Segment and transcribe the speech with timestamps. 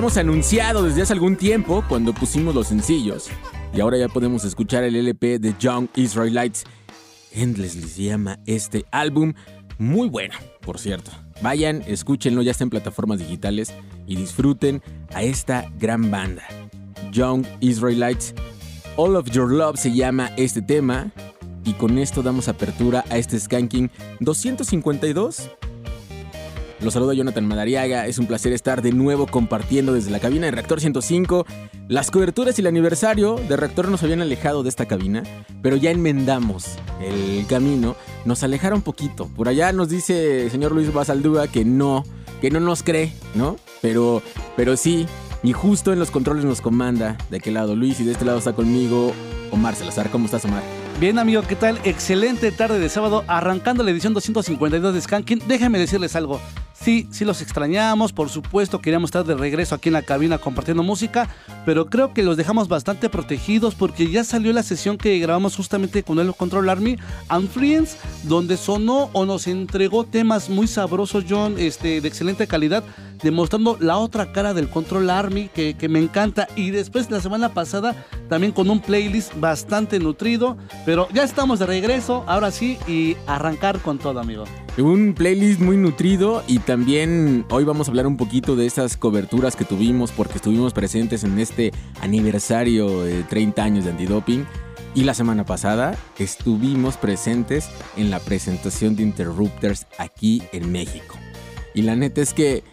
[0.00, 3.28] Habíamos anunciado desde hace algún tiempo cuando pusimos los sencillos.
[3.74, 6.64] Y ahora ya podemos escuchar el LP de Young Israelites.
[7.32, 9.34] Endlessly se llama este álbum.
[9.76, 10.32] Muy bueno,
[10.62, 11.10] por cierto.
[11.42, 13.74] Vayan, escúchenlo, ya está en plataformas digitales
[14.06, 14.82] y disfruten
[15.12, 16.44] a esta gran banda.
[17.12, 18.34] Young Israelites.
[18.96, 21.12] All of Your Love se llama este tema.
[21.62, 25.50] Y con esto damos apertura a este Skanking 252
[26.82, 28.06] Los saluda Jonathan Madariaga.
[28.06, 31.44] Es un placer estar de nuevo compartiendo desde la cabina de Reactor 105.
[31.88, 35.22] Las coberturas y el aniversario de Reactor nos habían alejado de esta cabina,
[35.60, 37.96] pero ya enmendamos el camino.
[38.24, 39.26] Nos alejaron un poquito.
[39.28, 42.04] Por allá nos dice el señor Luis Basaldúa que no,
[42.40, 43.56] que no nos cree, ¿no?
[43.82, 44.22] Pero,
[44.56, 45.06] pero sí.
[45.42, 48.38] Y justo en los controles nos comanda de aquel lado Luis y de este lado
[48.38, 49.12] está conmigo
[49.50, 50.08] Omar Salazar.
[50.10, 50.62] ¿Cómo estás, Omar?
[50.98, 51.78] Bien, amigo, ¿qué tal?
[51.84, 55.42] Excelente tarde de sábado, arrancando la edición 252 de Skanking.
[55.46, 56.40] Déjenme decirles algo.
[56.82, 60.82] Sí, sí los extrañamos, por supuesto, queríamos estar de regreso aquí en la cabina compartiendo
[60.82, 61.28] música,
[61.66, 66.02] pero creo que los dejamos bastante protegidos porque ya salió la sesión que grabamos justamente
[66.02, 66.96] con el Control Army
[67.28, 72.82] and Friends, donde sonó o nos entregó temas muy sabrosos, John, este, de excelente calidad,
[73.22, 76.48] demostrando la otra cara del Control Army que, que me encanta.
[76.56, 77.94] Y después la semana pasada
[78.28, 80.56] también con un playlist bastante nutrido,
[80.86, 84.44] pero ya estamos de regreso, ahora sí, y arrancar con todo, amigo.
[84.78, 89.56] Un playlist muy nutrido y también hoy vamos a hablar un poquito de esas coberturas
[89.56, 94.46] que tuvimos porque estuvimos presentes en este aniversario de 30 años de antidoping.
[94.94, 101.16] Y la semana pasada estuvimos presentes en la presentación de Interrupters aquí en México.
[101.74, 102.64] Y la neta es que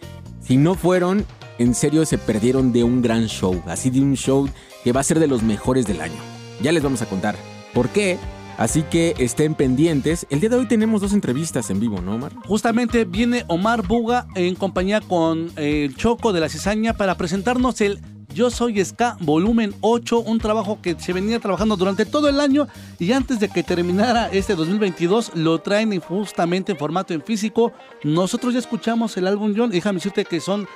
[0.48, 1.26] si no fueron,
[1.58, 4.48] en serio se perdieron de un gran show, así de un show
[4.82, 6.16] que va a ser de los mejores del año.
[6.62, 7.36] Ya les vamos a contar
[7.74, 8.18] por qué,
[8.56, 10.26] Así que estén pendientes.
[10.30, 12.32] El día de hoy tenemos dos entrevistas en vivo, ¿no, Omar?
[12.44, 17.80] Justamente viene Omar Buga en compañía con eh, el Choco de la Cizaña para presentarnos
[17.80, 18.00] el
[18.34, 22.68] Yo Soy Ska Volumen 8, un trabajo que se venía trabajando durante todo el año
[22.98, 27.72] y antes de que terminara este 2022 lo traen justamente en formato en físico.
[28.04, 30.68] Nosotros ya escuchamos el álbum John, déjame decirte que son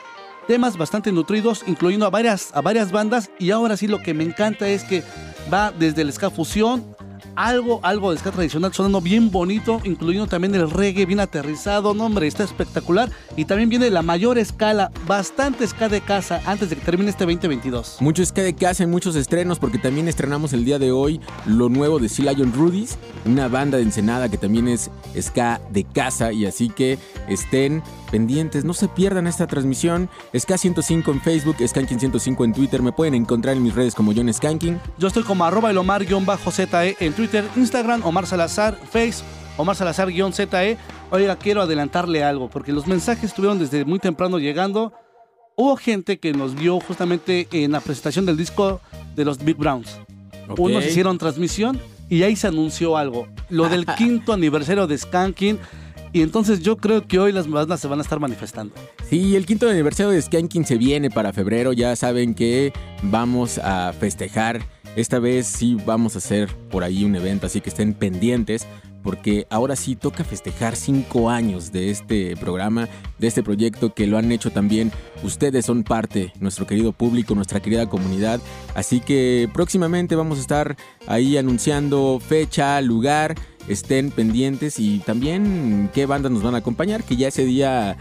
[0.49, 4.25] temas bastante nutridos, incluyendo a varias, a varias bandas y ahora sí lo que me
[4.25, 5.02] encanta es que
[5.52, 6.96] va desde el ska fusión
[7.37, 12.06] algo, algo de ska tradicional sonando bien bonito, incluyendo también el reggae bien aterrizado, no
[12.06, 13.11] hombre, está espectacular.
[13.37, 17.25] Y también viene la mayor escala, bastante ska de casa antes de que termine este
[17.25, 17.96] 2022.
[18.00, 21.69] Mucho ska de casa y muchos estrenos, porque también estrenamos el día de hoy lo
[21.69, 24.90] nuevo de Sea Lion Rudies, una banda de Ensenada que también es
[25.20, 27.82] ska de casa, y así que estén
[28.12, 30.08] pendientes, no se pierdan esta transmisión.
[30.35, 32.82] SK105 en Facebook, Skanking105 en Twitter.
[32.82, 34.78] Me pueden encontrar en mis redes como John Skanking.
[34.99, 36.12] Yo estoy como arroba elomar-ze
[37.00, 37.22] en Twitter,
[37.57, 39.23] Instagram, Omar Salazar, Face,
[39.57, 40.79] Omar Salazar-ze.
[41.11, 44.93] Oiga, quiero adelantarle algo, porque los mensajes estuvieron desde muy temprano llegando.
[45.57, 48.81] Hubo gente que nos vio justamente en la presentación del disco
[49.15, 49.99] de los Big Browns.
[50.57, 51.79] Unos hicieron transmisión
[52.09, 53.29] y ahí se anunció algo.
[53.51, 55.59] Lo del quinto aniversario de Skanking
[56.15, 58.75] y entonces yo creo que hoy las bandas se van a estar manifestando.
[59.09, 61.73] Sí, el quinto aniversario de Skanking se viene para febrero.
[61.73, 62.73] Ya saben que
[63.03, 64.61] vamos a festejar.
[64.97, 68.67] Esta vez sí vamos a hacer por ahí un evento, así que estén pendientes
[69.03, 74.17] porque ahora sí toca festejar cinco años de este programa, de este proyecto que lo
[74.17, 74.93] han hecho también.
[75.23, 78.41] Ustedes son parte, nuestro querido público, nuestra querida comunidad.
[78.75, 83.35] Así que próximamente vamos a estar ahí anunciando fecha, lugar
[83.69, 87.97] estén pendientes y también qué bandas nos van a acompañar, que ya ese día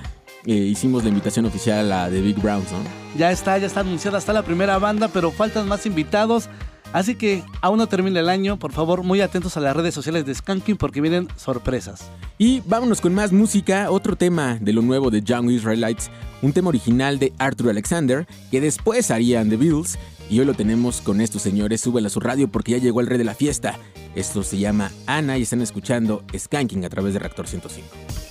[0.45, 2.79] eh, hicimos la invitación oficial a The Big Browns, ¿no?
[3.17, 6.49] Ya está, ya está anunciada, está la primera banda, pero faltan más invitados.
[6.93, 10.25] Así que aún no termina el año, por favor, muy atentos a las redes sociales
[10.25, 12.09] de Skanking porque vienen sorpresas.
[12.37, 16.11] Y vámonos con más música, otro tema de lo nuevo de Young Israelites,
[16.41, 19.97] un tema original de Arthur Alexander, que después harían The Beatles,
[20.29, 23.07] y hoy lo tenemos con estos señores, súbela a su radio porque ya llegó el
[23.07, 23.77] rey de la fiesta.
[24.15, 28.30] Esto se llama Ana y están escuchando Skanking a través de Reactor 105.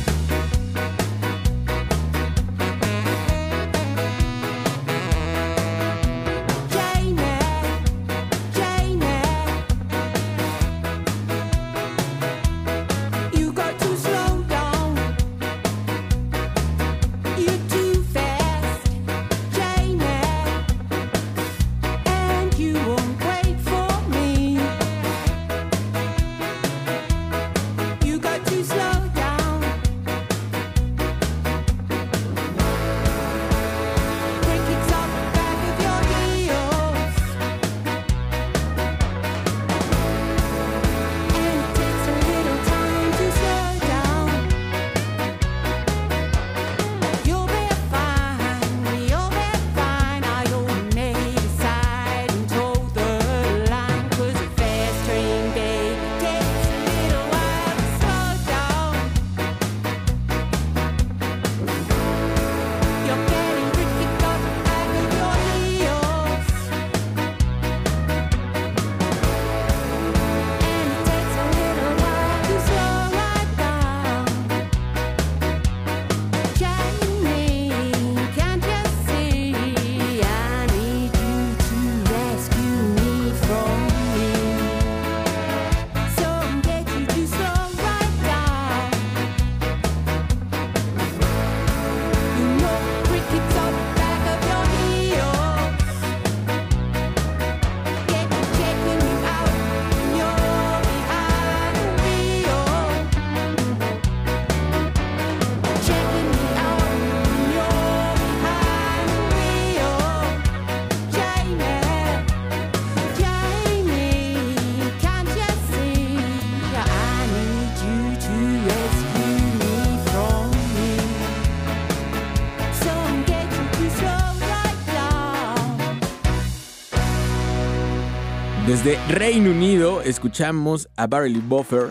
[128.71, 131.89] Desde Reino Unido escuchamos a Barley Buffer.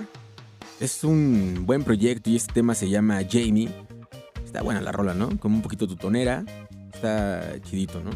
[0.80, 3.68] Es un buen proyecto y este tema se llama Jamie.
[4.46, 5.28] Está buena la rola, ¿no?
[5.38, 6.42] Como un poquito tutonera.
[6.94, 8.10] Está chidito, ¿no?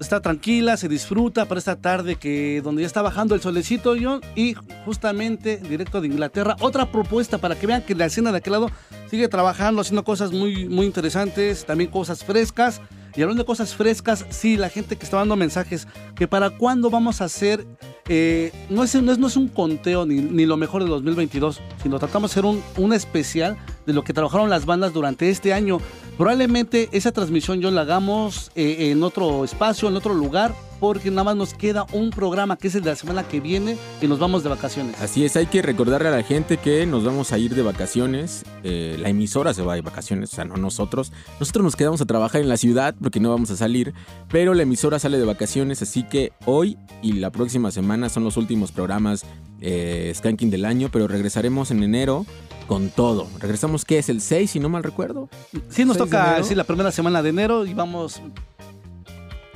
[0.00, 4.22] Está tranquila, se disfruta para esta tarde que donde ya está bajando el solecito John
[4.34, 4.54] y
[4.86, 8.70] justamente directo de Inglaterra otra propuesta para que vean que la escena de aquel lado
[9.10, 12.80] sigue trabajando haciendo cosas muy muy interesantes, también cosas frescas
[13.16, 16.90] y hablando de cosas frescas, sí, la gente que está dando mensajes, que para cuándo
[16.90, 17.66] vamos a hacer,
[18.12, 22.32] eh, no, es, no, es, un conteo ni, lo mejor de 2022, sino tratamos de
[22.32, 25.78] hacer un, un especial de lo que trabajaron las bandas durante este año.
[26.18, 31.24] Probablemente esa transmisión yo la hagamos eh, en otro espacio, en otro lugar, porque nada
[31.24, 34.18] más nos queda un programa que es el de la semana que viene y nos
[34.18, 35.00] vamos de vacaciones.
[35.00, 38.44] Así es, hay que recordarle a la gente que nos vamos a ir de vacaciones.
[38.64, 41.12] Eh, la emisora se va de vacaciones, o sea, no nosotros.
[41.38, 43.94] Nosotros nos quedamos a trabajar en la ciudad porque no vamos a salir,
[44.28, 48.36] pero la emisora sale de vacaciones, así que hoy y la próxima semana son los
[48.38, 49.24] últimos programas
[49.60, 52.24] eh, Skanking del año, pero regresaremos en enero
[52.66, 53.26] con todo.
[53.40, 54.08] Regresamos, ¿qué es?
[54.08, 55.28] ¿El 6, si no mal recuerdo?
[55.68, 58.22] Sí, nos toca decir la primera semana de enero y vamos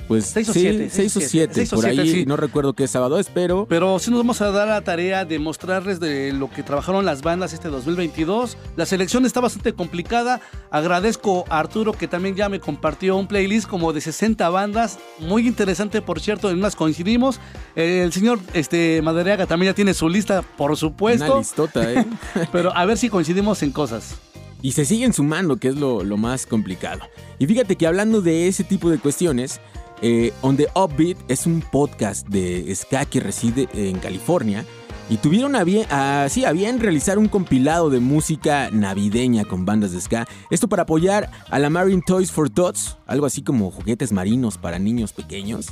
[0.07, 0.91] pues 6 o 7.
[0.91, 3.67] 6 o 7, por ahí no recuerdo qué sábado es, pero...
[3.69, 7.23] Pero sí nos vamos a dar la tarea de mostrarles de lo que trabajaron las
[7.23, 8.57] bandas este 2022.
[8.77, 10.41] La selección está bastante complicada.
[10.71, 14.99] Agradezco a Arturo que también ya me compartió un playlist como de 60 bandas.
[15.19, 17.41] Muy interesante, por cierto, en unas coincidimos.
[17.75, 21.25] El señor este, Madariaga también ya tiene su lista, por supuesto.
[21.25, 22.05] Una listota, ¿eh?
[22.53, 24.17] pero a ver si coincidimos en cosas.
[24.61, 27.01] Y se siguen sumando, que es lo, lo más complicado.
[27.39, 29.61] Y fíjate que hablando de ese tipo de cuestiones...
[30.03, 34.65] Eh, On the Upbeat es un podcast de ska que reside en California
[35.11, 40.01] y tuvieron a bien, a, bien realizar un compilado de música navideña con bandas de
[40.01, 40.27] ska.
[40.51, 44.79] Esto para apoyar a la Marine Toys for Tots, algo así como juguetes marinos para
[44.79, 45.69] niños pequeños,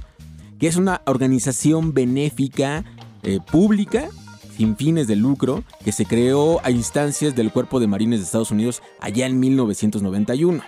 [0.59, 2.85] que es una organización benéfica
[3.23, 4.09] eh, pública
[4.57, 8.51] sin fines de lucro que se creó a instancias del Cuerpo de Marines de Estados
[8.51, 10.63] Unidos allá en 1991.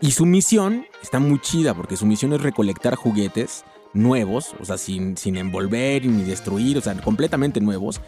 [0.00, 4.76] Y su misión está muy chida porque su misión es recolectar juguetes nuevos, o sea,
[4.76, 8.00] sin, sin envolver ni destruir, o sea, completamente nuevos.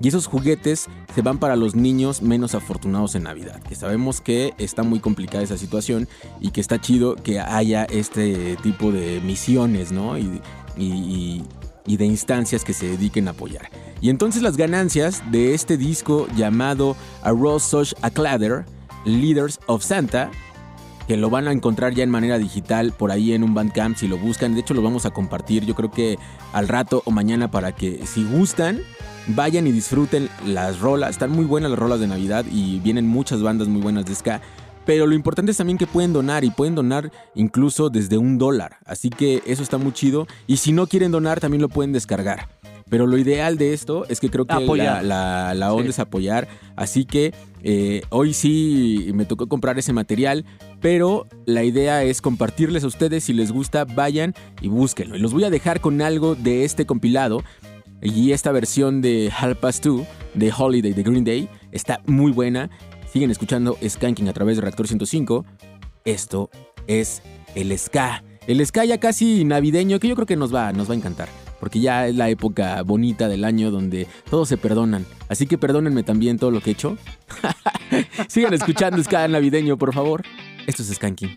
[0.00, 4.54] Y esos juguetes se van para los niños menos afortunados en Navidad, que sabemos que
[4.58, 6.08] está muy complicada esa situación
[6.40, 10.18] y que está chido que haya este tipo de misiones, ¿no?
[10.18, 10.40] Y,
[10.76, 11.42] y,
[11.86, 13.68] y de instancias que se dediquen a apoyar.
[14.00, 18.64] Y entonces las ganancias de este disco llamado A Rose Soch a Cladder,
[19.04, 20.30] Leaders of Santa,
[21.06, 24.08] que lo van a encontrar ya en manera digital por ahí en un Bandcamp si
[24.08, 24.54] lo buscan.
[24.54, 26.18] De hecho, lo vamos a compartir yo creo que
[26.52, 28.80] al rato o mañana para que si gustan,
[29.28, 31.10] vayan y disfruten las rolas.
[31.10, 34.40] Están muy buenas las rolas de Navidad y vienen muchas bandas muy buenas de ska.
[34.84, 38.78] Pero lo importante es también que pueden donar y pueden donar incluso desde un dólar.
[38.84, 40.26] Así que eso está muy chido.
[40.46, 42.48] Y si no quieren donar, también lo pueden descargar.
[42.92, 45.02] Pero lo ideal de esto es que creo que Apoyar.
[45.02, 45.88] la, la, la onda Sí.
[45.92, 46.46] es apoyar.
[46.76, 47.32] Así que
[47.62, 50.44] eh, hoy sí me tocó comprar ese material.
[50.82, 53.24] Pero la idea es compartirles a ustedes.
[53.24, 55.16] Si les gusta, vayan y búsquenlo.
[55.16, 57.42] Y los voy a dejar con algo de este compilado.
[58.02, 62.68] Y esta versión de Half Past Two de Holiday de Green Day está muy buena.
[63.10, 65.46] Siguen escuchando Skanking a través de Reactor 105.
[66.04, 66.50] Esto
[66.86, 67.22] es
[67.54, 68.22] el ska.
[68.46, 71.28] El ska ya casi navideño que yo creo que nos va, nos va a encantar.
[71.62, 75.06] Porque ya es la época bonita del año donde todos se perdonan.
[75.28, 76.98] Así que perdónenme también todo lo que he hecho.
[78.26, 80.24] Sigan escuchando ska navideño, por favor.
[80.66, 81.36] Esto es Skanking.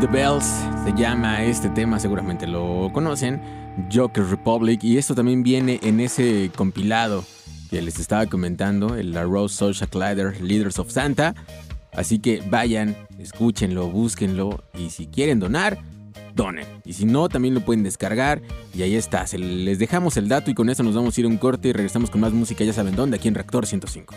[0.00, 0.46] The Bells
[0.84, 3.40] se llama este tema, seguramente lo conocen,
[3.92, 7.24] Joker Republic, y esto también viene en ese compilado
[7.68, 11.34] que les estaba comentando, el La Rose Social Collider Leaders of Santa.
[11.92, 15.78] Así que vayan, escúchenlo, búsquenlo y si quieren donar,
[16.34, 16.66] donen.
[16.84, 18.40] Y si no, también lo pueden descargar
[18.74, 19.26] y ahí está.
[19.26, 21.68] Se les dejamos el dato y con eso nos vamos a ir a un corte
[21.68, 24.14] y regresamos con más música, ya saben dónde, aquí en Reactor 105.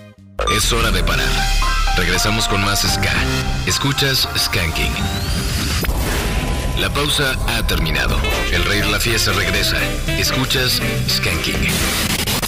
[0.56, 1.63] Es hora de parar.
[1.96, 3.14] Regresamos con más Ska.
[3.68, 4.92] Escuchas Skanking.
[6.80, 8.18] La pausa ha terminado.
[8.52, 9.78] El rey de la fiesta regresa.
[10.08, 11.54] Escuchas Skanking.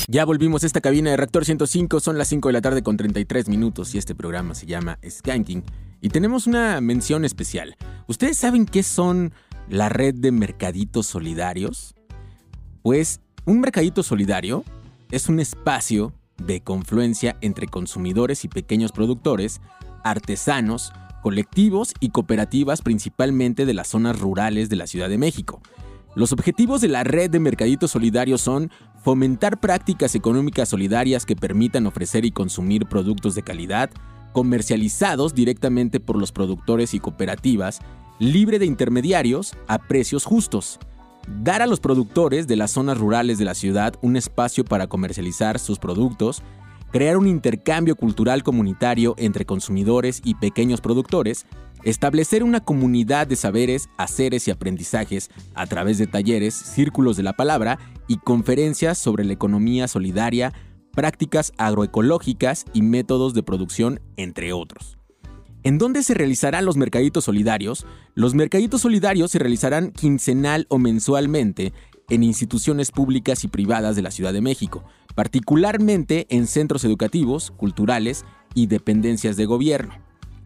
[0.08, 2.98] Ya volvimos a esta cabina de Reactor 105, son las 5 de la tarde con
[2.98, 5.64] 33 minutos y este programa se llama Skanking.
[6.02, 7.76] Y tenemos una mención especial.
[8.08, 9.32] ¿Ustedes saben qué son
[9.70, 11.94] la red de mercaditos solidarios?
[12.82, 14.64] Pues un mercadito solidario
[15.12, 19.62] es un espacio de confluencia entre consumidores y pequeños productores,
[20.04, 25.62] artesanos, colectivos y cooperativas principalmente de las zonas rurales de la Ciudad de México.
[26.16, 28.72] Los objetivos de la red de mercaditos solidarios son
[29.04, 33.90] fomentar prácticas económicas solidarias que permitan ofrecer y consumir productos de calidad,
[34.32, 37.80] comercializados directamente por los productores y cooperativas,
[38.20, 40.80] libre de intermediarios, a precios justos.
[41.28, 45.58] Dar a los productores de las zonas rurales de la ciudad un espacio para comercializar
[45.60, 46.44] sus productos,
[46.92, 51.48] crear un intercambio cultural comunitario entre consumidores y pequeños productores,
[51.84, 57.34] establecer una comunidad de saberes, haceres y aprendizajes a través de talleres, círculos de la
[57.34, 60.54] palabra y conferencias sobre la economía solidaria,
[60.92, 64.95] prácticas agroecológicas y métodos de producción, entre otros.
[65.66, 67.88] ¿En dónde se realizarán los mercaditos solidarios?
[68.14, 71.74] Los mercaditos solidarios se realizarán quincenal o mensualmente
[72.08, 74.84] en instituciones públicas y privadas de la Ciudad de México,
[75.16, 79.96] particularmente en centros educativos, culturales y dependencias de gobierno.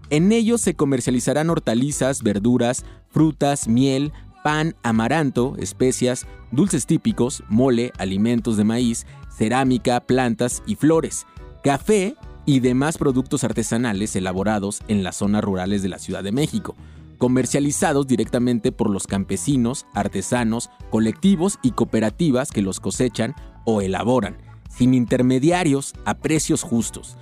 [0.09, 8.55] En ellos se comercializarán hortalizas, verduras, frutas, miel, pan, amaranto, especias, dulces típicos, mole, alimentos
[8.55, 9.05] de maíz,
[9.37, 11.25] cerámica, plantas y flores,
[11.61, 16.75] café y demás productos artesanales elaborados en las zonas rurales de la Ciudad de México,
[17.17, 24.37] comercializados directamente por los campesinos, artesanos, colectivos y cooperativas que los cosechan o elaboran,
[24.69, 27.17] sin intermediarios, a precios justos.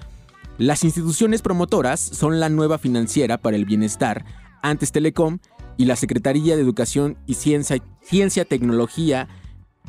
[0.57, 4.25] Las instituciones promotoras son la nueva financiera para el bienestar,
[4.61, 5.39] antes Telecom,
[5.77, 9.27] y la Secretaría de Educación y Ciencia, Ciencia Tecnología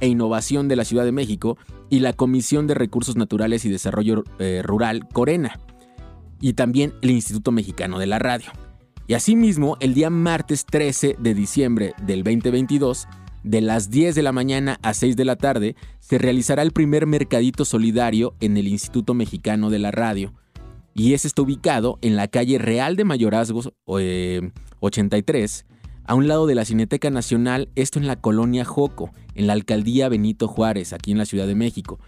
[0.01, 1.57] e Innovación de la Ciudad de México
[1.91, 5.59] y la Comisión de Recursos Naturales y Desarrollo eh, Rural, Corena,
[6.41, 8.51] y también el Instituto Mexicano de la Radio.
[9.07, 13.09] Y asimismo, el día martes 13 de diciembre del 2022,
[13.43, 17.07] de las 10 de la mañana a 6 de la tarde, se realizará el primer
[17.07, 20.35] mercadito solidario en el Instituto Mexicano de la Radio.
[20.95, 25.65] Y ese está ubicado en la calle Real de Mayorazgos eh, 83,
[26.05, 30.09] a un lado de la Cineteca Nacional, esto en la colonia Joco, en la alcaldía
[30.09, 32.01] Benito Juárez, aquí en la Ciudad de México,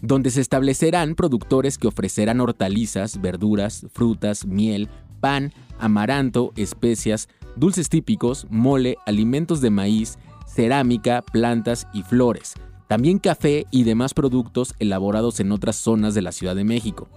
[0.00, 4.88] donde se establecerán productores que ofrecerán hortalizas, verduras, frutas, miel,
[5.20, 12.54] pan, amaranto, especias, dulces típicos, mole, alimentos de maíz, cerámica, plantas y flores,
[12.88, 17.08] también café y demás productos elaborados en otras zonas de la Ciudad de México.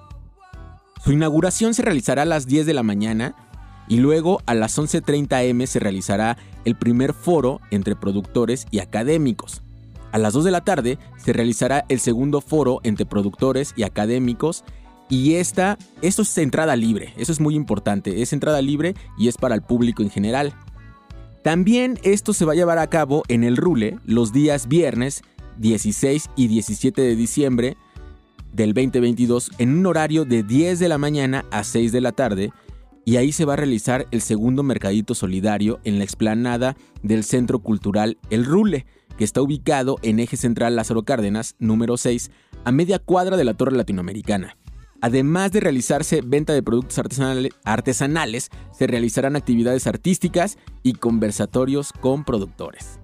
[1.05, 3.33] Su inauguración se realizará a las 10 de la mañana
[3.87, 9.61] y luego a las 11.30 am se realizará el primer foro entre productores y académicos.
[10.11, 14.63] A las 2 de la tarde se realizará el segundo foro entre productores y académicos
[15.09, 19.37] y esta, esto es entrada libre, eso es muy importante, es entrada libre y es
[19.37, 20.53] para el público en general.
[21.43, 25.23] También esto se va a llevar a cabo en el Rule los días viernes
[25.57, 27.77] 16 y 17 de diciembre
[28.53, 32.51] del 2022 en un horario de 10 de la mañana a 6 de la tarde
[33.05, 37.59] y ahí se va a realizar el segundo mercadito solidario en la explanada del Centro
[37.59, 38.85] Cultural El Rule,
[39.17, 42.31] que está ubicado en Eje Central Lázaro Cárdenas, número 6,
[42.63, 44.57] a media cuadra de la Torre Latinoamericana.
[45.01, 52.23] Además de realizarse venta de productos artesanales, artesanales, se realizarán actividades artísticas y conversatorios con
[52.23, 52.99] productores.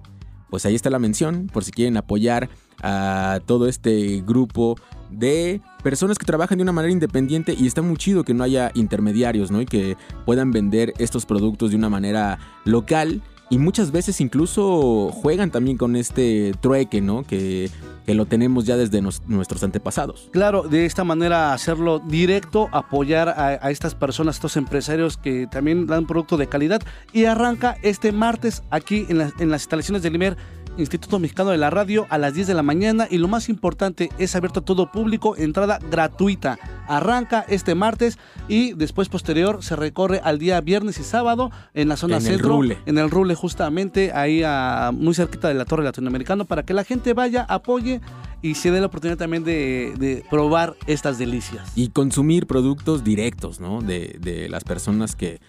[0.48, 2.48] Pues ahí está la mención, por si quieren apoyar
[2.82, 4.76] a todo este grupo
[5.10, 8.70] de personas que trabajan de una manera independiente y está muy chido que no haya
[8.74, 9.60] intermediarios, ¿no?
[9.60, 9.96] Y que
[10.26, 15.96] puedan vender estos productos de una manera local y muchas veces incluso juegan también con
[15.96, 17.24] este trueque, ¿no?
[17.24, 17.68] Que,
[18.06, 20.28] que lo tenemos ya desde nuestros antepasados.
[20.32, 25.88] Claro, de esta manera hacerlo directo, apoyar a, a estas personas, estos empresarios que también
[25.88, 26.80] dan producto de calidad.
[27.12, 30.36] Y arranca este martes aquí en, en las instalaciones del IMER,
[30.80, 33.06] Instituto Mexicano de la Radio, a las 10 de la mañana.
[33.10, 36.58] Y lo más importante, es abierto a todo público, entrada gratuita.
[36.88, 41.96] Arranca este martes y después posterior se recorre al día viernes y sábado en la
[41.96, 42.78] zona En el centro, Rule.
[42.86, 46.84] en el Rule justamente ahí a- muy cerquita de la Torre Latinoamericana para que la
[46.84, 48.00] gente vaya, apoye
[48.42, 51.70] y se dé la oportunidad también de, de probar estas delicias.
[51.76, 53.82] Y consumir productos directos, ¿no?
[53.82, 55.40] De, de las personas que,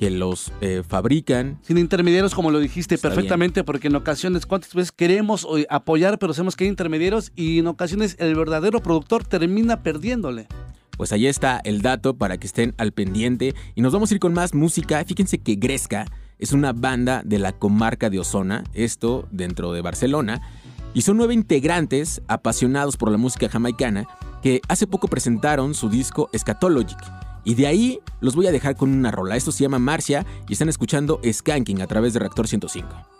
[0.00, 1.58] que los eh, fabrican.
[1.60, 6.32] Sin intermediarios, como lo dijiste Está perfectamente, porque en ocasiones, ¿cuántas veces queremos apoyar, pero
[6.32, 10.46] sabemos que hay intermediarios y en ocasiones el verdadero productor termina perdiéndole?
[10.96, 13.54] Pues ahí está el dato para que estén al pendiente.
[13.74, 15.04] Y nos vamos a ir con más música.
[15.04, 16.06] Fíjense que Gresca
[16.38, 20.40] es una banda de la comarca de Osona, esto dentro de Barcelona.
[20.94, 24.06] Y son nueve integrantes apasionados por la música jamaicana
[24.42, 27.29] que hace poco presentaron su disco Scatologic.
[27.44, 29.36] Y de ahí los voy a dejar con una rola.
[29.36, 33.19] Esto se llama Marcia y están escuchando Skanking a través de Reactor 105.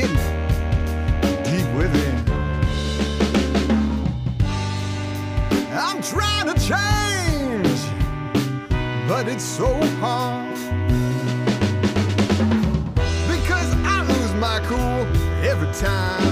[0.00, 0.16] Hidden
[1.44, 2.16] deep within.
[5.72, 7.80] I'm trying to change,
[9.08, 9.68] but it's so
[10.00, 10.54] hard.
[13.28, 15.06] Because I lose my cool
[15.44, 16.29] every time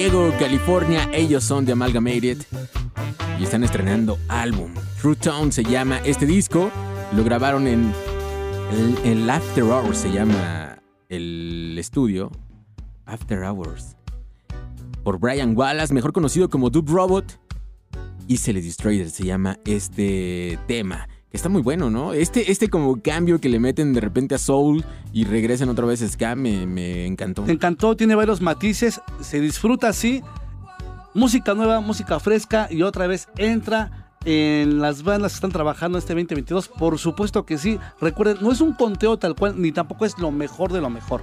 [0.00, 2.38] Diego, California, ellos son de Amalgamated
[3.36, 4.72] y están estrenando álbum.
[5.02, 6.70] True Tone se llama este disco.
[7.12, 7.92] Lo grabaron en
[9.04, 10.78] el, After Hours, se llama
[11.08, 12.30] el estudio.
[13.06, 13.96] After Hours.
[15.02, 17.40] Por Brian Wallace, mejor conocido como Dub Robot.
[18.28, 21.08] Y se Destroyer se llama este tema.
[21.32, 22.14] Está muy bueno, ¿no?
[22.14, 26.00] Este, este como cambio que le meten de repente a Soul y regresan otra vez
[26.02, 27.42] a Ska me, me encantó.
[27.42, 30.22] Me encantó, tiene varios matices, se disfruta así.
[31.14, 36.14] Música nueva, música fresca y otra vez entra en las bandas que están trabajando este
[36.14, 36.68] 2022.
[36.68, 37.78] Por supuesto que sí.
[38.00, 41.20] Recuerden, no es un conteo tal cual, ni tampoco es lo mejor de lo mejor.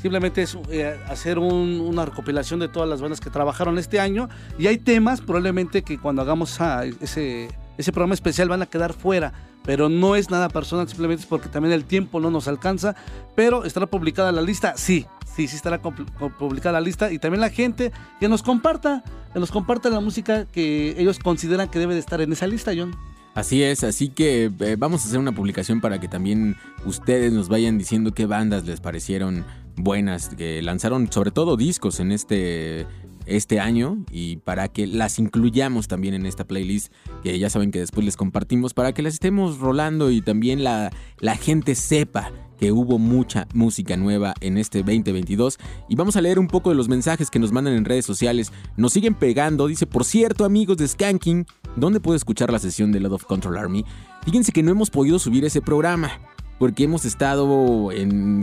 [0.00, 4.28] Simplemente es eh, hacer un- una recopilación de todas las bandas que trabajaron este año.
[4.58, 7.48] Y hay temas probablemente que cuando hagamos ah, ese,
[7.78, 9.32] ese programa especial van a quedar fuera.
[9.64, 12.94] Pero no es nada personal, simplemente es porque también el tiempo no nos alcanza.
[13.34, 17.12] Pero estará publicada la lista, sí, sí, sí estará publicada la lista.
[17.12, 19.02] Y también la gente que nos comparta,
[19.32, 22.72] que nos comparta la música que ellos consideran que debe de estar en esa lista,
[22.76, 22.94] John.
[23.36, 26.56] Así es, así que eh, vamos a hacer una publicación para que también
[26.86, 29.44] ustedes nos vayan diciendo qué bandas les parecieron
[29.76, 32.86] buenas, que lanzaron sobre todo discos en este,
[33.26, 37.80] este año y para que las incluyamos también en esta playlist que ya saben que
[37.80, 42.72] después les compartimos para que las estemos rolando y también la, la gente sepa que
[42.72, 45.58] hubo mucha música nueva en este 2022
[45.88, 48.52] y vamos a leer un poco de los mensajes que nos mandan en redes sociales.
[48.76, 51.46] Nos siguen pegando, dice, por cierto amigos de Skanking,
[51.76, 53.84] ¿dónde puedo escuchar la sesión de Lord of Control Army?
[54.24, 56.10] Fíjense que no hemos podido subir ese programa
[56.58, 57.46] porque hemos estado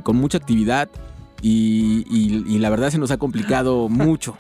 [0.03, 0.89] con mucha actividad
[1.41, 4.36] y la verdad se nos ha complicado mucho.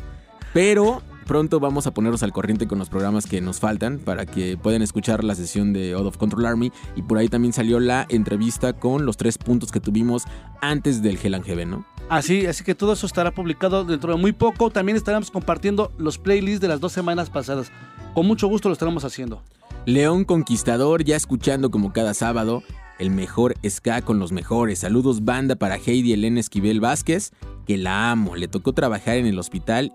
[0.53, 4.57] Pero pronto vamos a ponernos al corriente con los programas que nos faltan para que
[4.57, 6.71] puedan escuchar la sesión de Out of Control Army.
[6.95, 10.25] Y por ahí también salió la entrevista con los tres puntos que tuvimos
[10.61, 11.85] antes del Hell and Heaven, ¿no?
[12.09, 14.69] Así, así que todo eso estará publicado dentro de muy poco.
[14.69, 17.71] También estaremos compartiendo los playlists de las dos semanas pasadas.
[18.13, 19.41] Con mucho gusto lo estaremos haciendo.
[19.85, 22.63] León Conquistador ya escuchando como cada sábado
[22.99, 24.79] el mejor ska con los mejores.
[24.79, 27.31] Saludos banda para Heidi Elena Esquivel Vázquez,
[27.65, 28.35] que la amo.
[28.35, 29.93] Le tocó trabajar en el hospital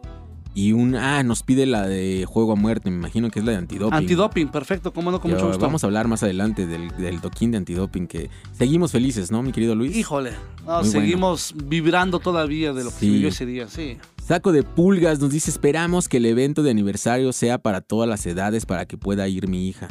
[0.59, 0.97] y un...
[0.97, 3.95] Ah, nos pide la de Juego a Muerte, me imagino que es la de antidoping.
[3.97, 5.65] Antidoping, perfecto, cómo no, con Yo- mucho gusto.
[5.65, 9.53] Vamos a hablar más adelante del, del toquín de antidoping que seguimos felices, ¿no, mi
[9.53, 9.97] querido Luis?
[9.97, 10.33] Híjole,
[10.67, 13.11] no, seguimos vibrando todavía de lo que se Sí.
[13.11, 13.99] vivió ese día, sí.
[14.27, 18.27] Saco de Pulgas nos dice, esperamos que el evento de aniversario sea para todas las
[18.27, 19.89] edades para que pueda ir mi hija.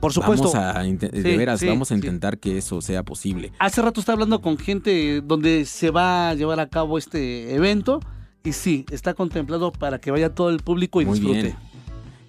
[0.00, 0.50] Por supuesto.
[0.52, 1.98] Vamos a, inte- de Sí, veras, sí, vamos a sí.
[2.00, 3.52] intentar que eso sea posible.
[3.60, 8.00] Hace rato estaba hablando con gente donde se va a llevar a cabo este evento
[8.44, 11.42] Y sí, está contemplado para que vaya todo el público y Muy disfrute.
[11.42, 11.56] bien.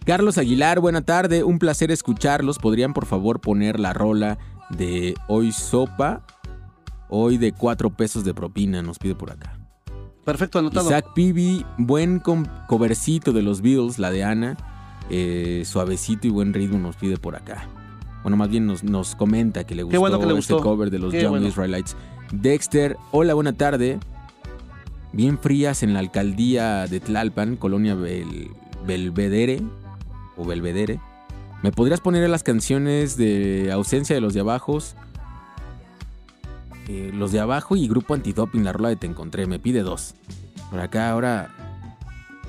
[0.05, 1.43] Carlos Aguilar, buena tarde.
[1.43, 2.59] Un placer escucharlos.
[2.59, 4.37] ¿Podrían por favor poner la rola
[4.69, 6.25] de Hoy Sopa?
[7.09, 9.57] Hoy de cuatro pesos de propina, nos pide por acá.
[10.25, 10.85] Perfecto, anotado.
[10.87, 12.21] Isaac Pibi, buen
[12.67, 14.57] covercito de los Beatles, la de Ana.
[15.09, 17.67] Eh, suavecito y buen ritmo nos pide por acá.
[18.23, 20.99] Bueno, más bien nos, nos comenta que le gustó bueno que le este cover de
[20.99, 21.47] los Qué Young bueno.
[21.47, 21.95] Israelites.
[22.31, 23.99] Dexter, hola, buena tarde.
[25.13, 28.51] Bien frías en la alcaldía de Tlalpan, colonia Bel-
[28.85, 29.61] Belvedere
[30.35, 30.99] o Belvedere.
[31.61, 34.95] ¿Me podrías poner las canciones de Ausencia de los de Abajos?
[36.89, 40.15] Eh, los de abajo y Grupo Antidoping, la rola de Te Encontré, me pide dos.
[40.69, 41.55] Por acá ahora,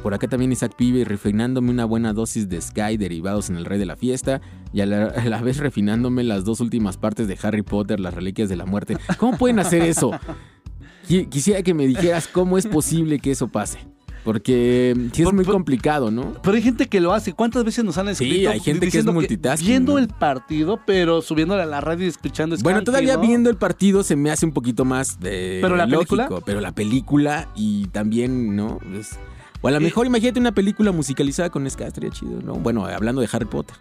[0.03, 3.79] por acá también Isaac Pibe refinándome una buena dosis de Sky derivados en el Rey
[3.79, 4.41] de la Fiesta
[4.73, 8.15] y a la, a la vez refinándome las dos últimas partes de Harry Potter, las
[8.15, 8.97] Reliquias de la Muerte.
[9.19, 10.11] ¿Cómo pueden hacer eso?
[11.09, 13.79] Qui- Quisiera que me dijeras cómo es posible que eso pase.
[14.25, 16.33] Porque sí es Por- muy por- complicado, ¿no?
[16.43, 17.35] Pero hay gente que lo hace.
[17.35, 18.49] ¿Cuántas veces nos han escrito?
[18.49, 19.99] hay gente que es multitasking, Viendo ¿no?
[19.99, 23.21] el partido, pero subiéndole a la radio y escuchando Bueno, Skanky, todavía ¿no?
[23.21, 26.41] viendo el partido se me hace un poquito más de ¿Pero la lógico, película?
[26.47, 28.79] pero la película y también, ¿no?
[29.61, 32.55] O a lo Y- mejor imagínate una película musicalizada con ska, estaría chido, ¿no?
[32.55, 33.77] Bueno, hablando de Harry Potter.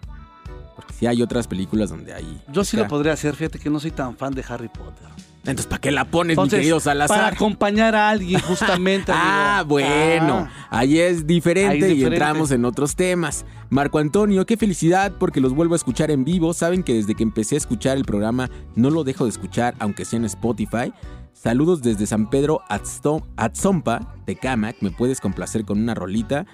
[0.76, 2.40] Porque sí hay otras películas donde hay.
[2.52, 3.34] Yo sí lo podría hacer.
[3.36, 5.08] Fíjate que no soy tan fan de Harry Potter.
[5.40, 7.34] Entonces, ¿para qué la pones, mi Entonces, querido para Salazar?
[7.34, 9.12] acompañar a alguien, justamente.
[9.14, 10.68] Ah, bueno, Ah.
[10.78, 13.44] ahí es diferente Ahí es y entramos en otros temas.
[13.68, 16.54] Marco Antonio, qué felicidad porque los vuelvo a escuchar en vivo.
[16.54, 20.06] Saben que desde que empecé a escuchar el programa no lo dejo de escuchar, aunque
[20.06, 20.94] sea en Spotify.
[21.34, 22.62] Saludos desde San Pedro
[23.36, 24.76] Atzompa, Tecamac.
[24.80, 26.46] ¿Me puedes complacer con una rolita?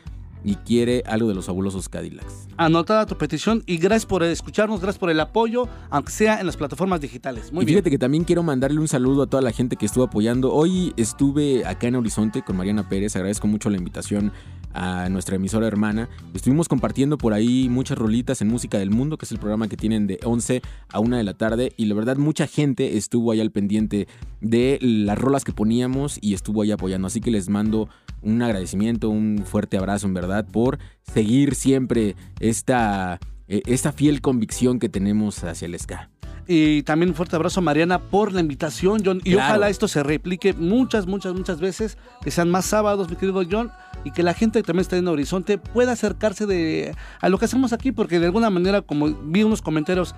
[0.43, 2.49] Y quiere algo de los fabulosos Cadillacs.
[2.57, 6.57] Anotada tu petición y gracias por escucharnos, gracias por el apoyo, aunque sea en las
[6.57, 7.53] plataformas digitales.
[7.53, 7.77] Muy y bien.
[7.77, 10.53] fíjate que también quiero mandarle un saludo a toda la gente que estuvo apoyando.
[10.53, 13.17] Hoy estuve acá en Horizonte con Mariana Pérez.
[13.17, 14.33] Agradezco mucho la invitación
[14.73, 16.09] a nuestra emisora hermana.
[16.35, 19.77] Estuvimos compartiendo por ahí muchas rolitas en Música del Mundo, que es el programa que
[19.77, 21.73] tienen de 11 a 1 de la tarde.
[21.77, 24.07] Y la verdad, mucha gente estuvo ahí al pendiente
[24.41, 27.07] de las rolas que poníamos y estuvo ahí apoyando.
[27.07, 27.89] Así que les mando
[28.23, 33.19] un agradecimiento, un fuerte abrazo en verdad por seguir siempre esta,
[33.49, 36.11] eh, esta fiel convicción que tenemos hacia el ska.
[36.47, 39.21] Y también un fuerte abrazo a Mariana por la invitación, John.
[39.25, 39.51] Y Claro.
[39.51, 43.71] ojalá esto se replique muchas, muchas, muchas veces, que sean más sábados, mi querido John,
[44.05, 47.45] y que la gente que también está en Horizonte pueda acercarse de, a lo que
[47.45, 50.15] hacemos aquí, porque de alguna manera, como vi unos comentarios,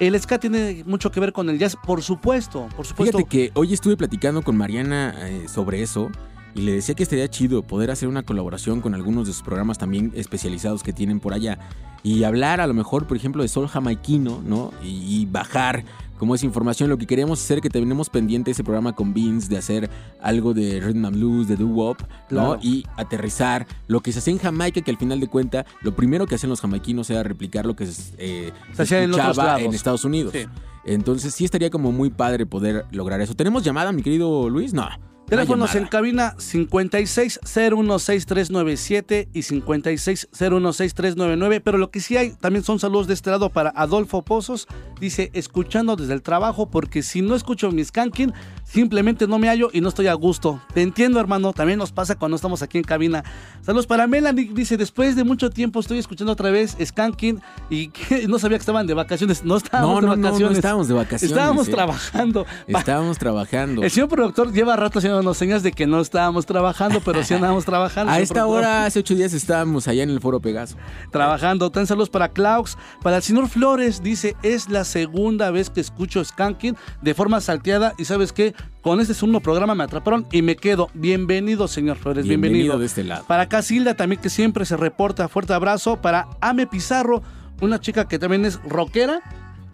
[0.00, 3.18] el ska tiene mucho que ver con el jazz, por supuesto, por supuesto.
[3.18, 6.10] Fíjate que hoy estuve platicando con Mariana eh, sobre eso
[6.54, 9.78] y le decía que estaría chido poder hacer una colaboración con algunos de sus programas
[9.78, 11.58] también especializados que tienen por allá
[12.02, 14.72] y hablar a lo mejor, por ejemplo, de sol jamaiquino, ¿no?
[14.82, 15.84] Y, y bajar
[16.18, 16.88] como esa información.
[16.88, 19.90] Lo que queremos hacer, que tenemos pendiente ese programa con Vince de hacer
[20.20, 21.98] algo de rhythm and blues, de doo-wop,
[22.30, 22.58] ¿no?
[22.60, 26.26] Y aterrizar lo que se hace en Jamaica, que al final de cuenta, lo primero
[26.26, 29.60] que hacen los jamaiquinos era replicar lo que se, eh, Se hacía en otros escuchaba
[29.60, 30.32] en Estados Unidos.
[30.32, 30.46] Sí.
[30.84, 33.34] Entonces sí estaría como muy padre poder lograr eso.
[33.34, 34.74] ¿Tenemos llamada, mi querido Luis?
[34.74, 34.88] No.
[35.26, 43.14] Teléfonos en cabina 56016397 y 56016399, pero lo que sí hay también son saludos de
[43.14, 44.68] este lado para Adolfo Pozos,
[45.00, 48.34] dice, escuchando desde el trabajo, porque si no escucho mi skanking,
[48.74, 50.60] simplemente no me hallo y no estoy a gusto.
[50.74, 53.22] Te entiendo, hermano, también nos pasa cuando estamos aquí en cabina.
[53.62, 58.26] Saludos para Melanie, dice, después de mucho tiempo estoy escuchando otra vez skanking y que
[58.28, 60.58] no sabía que estaban de vacaciones, no estábamos No, de no, no, no vacaciones.
[60.58, 61.30] estábamos de vacaciones.
[61.30, 61.70] Estábamos eh.
[61.70, 62.46] trabajando.
[62.66, 63.82] Estábamos trabajando.
[63.84, 67.64] el señor productor lleva rato haciéndonos señas de que no estábamos trabajando, pero sí andábamos
[67.64, 68.12] trabajando.
[68.12, 68.58] A esta productor.
[68.58, 70.76] hora, hace ocho días, estábamos allá en el Foro Pegaso.
[71.12, 71.70] Trabajando.
[71.70, 72.76] Tan saludos para Klaus.
[73.02, 77.94] Para el señor Flores, dice, es la segunda vez que escucho Skanking de forma salteada.
[77.98, 78.52] Y sabes qué,
[78.82, 80.88] con este segundo programa me atraparon y me quedo.
[80.94, 82.54] Bienvenido, señor Flores, bienvenido.
[82.54, 83.24] Bienvenido de este lado.
[83.26, 85.28] Para Casilda también que siempre se reporta.
[85.28, 86.00] Fuerte abrazo.
[86.00, 87.22] Para Ame Pizarro,
[87.60, 89.20] una chica que también es rockera.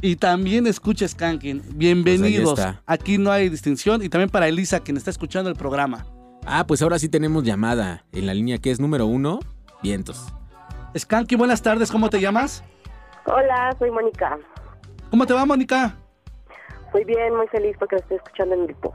[0.03, 1.62] Y también escucha Skanking.
[1.74, 2.55] Bienvenidos.
[2.55, 2.82] Pues está.
[2.86, 4.03] Aquí no hay distinción.
[4.03, 6.07] Y también para Elisa, quien está escuchando el programa.
[6.47, 9.41] Ah, pues ahora sí tenemos llamada en la línea que es número uno,
[9.82, 10.26] vientos.
[10.97, 11.91] Skanky, buenas tardes.
[11.91, 12.64] ¿Cómo te llamas?
[13.26, 14.38] Hola, soy Mónica.
[15.11, 15.97] ¿Cómo te va, Mónica?
[16.93, 18.93] Muy bien, muy feliz porque lo estoy escuchando en vivo.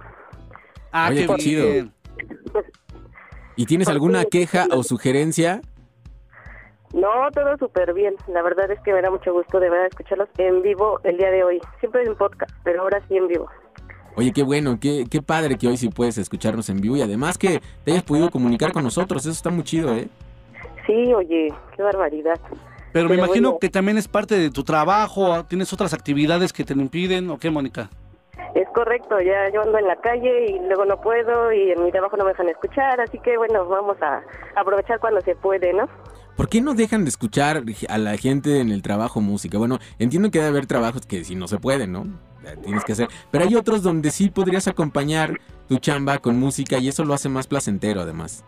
[0.91, 1.65] Ah, Oye, qué chido.
[1.65, 1.93] bien.
[3.55, 5.61] ¿Y tienes alguna queja o sugerencia?
[6.93, 8.15] No, todo súper bien.
[8.27, 11.29] La verdad es que me da mucho gusto de verdad escucharlos en vivo el día
[11.31, 11.61] de hoy.
[11.79, 13.47] Siempre en podcast, pero ahora sí en vivo.
[14.17, 17.37] Oye, qué bueno, qué, qué padre que hoy sí puedes escucharnos en vivo y además
[17.37, 19.23] que te hayas podido comunicar con nosotros.
[19.23, 20.07] Eso está muy chido, ¿eh?
[20.85, 22.39] Sí, oye, qué barbaridad.
[22.95, 23.59] Pero me imagino bueno.
[23.59, 27.37] que también es parte de tu trabajo, tienes otras actividades que te lo impiden, ¿o
[27.37, 27.89] qué, Mónica?
[28.53, 31.91] Es correcto, ya yo ando en la calle y luego no puedo y en mi
[31.91, 34.21] trabajo no me dejan escuchar, así que bueno, vamos a
[34.55, 35.89] aprovechar cuando se puede, ¿no?
[36.37, 39.57] ¿Por qué no dejan de escuchar a la gente en el trabajo música?
[39.57, 42.05] Bueno, entiendo que debe haber trabajos que si no se pueden, ¿no?
[42.63, 43.09] Tienes que hacer.
[43.29, 45.37] Pero hay otros donde sí podrías acompañar
[45.67, 48.45] tu chamba con música y eso lo hace más placentero además.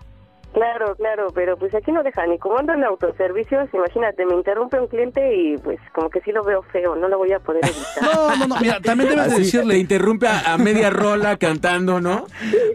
[0.58, 2.34] Claro, claro, pero pues aquí no dejan.
[2.34, 6.32] Y como ando en autoservicios, imagínate, me interrumpe un cliente y pues como que sí
[6.32, 7.86] lo veo feo, no lo voy a poder evitar.
[8.18, 9.76] No, no, no, mira, también debes de Así, decirle.
[9.76, 12.26] Te interrumpe a, a media rola cantando, ¿no?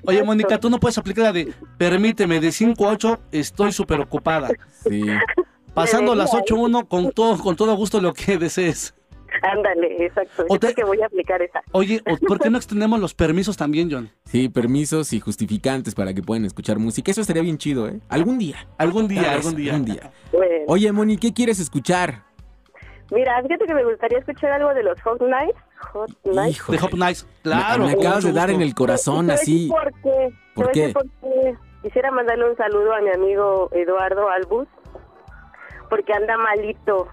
[0.04, 4.00] Oye, Mónica, tú no puedes aplicar la de permíteme, de 5 a 8 estoy súper
[4.00, 4.48] ocupada.
[4.84, 5.02] Sí.
[5.74, 8.94] Pasando las Debería, 8 1 con todo, con todo gusto lo que desees.
[9.42, 10.44] Ándale, exacto.
[10.48, 11.62] O Yo te- creo que voy a aplicar esa.
[11.72, 14.10] Oye, ¿o ¿por qué no extendemos los permisos también, John?
[14.24, 17.10] Sí, permisos y justificantes para que puedan escuchar música.
[17.10, 18.00] Eso estaría bien chido, ¿eh?
[18.08, 18.66] Algún día.
[18.78, 19.72] Algún día, algún día.
[19.74, 20.10] algún día.
[20.32, 22.22] Bueno, Oye, Moni, ¿qué quieres escuchar?
[23.10, 25.58] mira, fíjate que me gustaría escuchar algo de los Hot Nights.
[25.92, 26.56] Hot Nights.
[26.56, 26.78] Híjole.
[26.78, 27.26] De Nice.
[27.26, 27.84] Me- Claro.
[27.86, 29.68] me, con acabas de dar en el corazón ¿Sabes así.
[29.68, 30.32] ¿Por qué?
[30.54, 30.92] ¿Por ¿Sabes qué?
[30.94, 31.56] por qué?
[31.82, 34.66] Quisiera mandarle un saludo a mi amigo Eduardo Albus,
[35.90, 37.08] porque anda malito.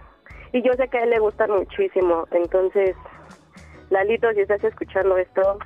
[0.51, 2.25] Y yo sé que a él le gustan muchísimo.
[2.31, 2.95] Entonces,
[3.89, 5.59] Lalito, si estás escuchando esto,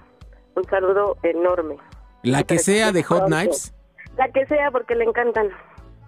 [0.56, 1.78] un saludo enorme.
[2.24, 3.26] La que sea de Hot.
[3.26, 3.74] Knives,
[4.18, 5.50] La que sea, porque le encantan.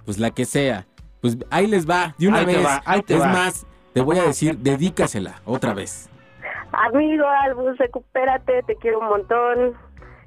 [0.06, 0.86] pues la que sea.
[1.22, 2.66] Pues ahí les va, de una Ahí te vez.
[2.66, 3.28] va, ahí te es va.
[3.28, 6.10] más, te voy a decir, dedícasela otra vez.
[6.72, 9.74] Amigo Albus, recupérate, te quiero un montón.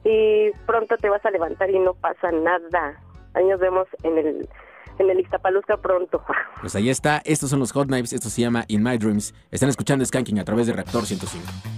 [0.05, 2.99] Y pronto te vas a levantar y no pasa nada.
[3.35, 4.49] Ahí nos vemos en el,
[4.99, 6.23] en el Ixtapalusca pronto.
[6.61, 9.35] Pues ahí está, estos son los Hot Knives, esto se llama In My Dreams.
[9.51, 11.78] Están escuchando Skanking a través de Reactor 105.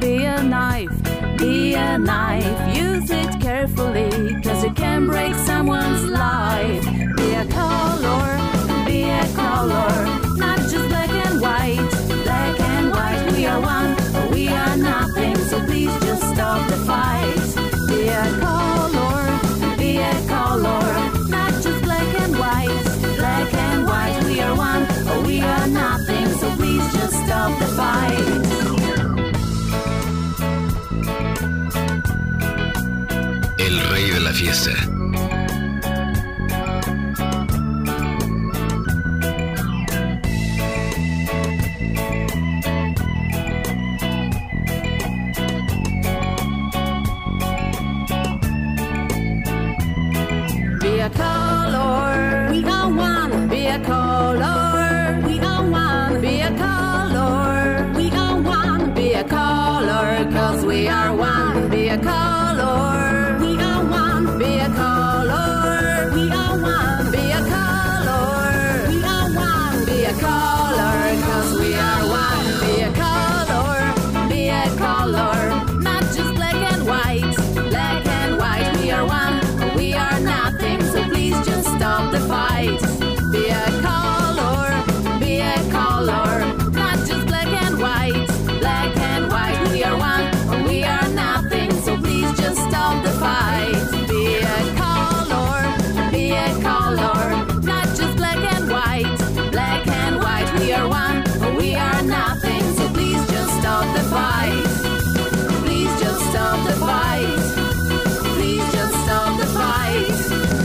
[0.00, 0.90] Be a knife.
[1.36, 4.10] Be a knife, use it carefully,
[4.42, 6.84] cause it can break someone's life.
[7.16, 8.28] Be a color,
[8.86, 9.92] be a color,
[10.36, 11.90] not just black and white.
[12.24, 16.76] Black and white, we are one, but we are nothing, so please just stop the
[16.88, 17.50] fight.
[17.88, 20.82] Be a color, be a color,
[21.28, 22.84] not just black and white.
[23.16, 27.66] Black and white, we are one, but we are nothing, so please just stop the
[27.76, 28.39] fight.
[34.40, 34.89] Fiesta.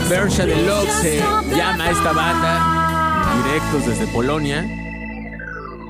[0.08, 1.18] Bersha Deluxe se
[1.56, 4.64] llama a esta banda, directos desde Polonia.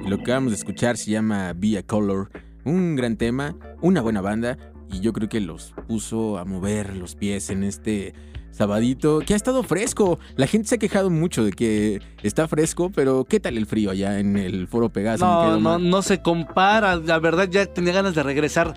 [0.04, 2.30] Y lo que vamos a escuchar se llama Be a Color,
[2.64, 4.56] un gran tema, una buena banda,
[4.90, 8.14] y yo creo que los puso a mover los pies en este
[8.52, 10.18] sabadito que ha estado fresco.
[10.36, 13.90] La gente se ha quejado mucho de que está fresco, pero ¿qué tal el frío
[13.90, 15.26] allá en el Foro Pegaso?
[15.26, 16.96] No, no, no se compara.
[16.96, 18.74] La verdad ya tenía ganas de regresar.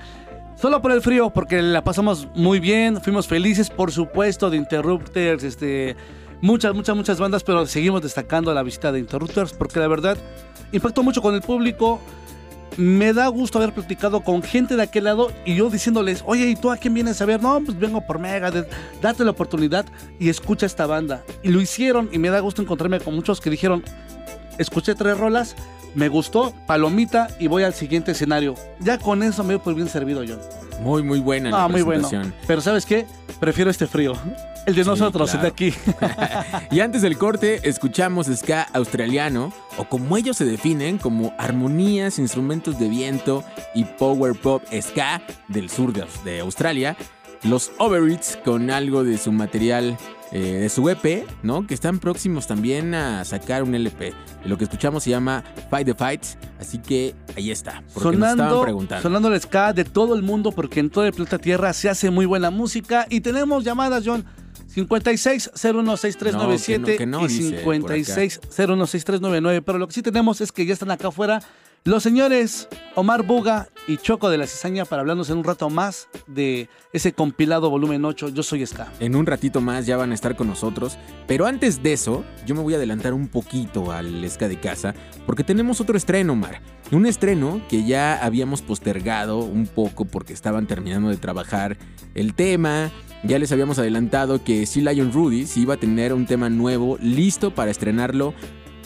[0.60, 5.45] Solo por el frío, porque la pasamos muy bien, fuimos felices, por supuesto, de Interrupters,
[5.45, 5.95] este,
[6.41, 10.18] muchas, muchas, muchas bandas, pero seguimos destacando la visita de Interrupters, porque la verdad
[10.74, 12.01] impactó mucho con el público.
[12.76, 16.57] Me da gusto haber platicado con gente de aquel lado y yo diciéndoles, oye, ¿y
[16.57, 17.41] tú a quién vienes a ver?
[17.41, 18.70] No, pues vengo por Megadeth,
[19.01, 19.86] date la oportunidad
[20.20, 21.24] y escucha esta banda.
[21.41, 23.82] Y lo hicieron y me da gusto encontrarme con muchos que dijeron,
[24.57, 25.55] escuché tres rolas,
[25.95, 28.55] me gustó, palomita y voy al siguiente escenario.
[28.79, 30.39] Ya con eso me doy por bien servido, John.
[30.81, 32.09] Muy, muy buena la Ah, muy bueno.
[32.47, 33.05] Pero ¿sabes qué?
[33.39, 34.13] Prefiero este frío.
[34.65, 35.73] El de Sí, nosotros, el de aquí.
[36.71, 42.79] Y antes del corte, escuchamos ska australiano, o como ellos se definen, como armonías, instrumentos
[42.79, 46.95] de viento y power pop ska del sur de, de Australia.
[47.43, 49.97] Los Overeats con algo de su material,
[50.31, 51.65] eh, de su EP, ¿no?
[51.65, 54.13] Que están próximos también a sacar un LP.
[54.45, 57.81] Lo que escuchamos se llama Fight the Fights, así que ahí está.
[57.93, 59.01] Porque nos estaban sonando, preguntando.
[59.01, 62.09] sonando el ska de todo el mundo porque en todo el planeta Tierra se hace
[62.09, 64.25] muy buena música y tenemos llamadas, John.
[64.67, 67.87] 56 016397 No, que no, que no, y dice por acá.
[67.87, 69.61] 56 016399.
[69.61, 71.41] Pero lo que sí tenemos es que ya están acá afuera
[71.84, 76.09] los señores Omar Buga y Choco de la Cizaña para hablarnos en un rato más
[76.27, 78.30] de ese compilado volumen 8.
[78.30, 78.91] Yo soy Ska.
[78.99, 80.97] En un ratito más ya van a estar con nosotros.
[81.27, 84.93] Pero antes de eso, yo me voy a adelantar un poquito al Esca de Casa,
[85.25, 86.61] porque tenemos otro estreno, Mar.
[86.91, 91.77] Un estreno que ya habíamos postergado un poco porque estaban terminando de trabajar
[92.13, 92.91] el tema.
[93.23, 96.97] Ya les habíamos adelantado que Sea Lion Rudy sí iba a tener un tema nuevo
[97.01, 98.34] listo para estrenarlo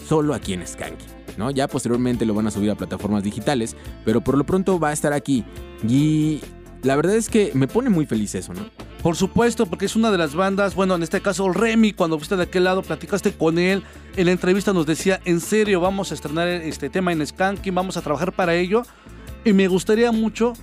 [0.07, 1.12] solo aquí en Skanky.
[1.37, 1.51] ¿No?
[1.51, 3.75] Ya posteriormente lo van a subir a plataformas digitales,
[4.05, 5.43] pero por lo pronto va a estar aquí.
[5.87, 6.41] Y
[6.83, 8.65] la verdad es que me pone muy feliz eso, ¿no?
[9.01, 12.37] Por supuesto, porque es una de las bandas, bueno, en este caso Remy, cuando fuiste
[12.37, 13.83] de aquel lado, platicaste con él,
[14.15, 17.97] en la entrevista nos decía, en serio, vamos a estrenar este tema en Skanking, vamos
[17.97, 18.83] a trabajar para ello,
[19.43, 20.53] y me gustaría mucho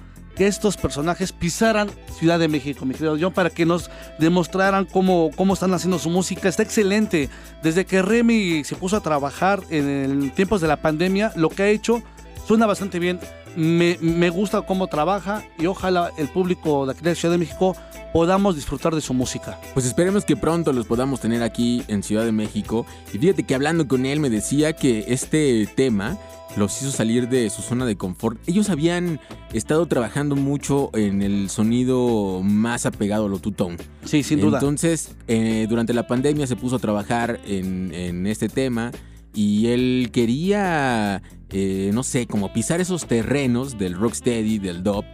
[0.40, 5.30] que estos personajes pisaran Ciudad de México, mi querido John, para que nos demostraran cómo,
[5.36, 6.48] cómo están haciendo su música.
[6.48, 7.28] Está excelente.
[7.62, 11.68] Desde que Remy se puso a trabajar en, tiempos de la pandemia, lo que ha
[11.68, 12.02] hecho
[12.50, 13.20] Suena bastante bien.
[13.54, 17.76] Me, me gusta cómo trabaja y ojalá el público de aquí de Ciudad de México
[18.12, 19.60] podamos disfrutar de su música.
[19.72, 22.86] Pues esperemos que pronto los podamos tener aquí en Ciudad de México.
[23.14, 26.18] Y fíjate que hablando con él me decía que este tema
[26.56, 28.40] los hizo salir de su zona de confort.
[28.48, 29.20] Ellos habían
[29.52, 33.76] estado trabajando mucho en el sonido más apegado a lo two-tone.
[34.04, 34.58] Sí, sin duda.
[34.58, 38.90] Entonces, eh, durante la pandemia se puso a trabajar en, en este tema
[39.34, 45.04] y él quería, eh, no sé, como pisar esos terrenos del rocksteady, del dub.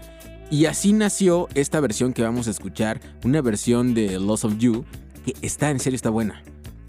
[0.51, 4.85] Y así nació esta versión que vamos a escuchar, una versión de Loss of You,
[5.25, 6.43] que está en serio, está buena.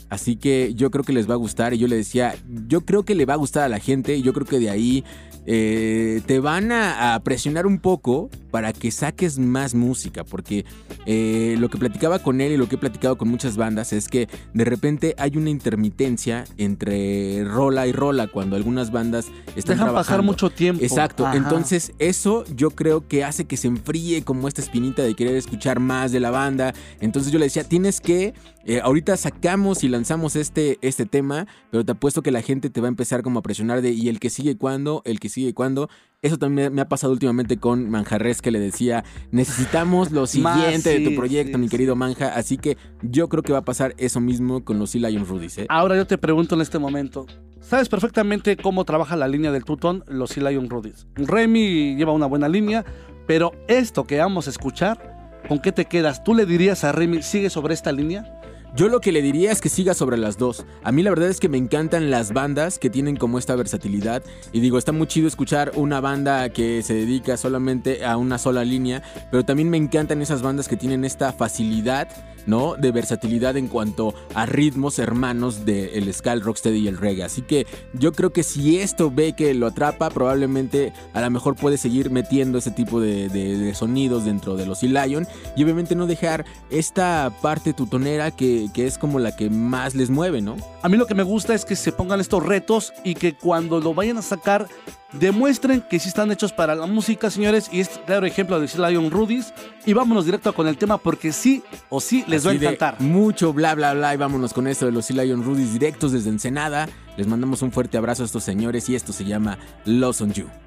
[0.10, 1.74] Así que yo creo que les va a gustar.
[1.74, 2.36] Y yo le decía,
[2.68, 4.16] yo creo que le va a gustar a la gente.
[4.16, 5.04] Y yo creo que de ahí
[5.50, 10.24] eh, te van a, a presionar un poco para que saques más música.
[10.24, 10.66] Porque
[11.06, 14.10] eh, lo que platicaba con él y lo que he platicado con muchas bandas es
[14.10, 19.94] que de repente hay una intermitencia entre rola y rola cuando algunas bandas están Dejan
[19.94, 20.24] pasar trabajando.
[20.24, 20.84] mucho tiempo.
[20.84, 21.38] Exacto, Ajá.
[21.38, 25.80] entonces eso yo creo que hace que se enfríe como esta espinita de querer escuchar
[25.80, 26.74] más de la banda.
[27.00, 28.34] Entonces yo le decía, tienes que,
[28.66, 32.82] eh, ahorita sacamos y lanzamos este, este tema, pero te apuesto que la gente te
[32.82, 35.54] va a empezar como a presionar de, y el que sigue cuándo, el que sigue
[35.54, 35.90] cuándo.
[36.22, 41.08] Eso también me ha pasado últimamente con Manjarres que le decía, necesitamos lo siguiente de
[41.08, 41.72] tu proyecto, sí, mi sí.
[41.72, 42.36] querido Manja.
[42.36, 45.60] Así que yo creo que va a pasar eso mismo con los Sea Lion Rudies.
[45.60, 45.66] ¿eh?
[45.70, 47.26] Ahora yo te pregunto en este momento.
[47.62, 51.08] Sabes perfectamente cómo trabaja la línea del tutón los Sea Lion Rudies.
[51.16, 52.84] Remy lleva una buena línea,
[53.28, 56.24] pero esto que vamos a escuchar, ¿con qué te quedas?
[56.24, 58.37] ¿Tú le dirías a Remy, sigue sobre esta línea?
[58.78, 60.64] Yo lo que le diría es que siga sobre las dos.
[60.84, 64.22] A mí la verdad es que me encantan las bandas que tienen como esta versatilidad.
[64.54, 68.64] Y digo, está muy chido escuchar una banda que se dedica solamente a una sola
[68.64, 69.02] línea.
[69.32, 72.08] Pero también me encantan esas bandas que tienen esta facilidad,
[72.46, 72.76] ¿no?
[72.76, 77.24] De versatilidad en cuanto a ritmos hermanos del ska, el rocksteady y el reggae.
[77.24, 81.56] Así que yo creo que si esto ve que lo atrapa, probablemente a lo mejor
[81.56, 85.28] puede seguir metiendo ese tipo de, de- de sonidos dentro de los Sea Lion.
[85.56, 90.10] Y obviamente no dejar esta parte tutonera que, que es como la que más les
[90.10, 90.56] mueve, ¿no?
[90.82, 93.80] A mí lo que me gusta es que se pongan estos retos y que cuando
[93.80, 94.68] lo vayan a sacar
[95.14, 97.70] demuestren que sí están hechos para la música, señores.
[97.72, 99.54] Y este claro ejemplo de Sea Lion Rudies.
[99.86, 103.00] Y vámonos directo con el tema porque sí o sí les va a encantar.
[103.00, 106.90] Mucho bla bla bla y vámonos con esto de los Lion Rudies directos desde Ensenada.
[107.16, 110.67] Les mandamos un fuerte abrazo a estos señores y esto se llama Lost on You.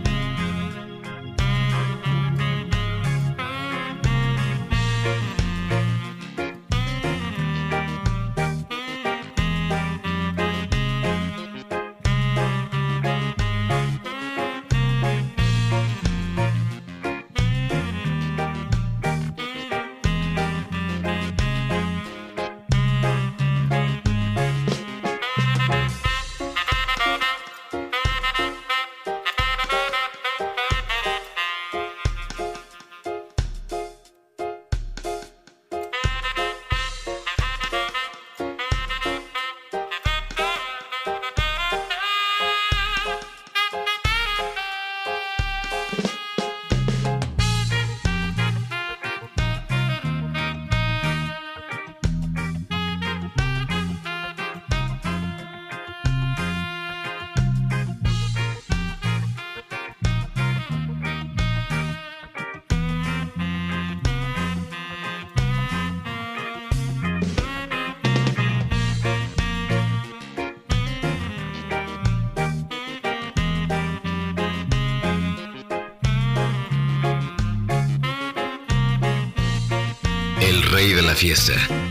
[81.21, 81.90] Rey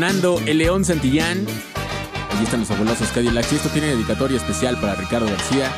[0.00, 1.44] Sonando el León Santillán.
[2.32, 3.52] Allí están los fabulosos Cadillacs.
[3.52, 5.70] Y esto tiene dedicatoria especial para Ricardo García,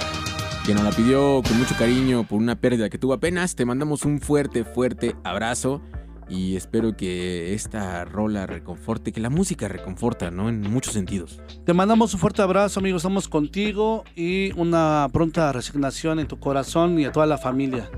[0.64, 3.56] que nos la pidió con mucho cariño por una pérdida que tuvo apenas.
[3.56, 5.82] Te mandamos un fuerte, fuerte abrazo.
[6.28, 10.48] Y espero que esta rola reconforte, que la música reconforta, ¿no?
[10.48, 11.40] En muchos sentidos.
[11.66, 12.98] Te mandamos un fuerte abrazo, amigo.
[12.98, 17.90] Estamos contigo y una pronta resignación en tu corazón y a toda la familia.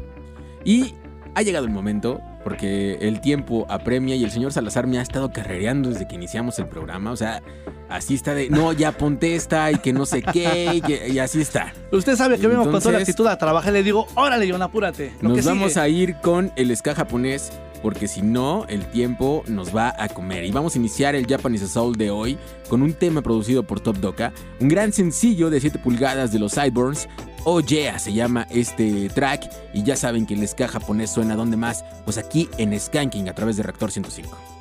[0.65, 0.95] Y
[1.35, 5.33] ha llegado el momento, porque el tiempo apremia y el señor Salazar me ha estado
[5.33, 7.11] carrereando desde que iniciamos el programa.
[7.11, 7.43] O sea,
[7.89, 11.73] así está de, no, ya ponte esta y que no sé qué, y, así está.
[11.91, 13.73] Usted sabe que vengo con toda la actitud a trabajar.
[13.73, 15.13] Le digo, órale, John, apúrate.
[15.21, 19.43] Lo que Nos vamos a ir con el ska japonés porque si no, el tiempo
[19.47, 20.45] nos va a comer.
[20.45, 22.39] Y vamos a iniciar el Japanese Soul de hoy
[22.71, 26.53] con un tema producido por Top Doka, un gran sencillo de 7 pulgadas de los
[26.53, 27.09] Sideburns.
[27.45, 29.51] Oh yeah, se llama este track.
[29.75, 33.35] Y ya saben que el ska japonés suena donde más, pues aquí en Skanking a
[33.35, 34.54] través de Reactor 105.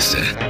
[0.00, 0.49] Rey de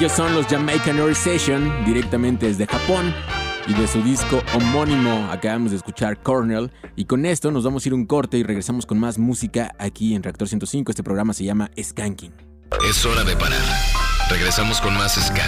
[0.00, 3.14] Ellos son los Jamaican Session, directamente desde Japón.
[3.66, 6.72] Y de su disco homónimo acabamos de escuchar Cornell.
[6.96, 10.14] Y con esto nos vamos a ir un corte y regresamos con más música aquí
[10.14, 10.90] en Reactor 105.
[10.90, 12.32] Este programa se llama Skanking.
[12.88, 13.60] Es hora de parar.
[14.30, 15.44] Regresamos con más Ska.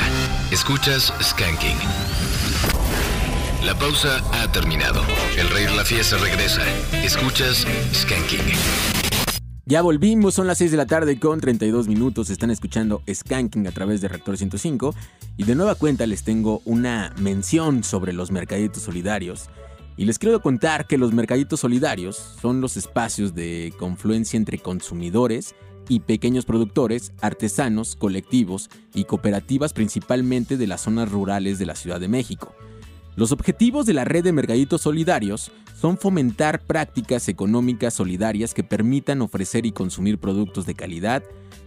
[0.51, 1.79] Escuchas Skanking.
[3.65, 5.03] La pausa ha terminado.
[5.39, 6.61] El rey la fiesta regresa.
[7.03, 9.02] Escuchas Skanking.
[9.65, 12.31] Ya volvimos, son las 6 de la tarde con 32 minutos.
[12.31, 14.93] Están escuchando Skanking a través de Reactor 105.
[15.37, 19.51] Y de nueva cuenta les tengo una mención sobre los mercaditos solidarios.
[19.97, 25.55] Y les quiero contar que los mercaditos solidarios son los espacios de confluencia entre consumidores
[25.89, 32.01] y pequeños productores, artesanos, colectivos y cooperativas principalmente de las zonas rurales de la Ciudad
[32.01, 32.53] de México.
[33.15, 39.21] Los objetivos de la red de mercaditos solidarios son fomentar prácticas económicas solidarias que permitan
[39.21, 41.23] ofrecer y consumir productos de calidad,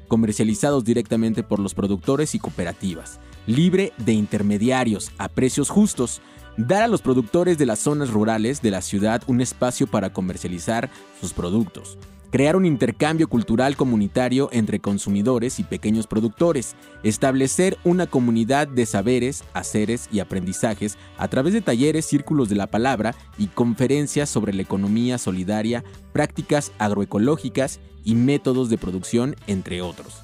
[0.07, 6.19] comercializados directamente por los productores y cooperativas, libre de intermediarios, a precios justos,
[6.57, 10.89] dar a los productores de las zonas rurales de la ciudad un espacio para comercializar
[11.21, 11.99] sus productos,
[12.35, 19.45] crear un intercambio cultural comunitario entre consumidores y pequeños productores, establecer una comunidad de saberes,
[19.53, 24.63] haceres y aprendizajes a través de talleres, círculos de la palabra y conferencias sobre la
[24.63, 30.15] economía solidaria, prácticas agroecológicas y métodos de producción, entre otros.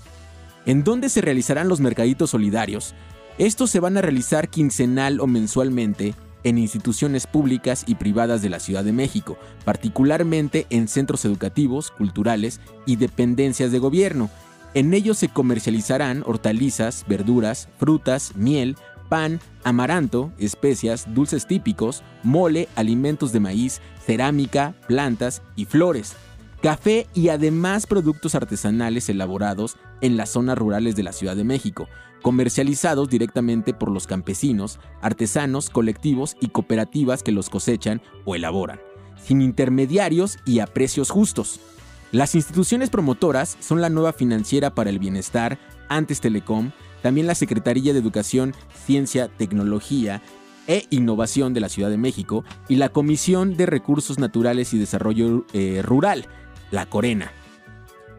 [0.65, 2.93] ¿En dónde se realizarán los mercaditos solidarios?
[3.37, 8.59] Estos se van a realizar quincenal o mensualmente en instituciones públicas y privadas de la
[8.59, 14.29] Ciudad de México, particularmente en centros educativos, culturales y dependencias de gobierno.
[14.73, 18.77] En ellos se comercializarán hortalizas, verduras, frutas, miel,
[19.09, 26.13] pan, amaranto, especias, dulces típicos, mole, alimentos de maíz, cerámica, plantas y flores,
[26.61, 31.89] café y además productos artesanales elaborados en las zonas rurales de la Ciudad de México,
[32.21, 38.79] comercializados directamente por los campesinos, artesanos, colectivos y cooperativas que los cosechan o elaboran,
[39.21, 41.59] sin intermediarios y a precios justos.
[42.11, 45.57] Las instituciones promotoras son la nueva financiera para el bienestar,
[45.87, 46.71] antes Telecom,
[47.01, 48.53] también la Secretaría de Educación,
[48.85, 50.21] Ciencia, Tecnología
[50.67, 55.45] e Innovación de la Ciudad de México y la Comisión de Recursos Naturales y Desarrollo
[55.53, 56.27] eh, Rural,
[56.69, 57.31] la Corena.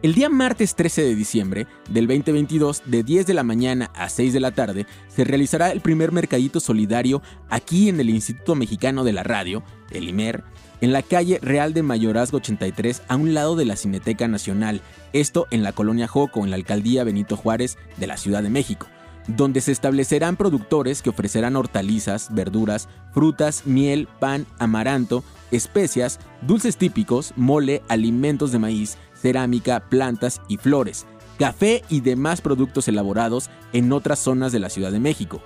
[0.03, 4.33] El día martes 13 de diciembre del 2022, de 10 de la mañana a 6
[4.33, 9.13] de la tarde, se realizará el primer mercadito solidario aquí en el Instituto Mexicano de
[9.13, 10.43] la Radio, el IMER,
[10.81, 14.81] en la calle Real de Mayorazgo 83, a un lado de la Cineteca Nacional,
[15.13, 18.87] esto en la colonia Joco, en la alcaldía Benito Juárez de la Ciudad de México,
[19.29, 27.31] donde se establecerán productores que ofrecerán hortalizas, verduras, frutas, miel, pan, amaranto, especias, dulces típicos,
[27.37, 31.07] mole, alimentos de maíz, cerámica, plantas y flores,
[31.39, 35.41] café y demás productos elaborados en otras zonas de la Ciudad de México.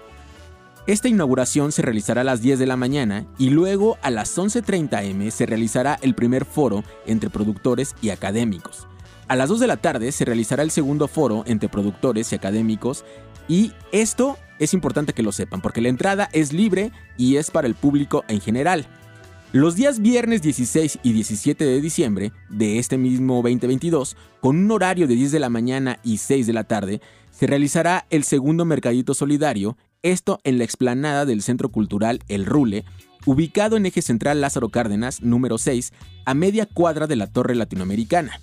[0.87, 5.11] Esta inauguración se realizará a las 10 de la mañana y luego a las 11.30
[5.11, 8.87] am se realizará el primer foro entre productores y académicos.
[9.27, 13.05] A las 2 de la tarde se realizará el segundo foro entre productores y académicos
[13.47, 17.67] y esto es importante que lo sepan porque la entrada es libre y es para
[17.67, 18.87] el público en general.
[19.53, 25.07] Los días viernes 16 y 17 de diciembre de este mismo 2022, con un horario
[25.07, 26.99] de 10 de la mañana y 6 de la tarde,
[27.31, 32.83] se realizará el segundo mercadito solidario, esto en la explanada del Centro Cultural El Rule,
[33.25, 35.93] ubicado en eje central Lázaro Cárdenas, número 6,
[36.25, 38.41] a media cuadra de la Torre Latinoamericana.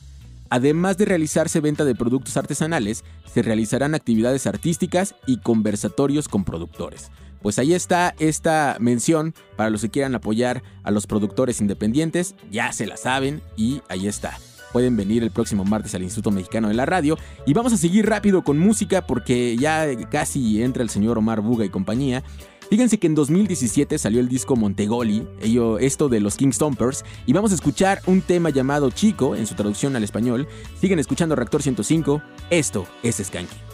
[0.49, 7.11] Además de realizarse venta de productos artesanales, se realizarán actividades artísticas y conversatorios con productores.
[7.45, 12.73] Pues ahí está esta mención para los que quieran apoyar a los productores independientes, ya
[12.73, 14.39] se la saben y ahí está.
[14.73, 18.09] Pueden venir el próximo martes al Instituto Mexicano de la Radio y vamos a seguir
[18.09, 22.25] rápido con música porque ya casi entra el señor Omar Buga y compañía.
[22.71, 27.35] Fíjense que en 2017 salió el disco Montegoli, ello, esto de los King Stompers, y
[27.35, 30.49] vamos a escuchar un tema llamado Chico en su traducción al español.
[30.81, 33.74] Siguen escuchando Reactor 105, esto es Skanky.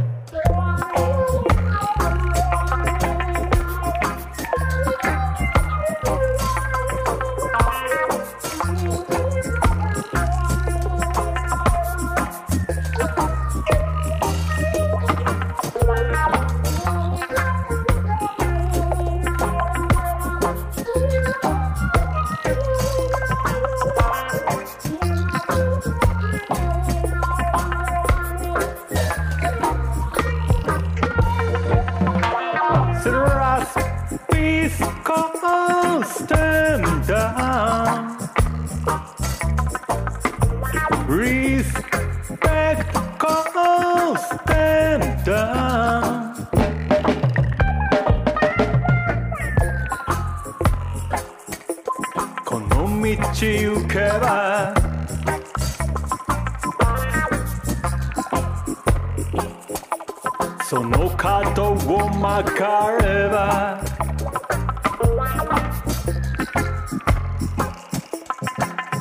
[60.71, 63.81] その角を曲がれば。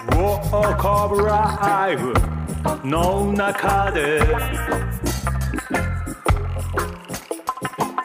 [0.09, 2.12] ウォークオブライフ
[2.84, 4.20] の中で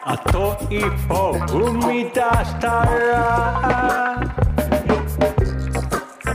[0.04, 4.20] あと一歩踏み出したら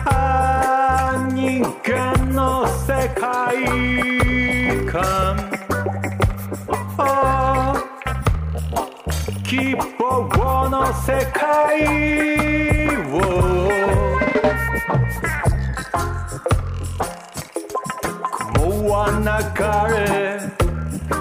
[0.06, 3.56] あー人間の世界
[4.92, 5.21] 観
[11.12, 11.42] 世界
[13.12, 13.20] を。
[18.56, 19.30] 雲は流
[19.94, 20.00] れ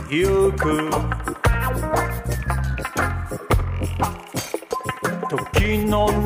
[0.09, 0.63] ゆく。
[5.29, 6.23] 時の流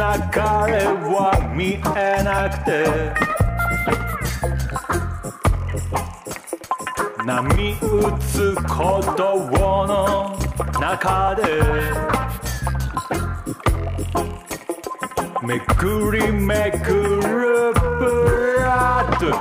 [0.71, 2.69] れは見えなくて。
[7.25, 7.33] 波
[7.81, 7.83] 打
[8.21, 10.39] つ鼓動の
[10.79, 12.14] 中で。
[15.85, 19.37] くりめくるブラッド。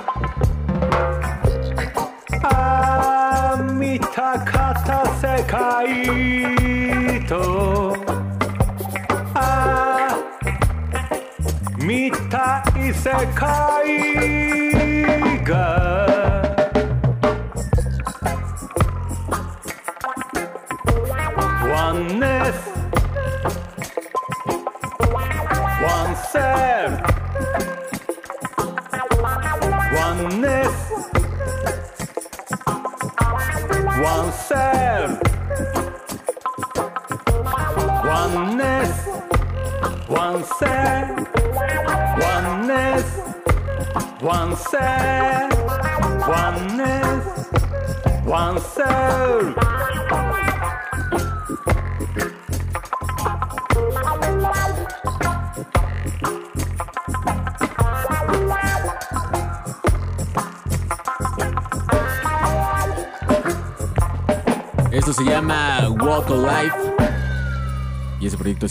[2.44, 7.96] ああ見たかった世界と。
[9.34, 9.40] あ
[10.12, 10.20] あ
[11.78, 14.43] 見たい世界。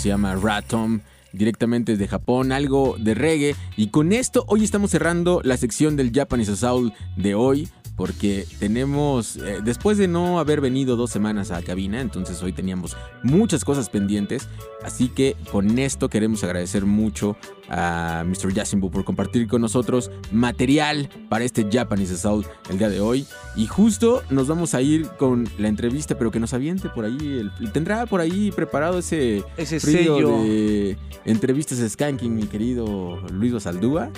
[0.03, 1.01] Se llama Ratom.
[1.33, 3.55] Directamente desde Japón, algo de reggae.
[3.77, 7.69] Y con esto, hoy estamos cerrando la sección del Japanese Soul de hoy.
[7.97, 12.97] Porque tenemos, eh, después de no haber venido dos semanas a cabina, entonces hoy teníamos
[13.23, 14.49] muchas cosas pendientes.
[14.83, 17.37] Así que con esto queremos agradecer mucho
[17.69, 18.53] a Mr.
[18.53, 23.27] Yasimbu por compartir con nosotros material para este Japanese Soul el día de hoy.
[23.55, 27.19] Y justo nos vamos a ir con la entrevista, pero que nos aviente por ahí.
[27.61, 30.29] el- tendrá por ahí preparado ese, Ese frío sello.
[30.43, 30.97] de
[31.27, 34.11] entrevistas Skanking, mi querido Luis Osaldúa.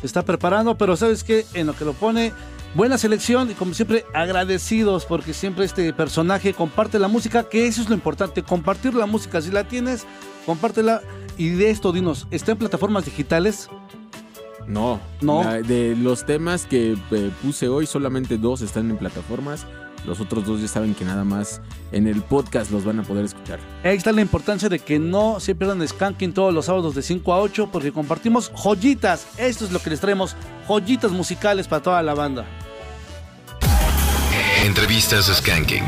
[0.00, 1.44] Se está preparando, pero ¿sabes qué?
[1.54, 2.32] En lo que lo pone,
[2.74, 7.82] buena selección y como siempre agradecidos porque siempre este personaje comparte la música, que eso
[7.82, 9.42] es lo importante, compartir la música.
[9.42, 10.06] Si la tienes,
[10.46, 11.02] compártela.
[11.36, 13.68] Y de esto, dinos, ¿está en plataformas digitales?
[14.68, 15.42] No, No.
[15.42, 19.66] la- de los temas que eh, puse hoy, solamente dos están en plataformas.
[20.06, 23.24] Los otros dos ya saben que nada más en el podcast los van a poder
[23.24, 23.58] escuchar.
[23.82, 27.32] Ahí está la importancia de que no se pierdan Skanking todos los sábados de 5
[27.32, 29.26] a 8 porque compartimos joyitas.
[29.38, 30.36] Esto es lo que les traemos,
[30.68, 32.46] joyitas musicales para toda la banda.
[34.64, 35.84] Entrevistas Skanking.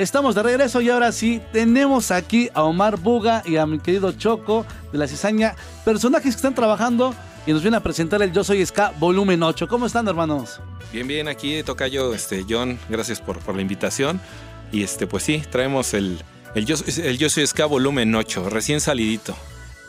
[0.00, 4.12] Estamos de regreso y ahora sí tenemos aquí a Omar Buga y a mi querido
[4.12, 5.54] Choco de la Cizaña,
[5.84, 7.14] personajes que están trabajando
[7.46, 9.68] y nos vienen a presentar el Yo Soy Ska volumen 8.
[9.68, 10.58] ¿Cómo están hermanos?
[10.90, 14.22] Bien, bien, aquí toca yo, este, John, gracias por, por la invitación.
[14.72, 16.18] Y este, pues sí, traemos el,
[16.54, 16.78] el, yo,
[17.28, 19.36] Soy Ska volumen 8, recién salidito.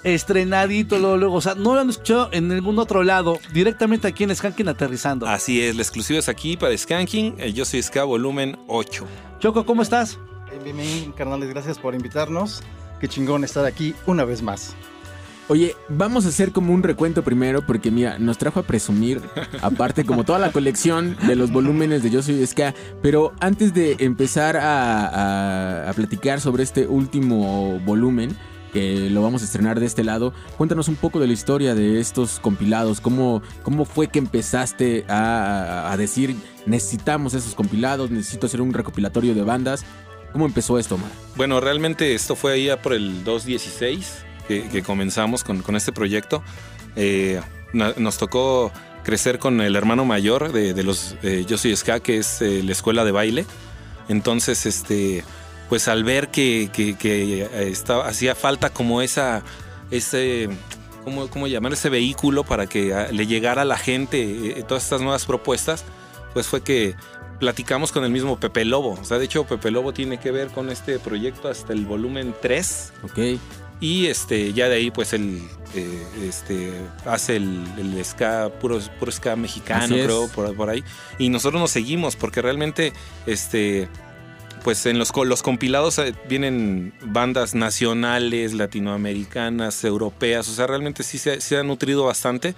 [0.03, 1.36] Estrenadito luego, luego.
[1.36, 3.40] O sea, no lo han escuchado en ningún otro lado.
[3.53, 5.28] Directamente aquí en Skanking aterrizando.
[5.28, 7.38] Así es, la exclusiva es aquí para Skanking.
[7.53, 9.06] Yo soy Ska volumen 8.
[9.40, 10.18] Choco, ¿cómo estás?
[10.49, 12.61] Bien, bien, bien, carnales, gracias por invitarnos.
[12.99, 14.76] Qué chingón estar aquí una vez más.
[15.48, 19.22] Oye, vamos a hacer como un recuento primero porque mira, nos trajo a presumir,
[19.61, 23.98] aparte como toda la colección de los volúmenes de Yo Soy Ska, pero antes de
[23.99, 28.38] empezar a, a- a platicar sobre este último volumen,
[28.72, 31.99] que lo vamos a estrenar de este lado, cuéntanos un poco de la historia de
[31.99, 36.35] estos compilados, cómo, cómo fue que empezaste a, a decir,
[36.65, 39.85] necesitamos esos compilados, necesito hacer un recopilatorio de bandas.
[40.31, 41.11] ¿Cómo empezó esto, Omar?
[41.35, 45.91] Bueno, realmente esto fue ahí ya por el 216 que, que comenzamos con, con este
[45.91, 46.41] proyecto.
[46.95, 47.41] Eh,
[47.73, 48.72] nos tocó
[49.03, 52.61] crecer con el hermano mayor de, de los eh, Yo Soy Ska, que es eh,
[52.64, 53.45] la escuela de baile.
[54.07, 55.23] Entonces, este,
[55.72, 59.41] pues al ver que, que- que, eh, estaba, hacía falta como esa,
[59.89, 60.49] ese,
[61.06, 61.72] ¿cómo, cómo llamar?
[61.72, 64.19] Ese vehículo para que ah, le llegara a la gente
[64.60, 65.85] eh, todas estas nuevas propuestas,
[66.34, 66.93] pues fue que
[67.39, 68.98] platicamos con el mismo Pepe Lobo.
[69.02, 72.35] O sea, de hecho, Pepe Lobo tiene que ver con este proyecto hasta el volumen
[72.41, 72.91] 3.
[73.03, 73.19] Ok.
[73.80, 75.41] Y este, ya de ahí, pues él
[75.73, 76.73] eh, este,
[77.06, 80.84] hace el, el ska, puro, puro ska mexicano, creo, por, por ahí.
[81.18, 82.91] Y nosotros nos seguimos, porque realmente,
[83.26, 83.88] este,
[84.63, 90.47] pues en los, los compilados eh, vienen bandas nacionales, latinoamericanas, europeas.
[90.49, 92.55] O sea, realmente sí se, se ha nutrido bastante.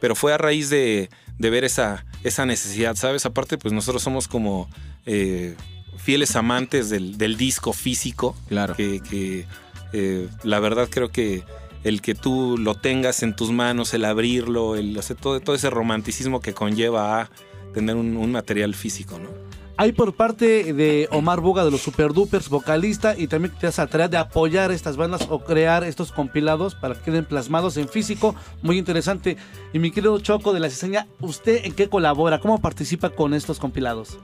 [0.00, 1.08] Pero fue a raíz de,
[1.38, 3.24] de ver esa, esa necesidad, ¿sabes?
[3.24, 4.68] Aparte, pues nosotros somos como
[5.06, 5.56] eh,
[5.96, 8.36] fieles amantes del, del disco físico.
[8.48, 8.74] Claro.
[8.74, 9.46] Que, que,
[9.92, 11.44] eh, la verdad creo que
[11.82, 15.70] el que tú lo tengas en tus manos, el abrirlo, el hacer todo, todo ese
[15.70, 17.30] romanticismo que conlleva a
[17.72, 19.45] tener un, un material físico, ¿no?
[19.78, 23.78] Hay por parte de Omar Buga de los Super Dupers, vocalista, y también te das
[23.78, 28.34] la de apoyar estas bandas o crear estos compilados para que queden plasmados en físico.
[28.62, 29.36] Muy interesante.
[29.74, 32.40] Y mi querido Choco de la Cizaña, ¿usted en qué colabora?
[32.40, 34.18] ¿Cómo participa con estos compilados?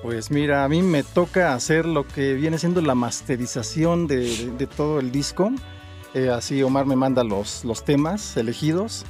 [0.00, 5.00] Pues mira, a mí me toca hacer lo que viene siendo la masterización de, todo
[5.00, 5.50] el disco.
[6.14, 9.04] Eh, así Omar me manda los temas elegidos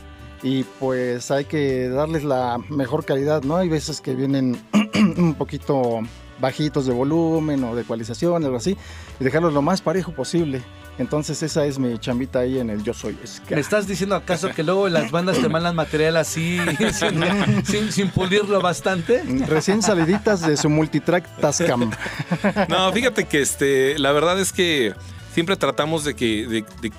[0.45, 3.57] y pues hay que darles la mejor calidad, ¿no?
[3.57, 4.61] Hay veces que vienen
[5.17, 6.01] un poquito
[6.39, 8.77] bajitos de volumen o de ecualización, algo así,
[9.19, 10.63] y dejarlos lo más parejo posible.
[10.97, 13.55] Entonces esa es mi chambita ahí en el Yo Soy Ska.
[13.57, 16.59] ¿Me estás diciendo acaso que luego las bandas te mandan material así,
[16.93, 19.23] sin, sin- sin pulirlo bastante?
[19.49, 21.91] Recién saliditas de su multitrack Tascam.
[22.69, 24.93] No, fíjate que este, la verdad es que
[25.33, 26.93] siempre tratamos de que, de, de-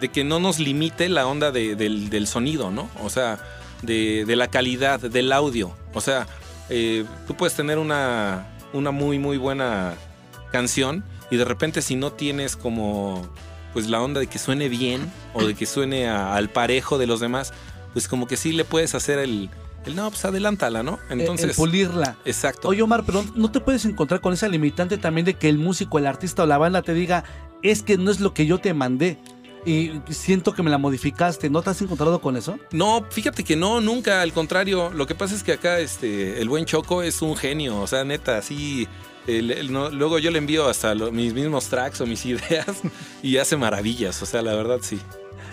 [0.00, 2.88] de que no nos limite la onda de- del, del sonido, ¿no?
[3.02, 3.38] O sea,
[3.82, 5.72] de, de la calidad del audio.
[5.94, 6.26] O sea,
[6.70, 9.94] eh, tú puedes tener una, una muy, muy buena
[10.52, 13.28] canción y de repente si no tienes como
[13.72, 17.06] pues la onda de que suene bien o de que suene a- al parejo de
[17.06, 17.52] los demás,
[17.92, 19.50] pues como que sí le puedes hacer el,
[19.84, 20.98] el no, pues adelántala, ¿no?
[21.10, 22.16] Entonces, el pulirla.
[22.24, 22.68] Exacto.
[22.68, 25.98] Oye, Omar, pero no te puedes encontrar con esa limitante también de que el músico,
[25.98, 27.24] el artista o la banda te diga,
[27.62, 29.18] es que no es lo que yo te mandé.
[29.64, 31.50] Y siento que me la modificaste.
[31.50, 32.58] ¿No te has encontrado con eso?
[32.72, 34.90] No, fíjate que no, nunca, al contrario.
[34.90, 38.04] Lo que pasa es que acá este, el buen Choco es un genio, o sea,
[38.04, 38.88] neta, así.
[39.26, 42.82] luego yo le envío hasta mis mismos tracks o mis ideas
[43.22, 45.00] y hace maravillas, o sea, la verdad sí.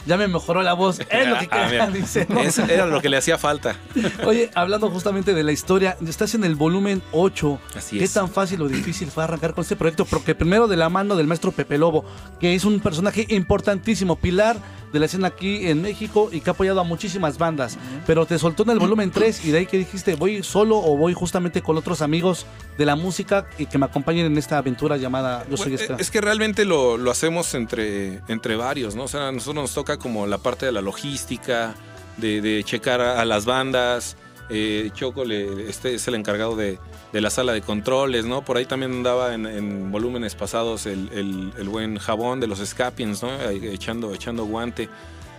[0.06, 1.00] Ya me mejoró la voz.
[1.10, 2.28] Es lo que Ah, quería, mira, dice.
[2.30, 2.40] ¿no?
[2.42, 3.76] eso era lo que le hacía falta.
[4.26, 7.60] Oye, hablando justamente de la historia, estás en el volumen 8.
[7.76, 8.14] Así ¿Qué es.
[8.14, 10.06] tan fácil o difícil fue arrancar con este proyecto?
[10.06, 12.06] Porque primero de la mano del maestro Pepe Lobo,
[12.40, 14.58] que es un personaje importantísimo, pilar
[14.96, 17.78] de la escena aquí en México y que ha apoyado a muchísimas bandas.
[18.08, 20.96] Pero te soltó en el volumen 3 y de ahí que dijiste, ¿voy solo o
[20.96, 22.46] voy justamente con otros amigos
[22.78, 25.96] de la música y que me acompañen en esta aventura llamada Yo Soy Bueno, Ska?
[26.00, 29.04] Es que realmente lo, lo hacemos entre, entre varios, ¿no?
[29.04, 31.76] O sea, a nosotros nos toca como la parte de la logística,
[32.16, 34.16] de, de checar a, a las bandas.
[34.50, 36.78] Eh, Choco este es el encargado de,
[37.12, 38.46] de la sala de controles, ¿no?
[38.46, 41.10] Por ahí también andaba en, en volúmenes pasados el,
[41.58, 43.30] el- buen jabón de los Scapiens, ¿no?
[43.50, 44.88] Echando, echando guante.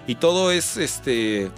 [0.09, 1.51] Y todo es este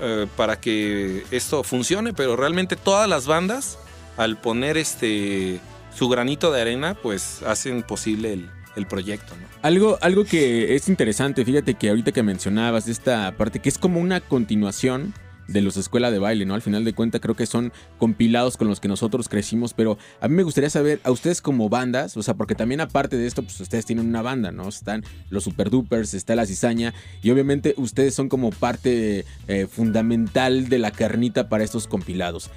[0.00, 3.78] eh, para que esto funcione, pero realmente todas las bandas,
[4.16, 5.60] al poner este
[5.94, 9.46] su granito de arena, pues hacen posible el, el proyecto, ¿no?
[9.62, 14.00] Algo, algo que es interesante, fíjate que ahorita que mencionabas esta parte, que es como
[14.00, 15.12] una continuación
[15.50, 16.54] de los escuela de baile, ¿no?
[16.54, 20.28] Al final de cuentas creo que son compilados con los que nosotros crecimos, pero a
[20.28, 23.42] mí me gustaría saber, a ustedes como bandas, o sea, porque también aparte de esto,
[23.42, 24.68] pues ustedes tienen una banda, ¿no?
[24.68, 30.68] Están los Super Dupers, está la cizaña, y obviamente ustedes son como parte eh, fundamental
[30.68, 32.50] de la carnita para estos compilados.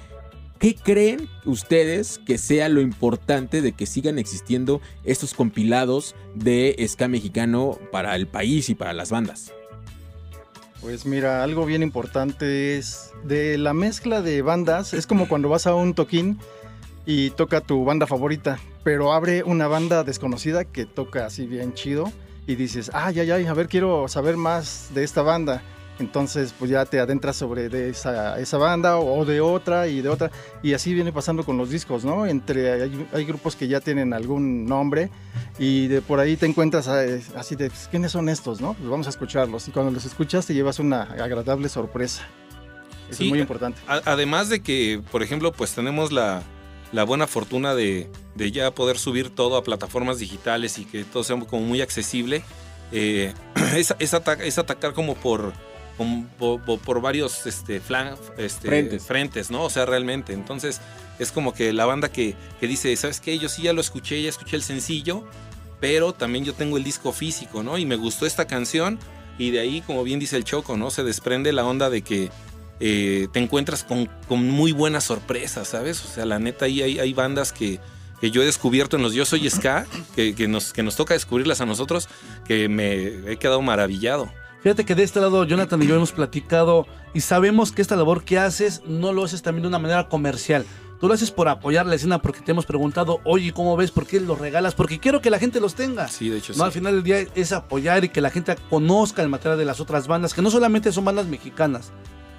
[0.58, 7.08] ¿Qué creen ustedes que sea lo importante de que sigan existiendo estos compilados de ska
[7.08, 9.52] mexicano para el país y para las bandas?
[10.84, 14.92] Pues mira, algo bien importante es de la mezcla de bandas.
[14.92, 16.38] Es como cuando vas a un toquín
[17.06, 22.12] y toca tu banda favorita, pero abre una banda desconocida que toca así bien chido
[22.46, 25.62] y dices, ay, ay, ay, a ver, quiero saber más de esta banda.
[25.98, 30.10] Entonces, pues ya te adentras sobre de esa, esa banda o de otra y de
[30.10, 30.30] otra.
[30.62, 32.26] Y así viene pasando con los discos, ¿no?
[32.26, 35.08] Entre, hay, hay grupos que ya tienen algún nombre
[35.58, 38.74] y de por ahí te encuentras eh, así de, pues, ¿quiénes son estos, no?
[38.74, 39.68] Pues vamos a escucharlos.
[39.68, 42.26] Y cuando los escuchas te llevas una agradable sorpresa.
[43.08, 43.80] Eso Sí, es muy importante.
[43.86, 46.42] A- además de que, por ejemplo, pues tenemos la,
[46.92, 51.22] la buena fortuna de, de ya poder subir todo a plataformas digitales y que todo
[51.22, 52.42] sea como muy accesible,
[52.92, 53.32] eh,
[53.76, 55.52] es, es ata- es atacar como por,
[55.96, 59.04] como por, por- por varios este, flan- este, Frentes.
[59.04, 59.62] frentes, ¿no?
[59.64, 60.32] O sea, realmente.
[60.32, 60.80] Entonces,
[61.18, 63.38] es como que la banda que, que dice, ¿sabes qué?
[63.38, 65.24] Yo sí ya lo escuché, ya escuché el sencillo,
[65.80, 67.78] pero también yo tengo el disco físico, ¿no?
[67.78, 68.98] Y me gustó esta canción
[69.38, 70.90] y de ahí, como bien dice el Choco, ¿no?
[70.90, 72.30] Se desprende la onda de que
[72.80, 76.04] eh, te encuentras con, con muy buenas sorpresas, ¿sabes?
[76.04, 77.80] O sea, la neta, ahí hay, hay bandas que,
[78.20, 81.14] que yo he descubierto en los Yo Soy Ska, que, que nos, que nos toca
[81.14, 82.08] descubrirlas a nosotros,
[82.46, 84.30] que me he quedado maravillado.
[84.62, 88.24] Fíjate que de este lado Jonathan y yo hemos platicado y sabemos que esta labor
[88.24, 90.64] que haces no lo haces también de una manera comercial.
[91.04, 93.90] Tú lo haces por apoyar la escena porque te hemos preguntado, oye, ¿cómo ves?
[93.90, 94.74] ¿Por qué los regalas?
[94.74, 96.08] Porque quiero que la gente los tenga.
[96.08, 99.20] Sí, de hecho, No, al final del día es apoyar y que la gente conozca
[99.20, 101.92] el material de las otras bandas, que no solamente son bandas mexicanas.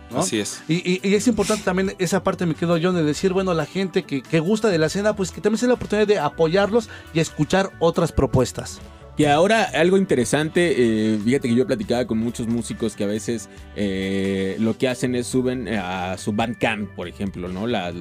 [0.10, 0.22] ¿no?
[0.22, 0.64] Así es.
[0.68, 3.68] Y, y- y es importante también esa parte, me quedo yo, de decir, bueno, la
[3.68, 6.18] gente que, que gusta de la escena, pues que también se dé la oportunidad de
[6.18, 8.82] apoyarlos y escuchar otras propuestas.
[9.18, 10.74] Y ahora algo interesante,
[11.14, 13.48] eh, fíjate que yo platicaba con muchos músicos que a veces
[13.78, 17.66] eh, lo que hacen es suben eh, a su Bandcamp, por ejemplo, ¿no?
[17.66, 17.94] La-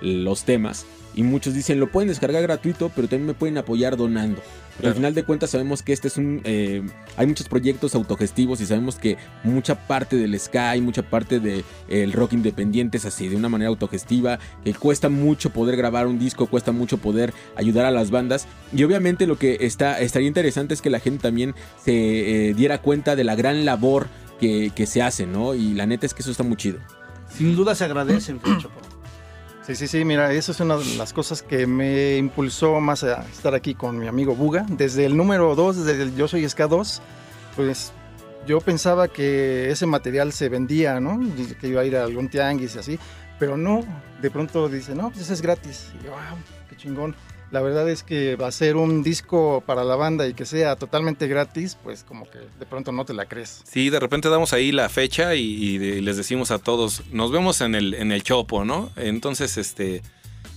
[0.00, 0.86] los temas.
[1.14, 4.40] Y muchos dicen, lo pueden descargar gratuito, pero también me pueden apoyar donando.
[4.76, 6.40] Pero al final de cuentas sabemos que este es un...
[6.44, 6.82] eh,
[7.16, 12.12] hay muchos proyectos autogestivos y sabemos que mucha parte del ska y mucha parte del
[12.12, 16.46] rock independiente es así, de una manera autogestiva, que cuesta mucho poder grabar un disco,
[16.46, 18.46] cuesta mucho poder ayudar a las bandas.
[18.74, 22.78] Y obviamente lo que está, estaría interesante es que la gente también se eh, diera
[22.78, 25.54] cuenta de la gran labor que, que se hace, ¿no?
[25.54, 26.78] Y la neta es que eso está muy chido.
[27.36, 28.79] Sin duda se agradecen, Choco.
[29.62, 33.22] Sí, sí, sí, mira, eso es una de las cosas que me impulsó más a
[33.28, 34.64] estar aquí con mi amigo Buga.
[34.68, 37.02] Desde el número 2, desde el Yo Soy Ska 2,
[37.56, 37.92] pues
[38.46, 41.20] yo pensaba que ese material se vendía, ¿no?
[41.60, 42.98] Que iba a ir a algún tianguis y así,
[43.38, 43.84] pero no,
[44.22, 45.92] de pronto dice, no, pues es gratis.
[46.00, 46.38] Y yo, wow,
[46.68, 47.14] qué chingón.
[47.50, 50.76] La verdad es que va a ser un disco para la banda y que sea
[50.76, 53.62] totalmente gratis, pues como que de pronto no te la crees.
[53.68, 57.32] Sí, de repente damos ahí la fecha y, y de- les decimos a todos, nos
[57.32, 58.90] vemos en el, en el Chopo, ¿no?
[58.96, 60.02] Entonces, este,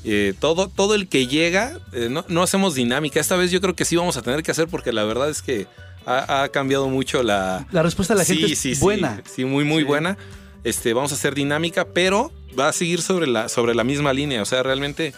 [0.03, 3.20] eh, todo, todo el que llega, eh, no, no hacemos dinámica.
[3.20, 5.41] Esta vez yo creo que sí vamos a tener que hacer porque la verdad es
[5.41, 5.65] que
[6.06, 7.65] ha, ha cambiado mucho la...
[7.72, 8.82] La respuesta de la gente Sí, es sí, sí.
[8.82, 9.22] buena.
[9.26, 10.15] Sí, muy, muy buena.
[10.64, 14.41] Este, vamos a hacer dinámica, pero va a seguir sobre la, sobre la misma línea.
[14.41, 15.14] O sea, realmente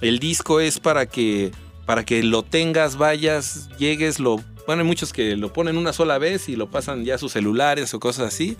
[0.00, 1.52] el disco es para que,
[1.86, 4.42] para que lo tengas, vayas, llegues, lo...
[4.66, 7.32] Bueno, hay muchos que lo ponen una sola vez y lo pasan ya a sus
[7.32, 8.56] celulares o cosas así.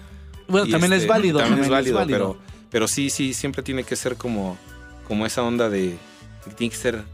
[0.49, 1.39] Bueno, Y, también este, es válido.
[1.39, 2.39] También, es válido, Pero,
[2.71, 4.57] pero sí, sí, siempre tiene que ser como,
[5.07, 5.99] como esa onda de...
[6.45, 7.05] que Tiene que ser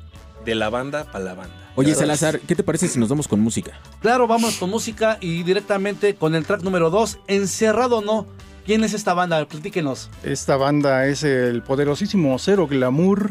[0.44, 1.54] de la banda para la banda.
[1.76, 1.94] Oye.
[1.94, 3.72] Salazar, ¿qué te parece si nos vamos con música?
[4.00, 8.26] Claro, vamos con música y directamente con el track número 2, Encerrado o no.
[8.64, 9.44] ¿Quién es esta banda?
[9.46, 10.08] Platíquenos.
[10.22, 13.28] Esta banda es el poderosísimo Cero Glamour,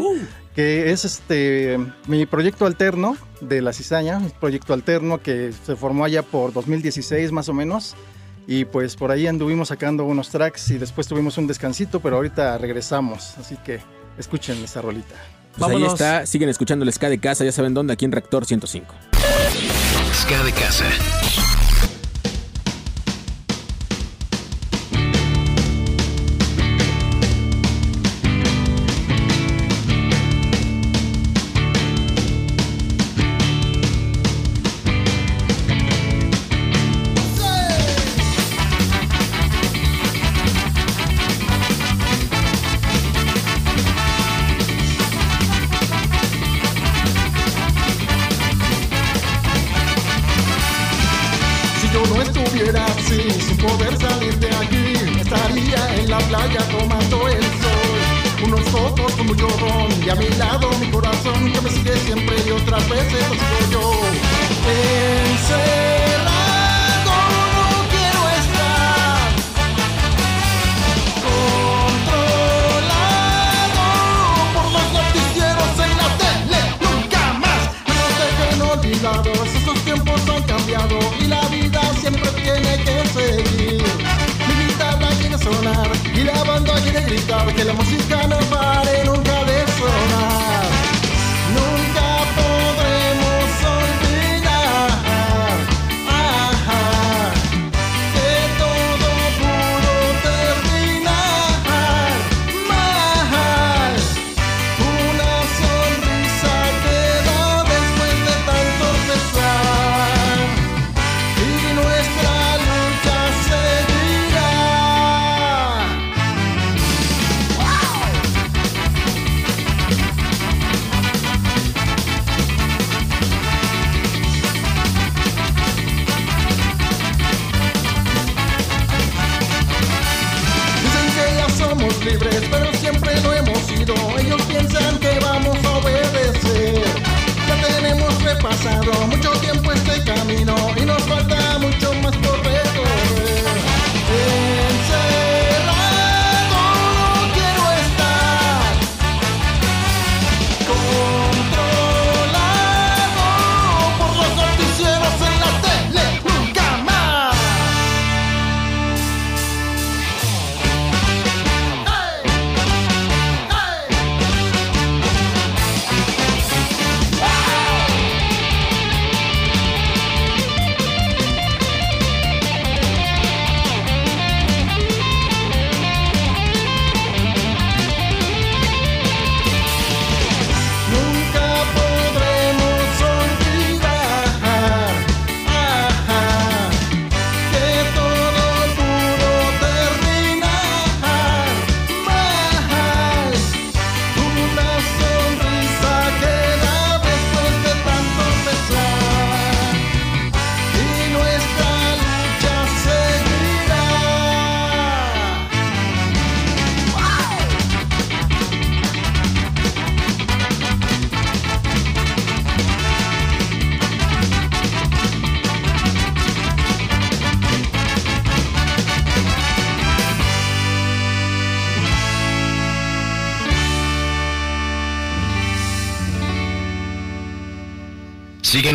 [0.55, 6.05] que es este mi proyecto alterno de la cizaña, un proyecto alterno que se formó
[6.05, 7.95] allá por 2016 más o menos.
[8.45, 12.57] Y pues por ahí anduvimos sacando unos tracks y después tuvimos un descansito, pero ahorita
[12.57, 13.37] regresamos.
[13.39, 13.79] Así que
[14.17, 15.15] escuchen esa rolita.
[15.57, 18.45] Pues ahí está, siguen escuchando el ska de casa, ya saben dónde, aquí en Reactor
[18.45, 18.93] 105.
[20.13, 20.85] Ska de casa.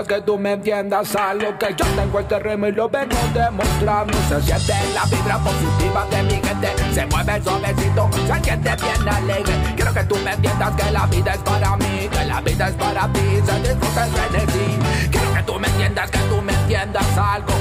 [0.00, 4.14] Que tú me entiendas algo que yo tengo el terreno y lo vengo demostrando.
[4.26, 9.52] Se siente la vibra positiva de mi gente, se mueve suavecito, se siente bien alegre.
[9.76, 12.74] Quiero que tú me entiendas que la vida es para mí, que la vida es
[12.74, 15.08] para ti, se disfruta el frenesí.
[15.10, 17.52] Quiero que tú me entiendas, que tú me entiendas algo.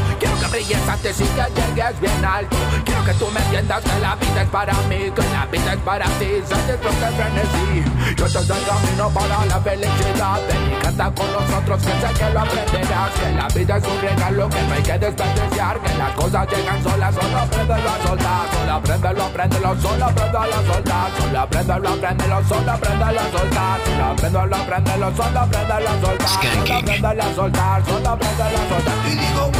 [0.41, 2.57] Quiero que brilles antes y que llegues bien alto.
[2.83, 5.79] Quiero que tú me entiendas que la vida es para mí, que la vida es
[5.81, 8.15] para ti, disfruta el frenesí.
[8.17, 12.33] Yo te doy camino para la felicidad, ven y canta con nosotros que sé que
[12.33, 13.11] lo aprenderás.
[13.11, 16.83] Que la vida es un regalo que no hay que desperdiciar, que las cosas llegan
[16.83, 18.51] solas, solo apréndelo a soltar.
[18.51, 21.11] Solo apréndelo, apréndelo, solo apréndelo a soltar.
[21.17, 23.79] Solo apréndelo, apréndelo, solo apréndelo a soltar.
[23.85, 26.27] Solo apréndelo, apréndelo, solo apréndelo a soltar.
[26.41, 28.95] Solo apréndelo a soltar, solo apréndelo a soltar.
[29.05, 29.51] Y digo,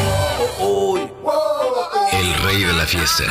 [2.12, 3.24] El rey de la fiesta.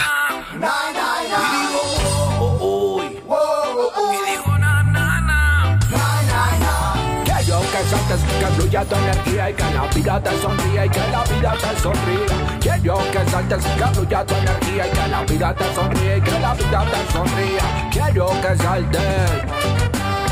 [7.71, 11.23] Que saltes, que fluya tu energía y que la vida te sonría y que la
[11.25, 12.59] vida te sonría.
[12.61, 16.21] Que yo que saltes, que fluya tu energía y que la vida te sonríe y
[16.21, 17.91] que la vida te sonría.
[17.91, 19.31] Que yo que saltes,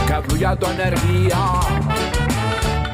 [0.06, 2.27] que fluya tu energía.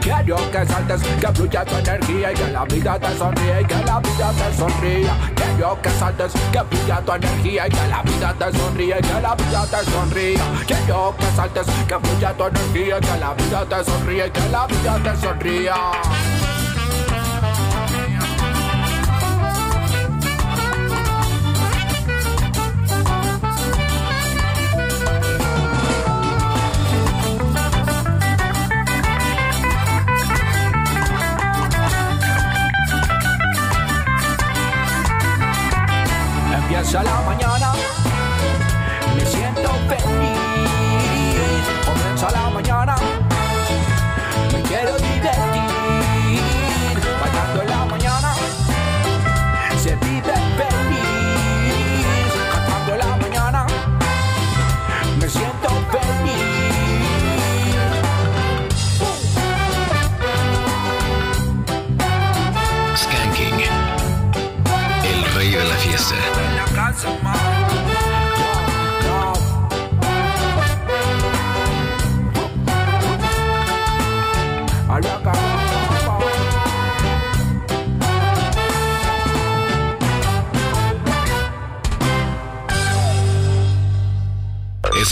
[0.05, 3.75] Quiero que saltes, que fluya tu energía y que la vida te sonríe y que
[3.87, 5.17] la vida te sonría.
[5.35, 9.21] Quiero que saltes, que fluya tu energía y que la vida te sonríe y que
[9.23, 10.45] la vida te sonría.
[10.67, 14.49] Quiero que saltes, que fluya tu energía y que la vida te sonríe y que
[14.51, 15.75] la vida te sonría.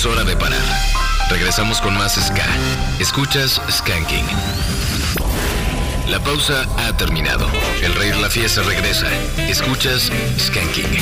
[0.05, 0.59] Hora de parar.
[1.31, 2.45] Regresamos con más Ska.
[2.99, 4.25] Escuchas Skanking.
[6.11, 7.47] La pausa ha terminado.
[7.85, 9.07] El rey de la fiesta regresa.
[9.49, 10.99] Escuchas Skanking.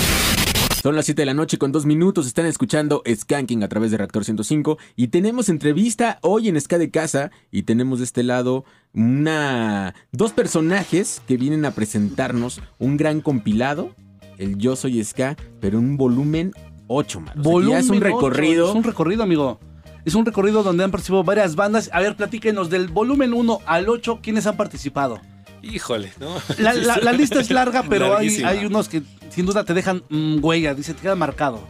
[0.82, 2.26] Son las 7 de la noche con dos minutos.
[2.26, 4.76] Están escuchando Skanking a través de Reactor 105.
[4.96, 7.30] Y tenemos entrevista hoy en Ska de Casa.
[7.50, 13.94] Y tenemos de este lado una dos personajes que vienen a presentarnos un gran compilado.
[14.36, 16.52] El Yo Soy Ska, pero un volumen
[16.92, 17.28] 8, man.
[17.28, 18.68] O sea, que Volumen ya es un recorrido.
[18.70, 19.60] Es un recorrido, amigo.
[20.04, 21.88] Es un recorrido donde han participado varias bandas.
[21.92, 25.20] A ver, platíquenos del volumen 1 al 8, ¿quiénes han participado?
[25.62, 26.34] Híjole, ¿no?
[26.58, 30.02] La, la- la lista es larga, pero hay, hay unos que sin duda te dejan
[30.08, 31.60] mm, huella, dice, te queda marcado.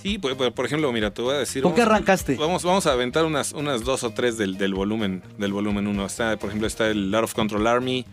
[0.00, 1.62] Sí, por, por- por ejemplo, mira, te voy a decir.
[1.62, 2.36] ¿Con qué arrancaste?
[2.36, 6.06] Vamos, vamos a aventar unas, unas dos o tres del, del volumen del volumen 1.
[6.06, 8.06] Está, por ejemplo, está el Out of Control Army.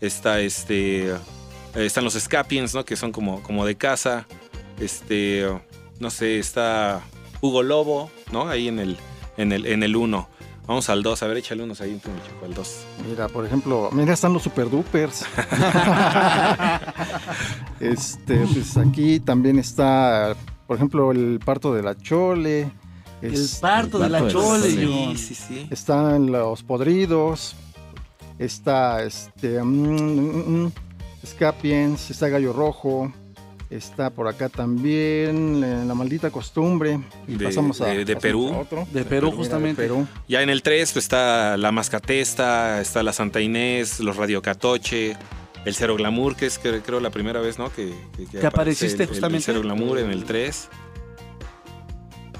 [0.00, 1.08] Está este.
[1.08, 1.16] eh,
[1.74, 2.84] están los Scapiens, ¿no?
[2.84, 4.26] Que son como, como de casa.
[4.78, 5.46] Este.
[5.98, 7.02] No sé, está
[7.40, 8.48] Hugo Lobo, ¿no?
[8.48, 8.96] Ahí en el,
[9.36, 10.28] en el, en el 1.
[10.66, 11.22] Vamos al 2.
[11.22, 12.76] A ver, échale unos ahí, tú, mi chico, al 2.
[13.08, 15.20] Mira, por ejemplo, mira, están los super dupers.
[17.80, 20.36] este, pues aquí también está,
[20.66, 22.70] por ejemplo, el parto de la chole.
[23.22, 25.16] El parto de la chole, John.
[25.16, 25.66] Sí, sí.
[25.70, 27.54] Están los podridos.
[28.38, 29.62] Está este.
[29.62, 30.72] mm, mm, mm,
[31.24, 33.12] Scapiens, está Gallo Rojo.
[33.68, 37.00] Está por acá también eh, la maldita costumbre.
[37.26, 37.86] Y De- pasamos a.
[37.86, 38.52] de- de pasamos Perú.
[38.54, 38.86] a otro.
[38.92, 39.82] De Perú, justamente.
[39.82, 40.06] Perú.
[40.28, 45.16] Ya en el 3 pues, está la Mascatesta, está la Santa Inés, los Radio Catoche,
[45.64, 47.72] el Cero Glamour, que es que- creo la primera vez, ¿no?
[47.72, 49.38] Que, que, Que apareciste el- el- justamente.
[49.50, 50.68] El Cero Glamour en el 3.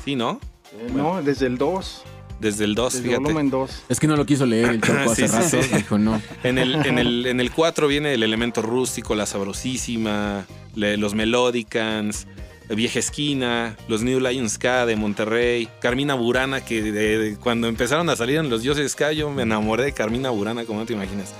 [0.04, 0.38] Sí, ¿no?
[0.78, 2.04] Eh, No, desde el 2.
[2.40, 3.22] Desde el 2, Desde fíjate.
[3.22, 3.70] volumen 2.
[3.88, 5.62] Es que no lo quiso leer el Choco hace Sí, sí, rato.
[5.62, 5.74] sí.
[5.76, 6.20] Dijo no.
[6.42, 10.44] En el, en, el, en el 4 viene el elemento rústico, la sabrosísima,
[10.74, 12.26] le- los Melodicans,
[12.68, 18.08] Vieja Esquina, los New Lions Ska de Monterrey, Carmina Burana, que de- de- cuando empezaron
[18.10, 20.92] a salir en los dioses Ska, yo me enamoré de Carmina Burana, como no te
[20.92, 21.32] imaginas.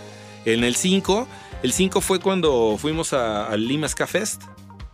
[0.44, 1.26] En el 5,
[1.62, 4.42] el 5 fue cuando fuimos a- al Lima Ska Fest.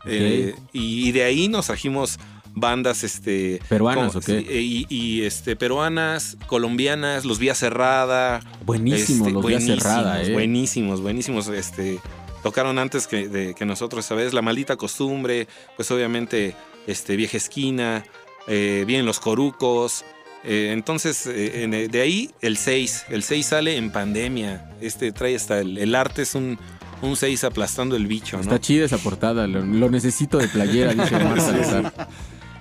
[0.04, 2.18] eh, y, y de ahí nos trajimos
[2.54, 4.40] bandas este ¿Peruanas o qué?
[4.40, 10.32] y, y, este peruanas, colombianas, los Vía Cerrada, Buenísimo, este, los Vía Cerrada, eh.
[10.32, 11.48] Buenísimos, buenísimos.
[11.48, 11.98] Este,
[12.42, 14.34] tocaron antes que, de- que nosotros, ¿sabes?
[14.34, 16.54] La maldita costumbre, pues obviamente,
[16.86, 18.04] este, vieja esquina,
[18.48, 20.04] eh, vienen los corucos.
[20.44, 23.06] eh, entonces, eh, en de ahí el 6.
[23.10, 24.70] El 6 sale en pandemia.
[24.80, 26.58] Este trae hasta el, el arte es un,
[27.00, 28.42] un 6 aplastando el bicho, ¿no?
[28.42, 29.46] Está chida esa portada.
[29.46, 31.08] Lo, lo necesito de playera, dice
[31.40, 32.08] Salazar.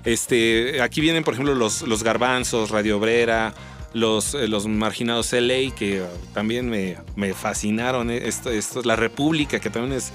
[0.06, 3.54] Este, aquí vienen, por ejemplo, los, los garbanzos, Radio Obrera,
[3.94, 6.04] los, eh, los marginados LA, que
[6.34, 8.10] también me, me fascinaron.
[8.10, 10.12] eh, Esto, esto, la República, que también es.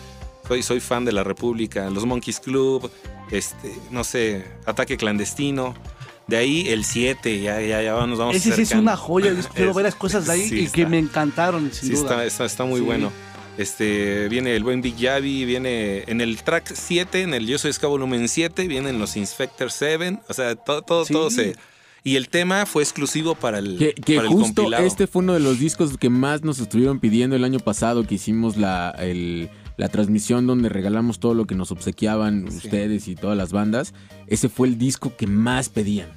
[0.49, 1.91] Soy, soy fan de la República.
[1.91, 2.89] Los Monkeys Club,
[3.33, 5.75] este, no sé, Ataque Clandestino.
[6.29, 9.33] De ahí el 7, ya, ya, ya nos vamos Ese sí es una joya.
[9.33, 9.41] Yo
[9.71, 12.01] Es- varias cosas de ahí sí y que me encantaron, sin Sí, duda.
[12.03, 12.87] está, está, está muy Sí.
[12.87, 13.13] bueno.
[13.59, 17.73] Este, viene el buen Big Yavi, viene en el track 7, en el Yo Soy
[17.73, 21.12] Ska volumen 7, vienen los Inspector 7, o sea, todo, todo, Sí.
[21.12, 21.57] todo se...
[22.05, 24.87] Y el tema fue exclusivo para el, Que, que para el justo compilado.
[24.87, 28.15] este fue uno de los discos que más nos estuvieron pidiendo el año pasado que
[28.15, 33.37] hicimos la, el- la transmisión donde regalamos todo lo que nos obsequiaban ustedes y todas
[33.37, 33.93] las bandas.
[34.28, 36.09] Ese fue el disco que más pedían.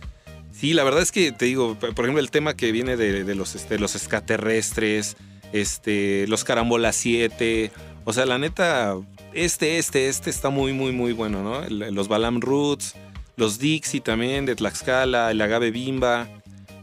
[0.51, 3.35] Sí, la verdad es que te digo, por ejemplo, el tema que viene de, de
[3.35, 5.17] los, este, los extraterrestres,
[5.53, 7.71] este, los Carambola 7,
[8.05, 8.95] o sea, la neta,
[9.33, 11.61] este, este, este está muy, muy, muy bueno, ¿no?
[11.69, 12.95] Los Balam Roots,
[13.35, 16.27] los Dixie también de Tlaxcala, el Agave Bimba,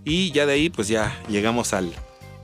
[0.04, 1.92] y ya de ahí, pues ya llegamos al,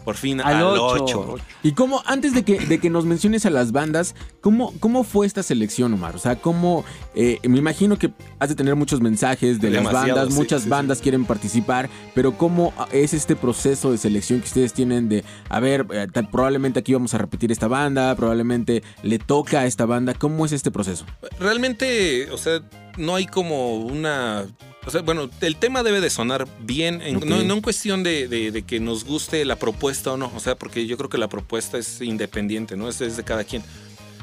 [0.05, 1.33] por fin Al al ocho.
[1.35, 1.45] 8.
[1.63, 5.27] Y cómo, antes de que, de que nos menciones a las bandas, ¿cómo, cómo fue
[5.27, 6.17] esta selección, Omar?
[6.17, 6.85] O sea, ¿cómo,
[7.15, 10.65] eh, me imagino que has de tener muchos mensajes de las bandas, sí, muchas sí,
[10.65, 10.71] sí.
[10.71, 15.61] bandas quieren participar, pero ¿cómo es este proceso de selección que ustedes tienen de, a
[15.61, 19.87] ver, eh, tal- probablemente aquí vamos a repetir esta banda, probablemente le toca a esta
[19.87, 21.05] banda, ¿cómo es este proceso?
[21.39, 22.61] Realmente, o sea,
[22.97, 24.45] no hay como una...
[24.85, 27.25] O sea, bueno, el tema debe de sonar bien, en- Ok.
[27.25, 30.41] no, no en cuestión de, de- de que nos guste la propuesta o no, o
[30.41, 32.89] sea, porque yo creo que la propuesta es independiente, ¿no?
[32.89, 33.63] Es, es de cada quien.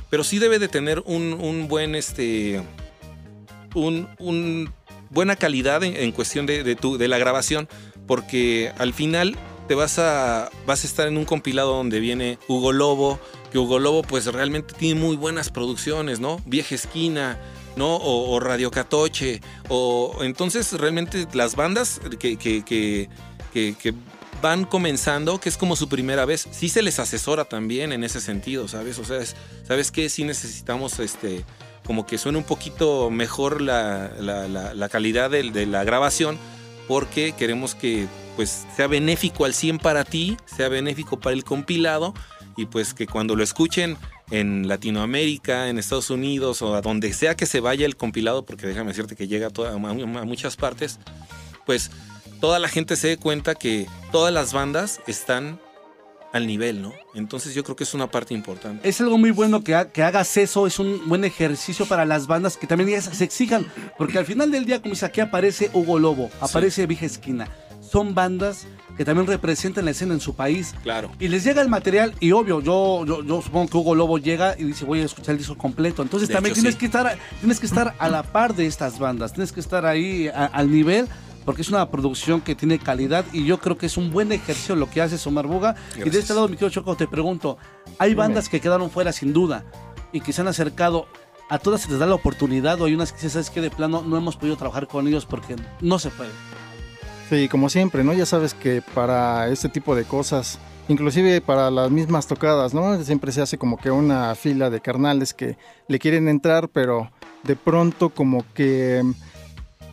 [0.09, 2.61] Pero sí debe de tener un, un buen, este,
[3.73, 4.71] un, un
[5.09, 7.67] buena calidad en, en cuestión de, de tu, de la grabación,
[8.07, 9.37] porque al final
[9.67, 13.19] te vas a, vas a estar en un compilado donde viene Hugo Lobo,
[13.51, 16.41] que Hugo Lobo pues realmente tiene muy buenas producciones, ¿no?
[16.45, 17.39] Vieja Esquina,
[17.79, 17.95] ¿no?
[17.95, 22.63] O, Radio Catoche, o entonces realmente las bandas que, que,
[23.53, 23.93] que,
[24.41, 28.21] van comenzando, que es como su primera vez, sí se les asesora también en ese
[28.21, 28.99] sentido, ¿sabes?
[28.99, 29.35] O sea, es-
[29.67, 30.07] ¿sabes qué?
[30.09, 31.43] Sí necesitamos este
[31.85, 36.37] como que suene un poquito mejor la, la- la- calidad de, la grabación,
[36.87, 42.13] porque queremos que pues sea benéfico al 100 para ti, sea benéfico para el compilado,
[42.55, 43.97] y pues que cuando lo escuchen
[44.31, 48.67] en Latinoamérica, en Estados Unidos o a donde sea que se vaya el compilado, porque
[48.67, 50.99] déjame decirte que llega a, toda- muchas partes,
[51.65, 51.89] pues
[52.39, 55.59] toda la gente se dé cuenta que todas las bandas están
[56.31, 56.93] al nivel, ¿no?
[57.15, 58.87] Entonces yo creo que es una parte importante.
[58.87, 62.27] Es algo muy bueno que, ha- que hagas eso, es un buen ejercicio para las
[62.27, 63.65] bandas que también ellas se exijan,
[63.97, 67.47] porque al final del día, como dice, aquí aparece Hugo Lobo, aparece Vieja Esquina.
[67.81, 68.67] Son bandas
[68.99, 70.75] que también representan la escena en su país.
[70.83, 71.09] Claro.
[71.21, 74.55] Y les llega el material, y obvio, yo, yo, yo supongo que Hugo Lobo llega
[74.59, 76.01] y dice, voy a escuchar el disco completo.
[76.01, 76.79] Entonces De también hecho, tienes, sí.
[76.81, 80.27] que estar, tienes que estar a la par de estas bandas, tienes que estar ahí
[80.27, 81.07] a- al nivel.
[81.45, 84.75] Porque es una producción que tiene calidad y yo creo que es un buen ejercicio
[84.75, 85.75] lo que hace Omar Buga.
[85.95, 87.57] Y de este lado, mi querido Choco, te pregunto,
[87.99, 89.63] hay bandas que quedaron fuera sin duda
[90.11, 91.07] y que se han acercado,
[91.49, 94.03] a todas se les da la oportunidad o hay unas que sabes que de plano
[94.05, 96.29] no hemos podido trabajar con ellos porque no se puede.
[97.29, 98.13] Sí, como siempre, ¿no?
[98.13, 100.57] Ya sabes que para este tipo de cosas,
[100.87, 103.03] inclusive para las mismas tocadas, ¿no?
[103.03, 105.55] Siempre se hace como que una fila de carnales que
[105.87, 107.11] le quieren entrar, pero
[107.43, 109.03] de pronto como que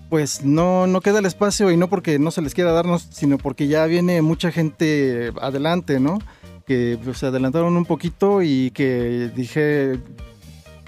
[0.09, 3.37] pues no, no queda el espacio y no porque no se les quiera darnos, sino
[3.37, 6.21] porque ya viene mucha gente adelante, ¿no?
[6.67, 9.99] Que pues, se adelantaron un poquito y que dije,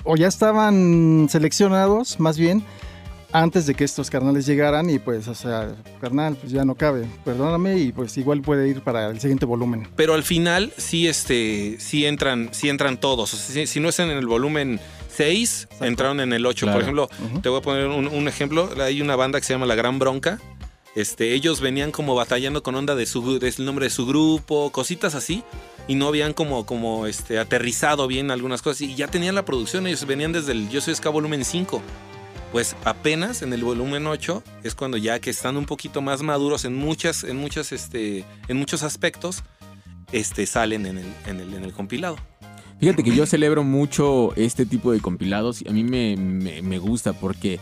[0.04, 2.64] o ya estaban seleccionados, más bien,
[3.32, 7.06] antes de que estos carnales llegaran y pues, o sea, carnal, pues ya no cabe,
[7.24, 9.88] perdóname y pues igual puede ir para el siguiente volumen.
[9.96, 13.34] Pero al final sí, este, sí entran, sí entran todos.
[13.34, 14.80] O sea, si, si no están en el volumen
[15.14, 16.66] 6, entraron en el 8.
[16.66, 16.76] Claro.
[16.76, 17.08] Por ejemplo,
[17.42, 18.70] te voy a poner un, un ejemplo.
[18.80, 20.38] Hay una banda que se llama La Gran Bronca.
[20.94, 25.14] Este, ellos venían como batallando con onda de su del nombre de su grupo, cositas
[25.14, 25.44] así,
[25.86, 28.80] y no habían como, como este, aterrizado bien algunas cosas.
[28.80, 31.82] Y ya tenían la producción, ellos venían desde el Yo Soy Ska volumen 5.
[32.52, 36.64] Pues apenas en el volumen 8 es cuando ya que están un poquito más maduros
[36.64, 39.42] en muchas, en muchas, este, en muchos aspectos,
[40.12, 42.16] este, salen en el, en el, en el compilado.
[42.80, 46.78] Fíjate que yo celebro mucho este tipo de compilados y a mí me, me- me
[46.78, 47.58] gusta porque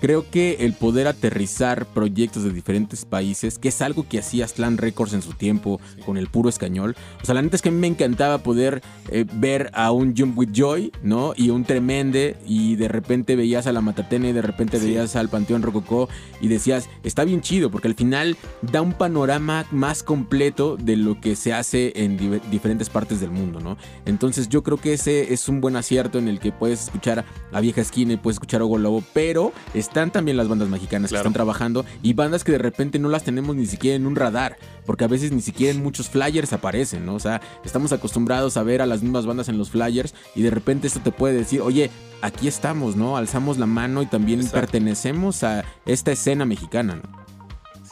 [0.00, 4.76] creo que el poder aterrizar proyectos de diferentes países, que es algo que hacía Slam
[4.76, 6.96] Records en su tiempo con el puro escañol.
[7.22, 10.14] O sea, la neta es que a mí me encantaba poder eh, ver a un
[10.16, 11.32] Jump With Joy, ¿no?
[11.36, 15.28] Y un Tremende y de repente veías a la Matatena y de repente veías al
[15.28, 16.08] Panteón Rococó
[16.40, 21.20] y decías, está bien chido porque al final da un panorama más completo de lo
[21.20, 23.76] que se hace en di- diferentes partes del mundo, ¿no?
[24.04, 27.60] Entonces yo creo que ese es un buen acierto en el que puedes escuchar a
[27.60, 29.52] Vieja Esquina y puedes escuchar a Hugo Lobo, pero
[29.86, 33.24] están también las bandas mexicanas que están trabajando y bandas que de repente no las
[33.24, 37.06] tenemos ni siquiera en un radar, porque a veces ni siquiera en muchos flyers aparecen,
[37.06, 37.14] ¿no?
[37.14, 40.50] O sea, estamos acostumbrados a ver a las mismas bandas en los flyers y de
[40.50, 41.90] repente esto te puede decir, oye,
[42.22, 43.16] aquí estamos, ¿no?
[43.16, 47.26] Alzamos la mano y también pertenecemos a esta escena mexicana, ¿no?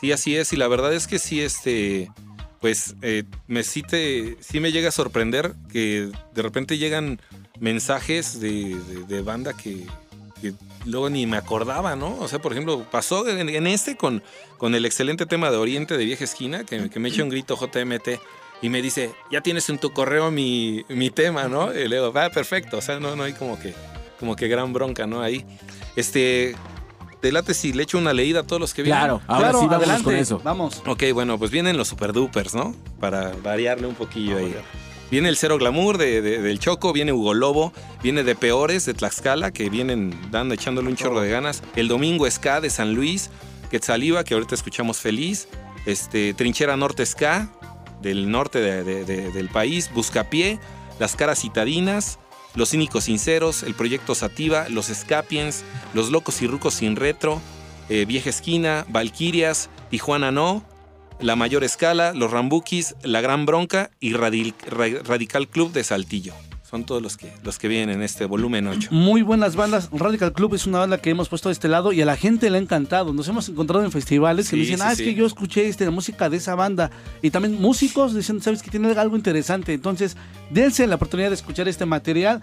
[0.01, 0.53] Sí, así es.
[0.53, 2.11] Y la verdad es que sí, este,
[2.61, 7.21] pues, eh, me sí, te, sí me llega a sorprender que de repente llegan
[7.61, 9.87] mensajes de, de- de banda que,
[10.41, 10.55] que
[10.85, 12.17] luego ni me acordaba, ¿no?
[12.19, 14.23] O sea, por ejemplo, pasó en, en este con,
[14.59, 17.57] con el excelente tema de Oriente de Vieja Esquina, que, que me echa un grito
[17.57, 18.21] JMT
[18.63, 21.73] y me dice, ya tienes en tu correo mi, mi tema, ¿no?
[21.73, 22.79] Y le digo, va, perfecto.
[22.79, 23.75] O sea, no, no hay como que,
[24.19, 25.21] como que gran bronca, ¿no?
[25.21, 25.45] Ahí.
[25.97, 26.57] Este,
[27.21, 29.01] te late si le echo una leída a todos los que vienen.
[29.01, 30.41] Claro, ahora sí vámonos con eso.
[30.43, 30.83] Vamos.
[30.87, 32.75] Ok, bueno, pues vienen los super dupers, ¿no?
[33.01, 34.55] Para variarle un poquillo ahí.
[35.15, 37.73] Viene el Cero Glamour de, de- del Choco, viene Hugo Lobo,
[38.03, 41.63] viene de Peores de Tlaxcala, que vienen dando, echándole un chorro de ganas.
[41.77, 43.31] El Domingo Ska de San Luis,
[43.71, 45.47] Quetzaliva, que ahorita escuchamos feliz.
[45.87, 47.49] Este, Trinchera Norte Ska,
[48.03, 50.59] del norte de- del país, Buscapié,
[50.99, 52.19] Las Caras Citadinas,
[52.57, 55.63] Los Cínicos Sinceros, el Proyecto Sativa, Los Escapiens,
[55.95, 57.41] Los Locos y Rucos Sin Retro,
[57.89, 60.65] eh, Vieja Esquina, Valquirias, Tijuana No,
[61.21, 66.35] La Mayor Escala, Los Rambukis, La Gran Bronca y Radical Club de Saltillo.
[66.75, 68.89] Son todos los que, los que vienen en este volumen 8.
[68.91, 69.89] Muy buenas bandas.
[69.93, 72.51] Radical Club es una banda que hemos puesto de este lado y a la gente
[72.51, 73.13] le ha encantado.
[73.13, 75.05] Nos hemos encontrado en festivales que Sí, dicen, sí, ah, es sí.
[75.05, 76.91] que yo escuché este, la música de esa banda.
[77.23, 79.73] Y también músicos dicen, sabes que tiene algo interesante.
[79.73, 80.17] Entonces,
[80.51, 82.41] dense la oportunidad de escuchar este material.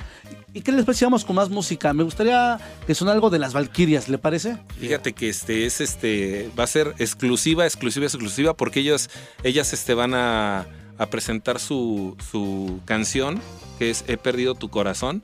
[0.53, 1.05] ¿Y qué les parece?
[1.27, 1.91] con más música.
[1.91, 4.55] Me gustaría que suene algo de las Valquirias, ¿le parece?
[4.79, 9.09] Fíjate que este es este va a ser exclusiva, exclusiva, exclusiva porque ellos
[9.43, 10.67] ellas este van a,
[10.97, 13.41] a presentar su, su canción
[13.81, 15.23] que es He perdido tu corazón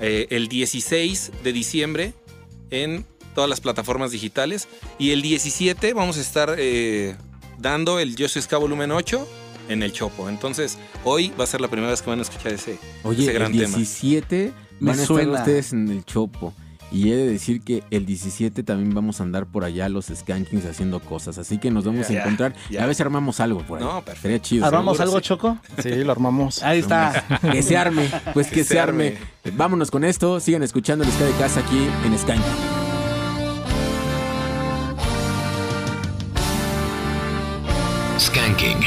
[0.00, 2.14] eh, el 16 de diciembre
[2.70, 3.06] en
[3.36, 4.66] todas las plataformas digitales
[4.98, 7.14] y el 17 vamos a estar eh,
[7.60, 9.24] dando el Yo Soy Ska volumen 8
[9.68, 10.28] en el Chopo.
[10.28, 13.30] Entonces hoy va a ser la primera vez que van a escuchar ese, Oye, ese
[13.30, 13.76] el gran tema.
[13.76, 15.38] 17 Me van a suena.
[15.38, 16.52] ustedes en el Chopo.
[16.92, 20.66] Y he de decir que el 17 también vamos a andar por allá los Skankings
[20.66, 21.38] haciendo cosas.
[21.38, 22.54] Así que nos vamos a encontrar.
[22.70, 22.80] ya.
[22.80, 23.84] Y a ver si armamos algo por ahí.
[23.84, 24.22] No, perfecto.
[24.22, 24.66] Sería chido.
[24.66, 25.22] ¿Armamos algo, sí.
[25.24, 25.56] Choco?
[25.82, 26.62] Sí, lo armamos.
[26.62, 27.24] Ahí está.
[27.52, 28.10] Que se arme.
[28.34, 29.16] Pues que, Que se se arme.
[29.54, 30.38] Vámonos con esto.
[30.38, 32.44] Sigan escuchando el Ska de Casa aquí en Skanking.
[38.18, 38.78] Skanking.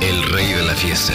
[0.00, 1.14] El rey de la fiesta.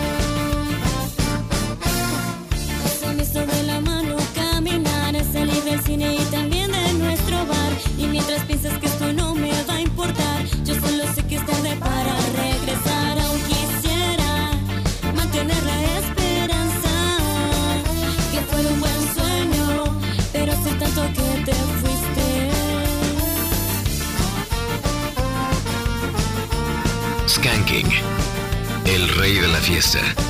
[29.81, 30.20] Rey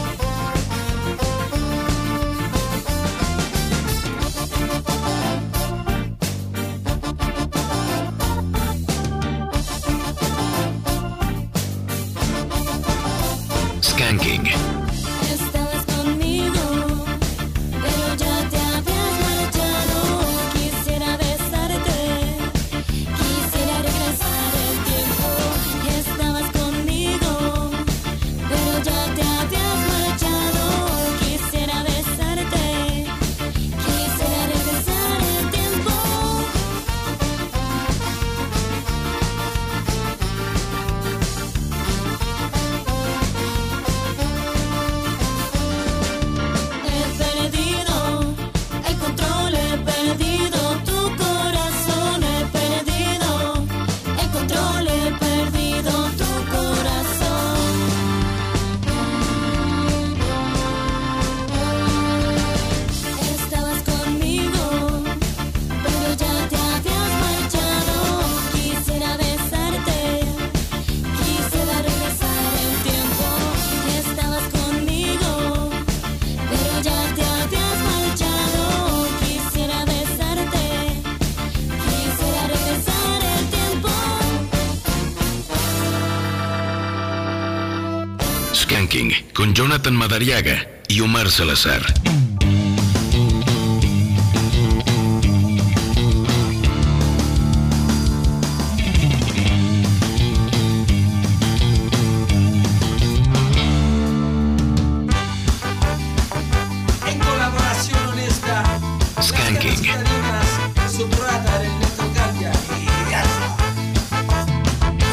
[89.81, 91.81] Jonathan Madariaga y Omar Salazar.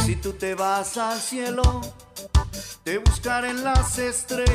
[0.05, 1.81] Si tú te vas al cielo,
[2.89, 4.48] te buscaré en las estrellas,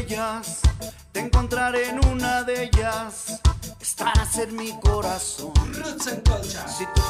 [1.11, 3.39] te encontraré en una de ellas,
[3.79, 5.53] estarás en mi corazón.
[6.67, 7.02] Si tú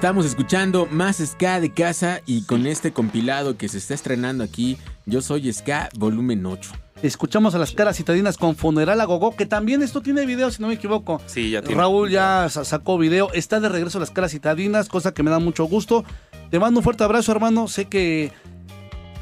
[0.00, 4.78] estamos escuchando más Ska de casa y con este compilado que se está estrenando aquí,
[5.04, 6.70] Yo Soy Ska Volumen 8.
[7.02, 10.62] Escuchamos a las caras citadinas con Funeral a Gogo, que también esto tiene video, si
[10.62, 11.20] no me equivoco.
[11.26, 11.78] Sí, ya tiene.
[11.78, 15.30] Raúl ya sa- sacó video, está de regreso a las caras citadinas, cosa que me
[15.30, 16.02] da mucho gusto.
[16.50, 17.68] Te mando un fuerte abrazo, hermano.
[17.68, 18.32] Sé que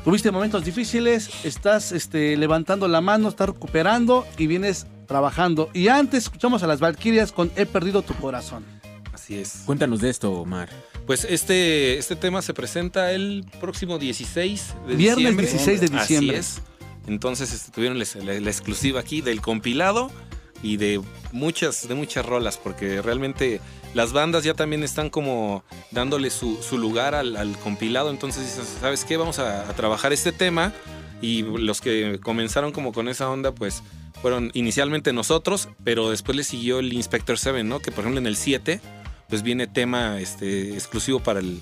[0.04, 5.70] tuviste momentos difíciles, estás este, levantando la mano, estás recuperando y vienes trabajando.
[5.74, 8.64] Y antes escuchamos a las Valquirias con He perdido tu corazón.
[9.18, 9.62] Así es.
[9.66, 10.68] Cuéntanos de esto, Omar.
[11.06, 15.46] Pues este, este tema se presenta el próximo 16 de Viernes diciembre.
[15.46, 16.38] 16 de diciembre.
[16.38, 16.62] Así es.
[17.08, 20.10] Entonces este, tuvieron la, la exclusiva aquí del compilado
[20.62, 21.00] y de
[21.32, 23.60] muchas, de muchas rolas, porque realmente
[23.94, 28.10] las bandas ya también están como dándole su, su lugar al, al compilado.
[28.10, 29.16] Entonces dices, ¿sabes qué?
[29.16, 30.72] Vamos a, a trabajar este tema.
[31.20, 33.82] Y los que comenzaron como con esa onda, pues
[34.20, 37.80] fueron inicialmente nosotros, pero después le siguió el Inspector 7, ¿no?
[37.80, 38.80] Que por ejemplo en el 7,
[39.28, 41.60] pues viene tema este, exclusivo para el,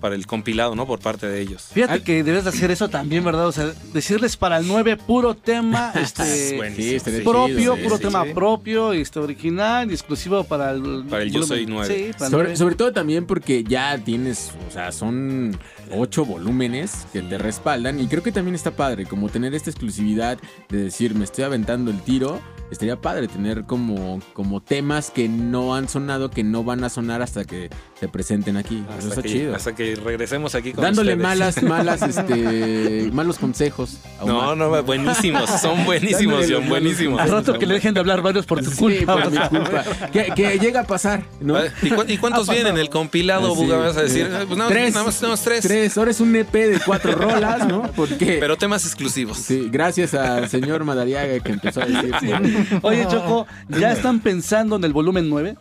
[0.00, 0.86] para el compilado, ¿no?
[0.86, 1.70] Por parte de ellos.
[1.72, 3.46] Fíjate que debes de hacer eso también, ¿verdad?
[3.46, 8.02] O sea, decirles para el 9 puro tema este, Sí, estaría propio, sí, puro sí,
[8.02, 8.34] tema sí.
[8.34, 11.04] propio, este, original exclusivo para el...
[11.08, 11.86] Para el Yo Soy 9.
[11.86, 12.56] Sí, para Sobre, 9.
[12.56, 15.58] sobre todo también porque ya tienes, o sea, son
[15.92, 20.38] ocho volúmenes que te respaldan y creo que también está padre, como tener esta exclusividad
[20.68, 22.40] de decir, me estoy aventando el tiro,
[22.70, 27.22] estaría padre tener como, como temas que no han sonado, que no van a sonar
[27.22, 28.82] hasta que se presenten aquí.
[28.86, 29.54] Eso Hasta está que, chido.
[29.56, 31.28] hasta que regresemos aquí con Dándole ustedes.
[31.28, 33.98] malas, malas, este, malos consejos.
[34.24, 34.56] No, Omar.
[34.56, 37.20] no, buenísimos, son buenísimos, los buenísimos.
[37.20, 39.14] Al rato que le dejen de hablar varios por tu Sí, culpa.
[39.22, 39.84] por mi culpa.
[40.12, 41.56] Que, que llega a pasar, ¿no?
[41.82, 42.78] ¿Y, cu- y cuántos Ha vienen?
[42.78, 44.26] El compilado, Buga, vas a decir.
[44.26, 44.92] eh, Ah, Pues nada, tres.
[44.94, 45.60] nada más tenemos tres.
[45.62, 47.82] Tres, ahora es un EP de cuatro rolas, ¿no?
[47.96, 49.38] Porque Pero temas exclusivos.
[49.38, 52.59] Sí, gracias al señor Madariaga que empezó a decir.
[52.82, 55.56] Oye, Choco, ¿ya están pensando en el volumen 9?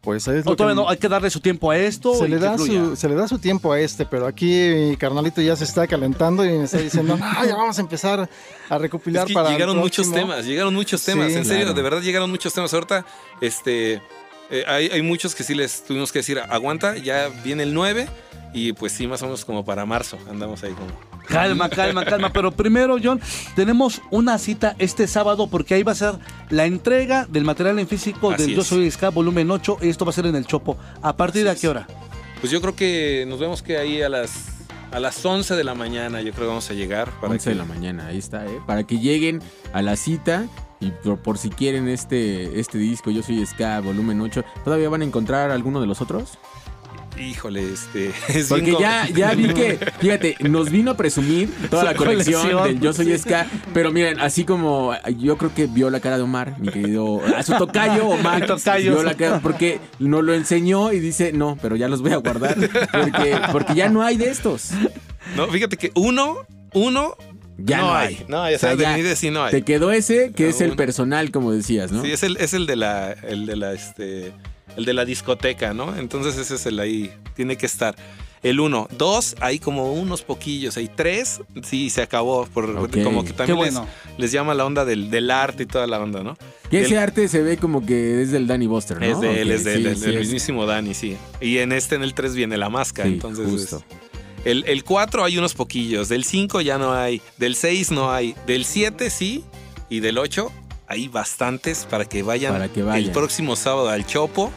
[0.00, 0.88] Pues es ¿O lo que no?
[0.88, 2.14] ¿Hay que darle su tiempo a esto?
[2.14, 4.46] se le, da su, se le da su tiempo a este, pero aquí
[4.90, 8.28] mi carnalito ya se está calentando y me está diciendo, no, ya vamos a empezar
[8.70, 10.28] a recopilar Es que para el llegaron muchos próximo".
[10.32, 11.74] temas, llegaron muchos temas, Sí, en serio, claro.
[11.74, 12.72] de verdad llegaron muchos temas.
[12.72, 13.04] Ahorita,
[13.40, 14.00] este,
[14.50, 18.08] eh, hay, hay muchos que sí les tuvimos que decir, aguanta, ya viene el 9
[18.52, 20.88] y pues sí, más o menos como para marzo, andamos ahí como...
[21.26, 22.32] Calma, calma, calma.
[22.32, 23.20] Pero primero, John,
[23.54, 26.14] tenemos una cita este sábado porque ahí va a ser
[26.48, 28.64] la entrega del material en físico Así del Yo.
[28.64, 30.78] Soy Ska volumen 8 y esto va a ser en el Chopo.
[31.02, 31.86] ¿A partir de a qué hora?
[32.40, 34.46] Pues yo creo que nos vemos que ahí a las,
[34.90, 37.10] a las 11 de la mañana, yo creo que vamos a llegar.
[37.20, 38.60] Para 11 de la mañana, ahí está, ¿eh?
[38.66, 39.42] Para que lleguen
[39.74, 40.46] a la cita
[40.80, 45.02] y por, por si quieren este, este disco, Yo Soy Ska, volumen 8, ¿todavía van
[45.02, 46.38] a encontrar alguno de los otros?
[47.20, 48.12] Híjole, este...
[48.28, 52.42] es Porque bien ya, ya vi que, fíjate, nos vino a presumir toda la colección
[52.42, 52.64] colección.
[52.64, 56.22] del Yo Soy Ska, pero miren, así como yo creo que vio la cara de
[56.22, 58.92] Omar, mi querido, a su tocayo Omar, tocayo.
[58.92, 62.16] vio la cara, porque nos lo enseñó y dice, no, pero ya los voy a
[62.16, 62.56] guardar,
[62.92, 64.70] porque, porque ya no hay de estos.
[65.36, 66.38] No, fíjate que uno,
[66.72, 67.16] uno...
[67.60, 68.24] Ya no, hay.
[68.28, 69.50] No, O ya sea, sabes, ya de mí de sí no hay.
[69.50, 72.02] Te quedó ese que es el personal, como decías, ¿no?
[72.02, 74.32] Sí, es el, es el de la, el de la, este,
[74.78, 75.94] el de la discoteca, ¿no?
[75.96, 77.94] Entonces ese es el ahí, tiene que estar.
[78.42, 83.32] El uno, dos, hay como unos poquillos, hay tres, sí, se acabó, por, como que
[83.32, 83.74] también
[84.16, 86.36] les, llama la onda del, del arte y toda la onda, ¿no?
[86.70, 89.04] Que ese El- arte se ve como que es del Danny Buster, ¿no?
[89.04, 91.16] es de él, es de sí, del- sí, es- mismísimo Dani, sí.
[91.40, 93.46] Y en este, en el 3 viene la máscara, Sí, entonces...
[93.50, 93.78] justo.
[93.78, 98.12] es- el, el 4 hay unos poquillos, del 5 ya no hay, del 6 no
[98.12, 99.42] hay, del 7 sí,
[99.90, 100.52] y del 8
[100.86, 103.04] hay bastantes para que vayan, Para que vayan.
[103.04, 104.52] el próximo sábado al Chopo.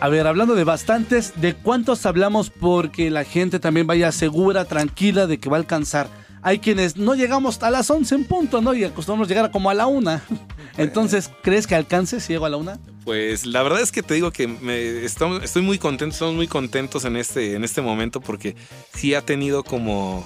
[0.00, 5.26] A ver, hablando de bastantes, ¿de cuántos hablamos porque la gente también vaya segura, tranquila
[5.26, 6.08] de que va a alcanzar?
[6.40, 8.72] Hay quienes no llegamos a las 11 en punto, ¿no?
[8.74, 10.22] Y acostumbramos llegar como a la una.
[10.76, 12.78] Entonces, ¿crees que alcance si llego a la una?
[13.04, 16.46] Pues la verdad es que te digo que me, estamos- estoy muy contento, estamos muy
[16.46, 18.54] contentos en este, en este momento porque
[18.94, 20.24] sí ha tenido como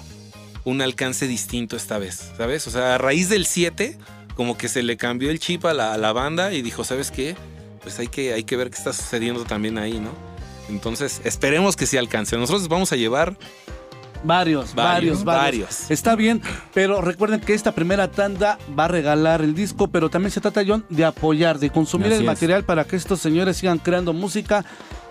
[0.64, 2.66] un alcance distinto esta vez, ¿sabes?
[2.66, 3.96] O sea, a raíz del 7,
[4.36, 7.10] como que se le cambió el chip a la, a la banda y dijo, ¿sabes
[7.10, 7.36] qué?
[7.82, 10.10] Pues hay que, hay que ver qué está sucediendo también ahí, ¿no?
[10.68, 12.36] Entonces, esperemos que sí alcance.
[12.36, 13.36] Nosotros vamos a llevar
[14.24, 15.90] Varios, varios, Varios, varios.
[15.90, 16.40] Está bien,
[16.72, 20.62] pero recuerden que esta primera tanda va a regalar el disco, pero también se trata,
[20.66, 22.26] John, de apoyar, de consumir Así el es.
[22.26, 24.64] material para que estos señores sigan creando música,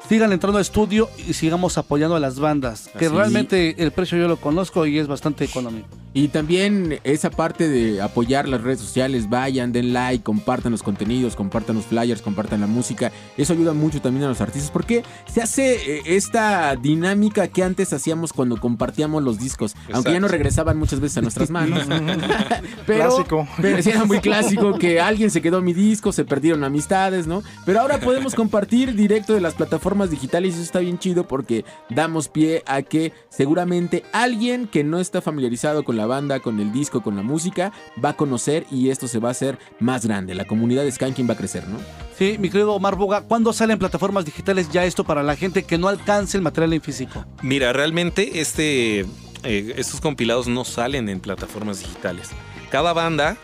[0.08, 2.90] sigan entrando al estudio y sigamos apoyando a las bandas.
[2.98, 3.16] Que Así.
[3.16, 5.90] realmente el precio yo lo conozco y es bastante económico.
[6.14, 11.38] Y también esa parte de apoyar las redes sociales, vayan, den like, compartan los contenidos,
[11.38, 13.12] compartan los flyers, compartan la música.
[13.38, 17.94] Eso ayuda mucho también a los artistas porque se hace eh, esta dinámica que antes
[17.94, 21.88] hacíamos cuando compartíamos los discos, aunque ya no regresaban muchas veces a nuestras manos.
[22.86, 23.48] pero, Clásico.
[23.62, 27.42] Pero sí era muy clásico que alguien se quedó mi disco, se perdieron amistades, ¿no?
[27.66, 31.64] Pero ahora podemos compartir directo de las plataformas digitales y eso está bien chido porque
[31.90, 36.72] damos pie a que seguramente alguien que no está familiarizado con la banda, con el
[36.72, 37.72] disco, con la música,
[38.04, 40.36] va a conocer y esto se va a hacer más grande.
[40.36, 41.78] La comunidad de Skanking va a crecer, ¿no?
[42.18, 45.78] Sí, mi querido Omar Boga, ¿cuándo salen plataformas digitales ya esto para la gente que
[45.78, 47.26] no alcance el material en físico?
[47.42, 49.00] Mira, realmente este,
[49.44, 52.30] eh, estos compilados no salen en plataformas digitales.
[52.70, 53.38] Cada banda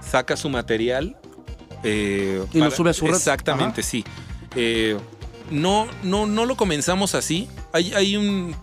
[0.00, 1.16] saca su material.
[1.84, 3.14] eh, Y lo sube a su red.
[3.14, 3.90] Exactamente, Ajá.
[3.90, 4.04] sí.
[4.56, 4.96] Eh,
[5.50, 7.48] no, no, no lo comenzamos así.
[7.72, 8.54] Hay, hay un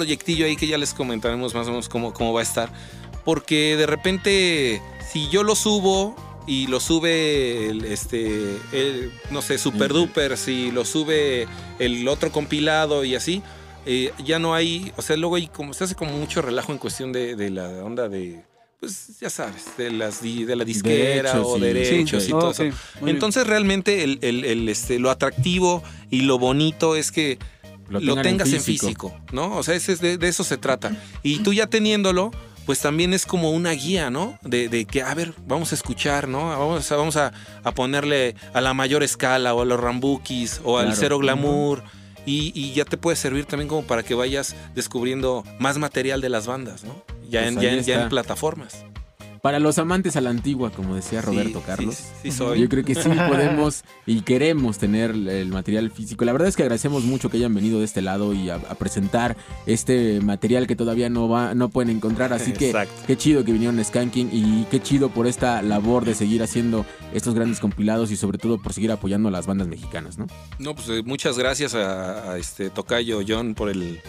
[0.00, 2.70] proyectillo ahí que ya les comentaremos más o menos cómo, cómo va a estar.
[3.24, 6.14] Porque de repente, si yo lo subo
[6.46, 11.48] y lo sube el, este, el, no sé, Super Duper, si lo sube
[11.78, 13.42] el otro compilado y así,
[13.86, 16.78] eh, ya no hay, o sea, luego hay como, se hace como mucho relajo en
[16.78, 18.42] cuestión de, de la onda de,
[18.78, 22.64] pues ya sabes, de, las, de la disquera Derechos o derechos Sí, y todo eso.
[23.06, 27.38] Entonces realmente el, el- el, este, lo atractivo y lo bonito es que
[27.88, 29.14] Lo lo, tengan en tengas en físico.
[29.32, 29.56] ¿no?
[29.56, 30.92] O sea, ese es de, de eso se trata.
[31.22, 32.30] Y tú ya teniéndolo,
[32.66, 34.38] pues también es como una guía, ¿no?
[34.42, 36.48] De, de que, a ver, vamos a escuchar, ¿no?
[36.48, 37.32] Vamos, a, vamos a,
[37.62, 41.82] a ponerle a la mayor escala o a los rambukis o al cero glamour.
[42.28, 46.28] Y, y ya te puede servir también como para que vayas descubriendo más material de
[46.28, 47.04] las bandas, ¿no?
[47.30, 48.84] Ya, Pues en, ya, en- ya en plataformas.
[49.46, 51.94] Para los amantes a la antigua, como decía Roberto sí, Carlos.
[51.94, 52.58] sí, sí soy.
[52.62, 56.24] Yo creo que sí podemos y queremos tener el material físico.
[56.24, 58.74] La verdad es que agradecemos mucho que hayan venido de este lado y a, a
[58.74, 62.32] presentar este material que todavía no va, no pueden encontrar.
[62.32, 62.92] Así que Exacto.
[63.06, 67.34] qué chido que vinieron Skanking y qué chido por esta labor de seguir haciendo estos
[67.36, 70.26] grandes compilados y sobre todo por seguir apoyando a las bandas mexicanas, ¿no?
[70.58, 74.00] No, pues eh, muchas gracias a, a este Tocayo John por el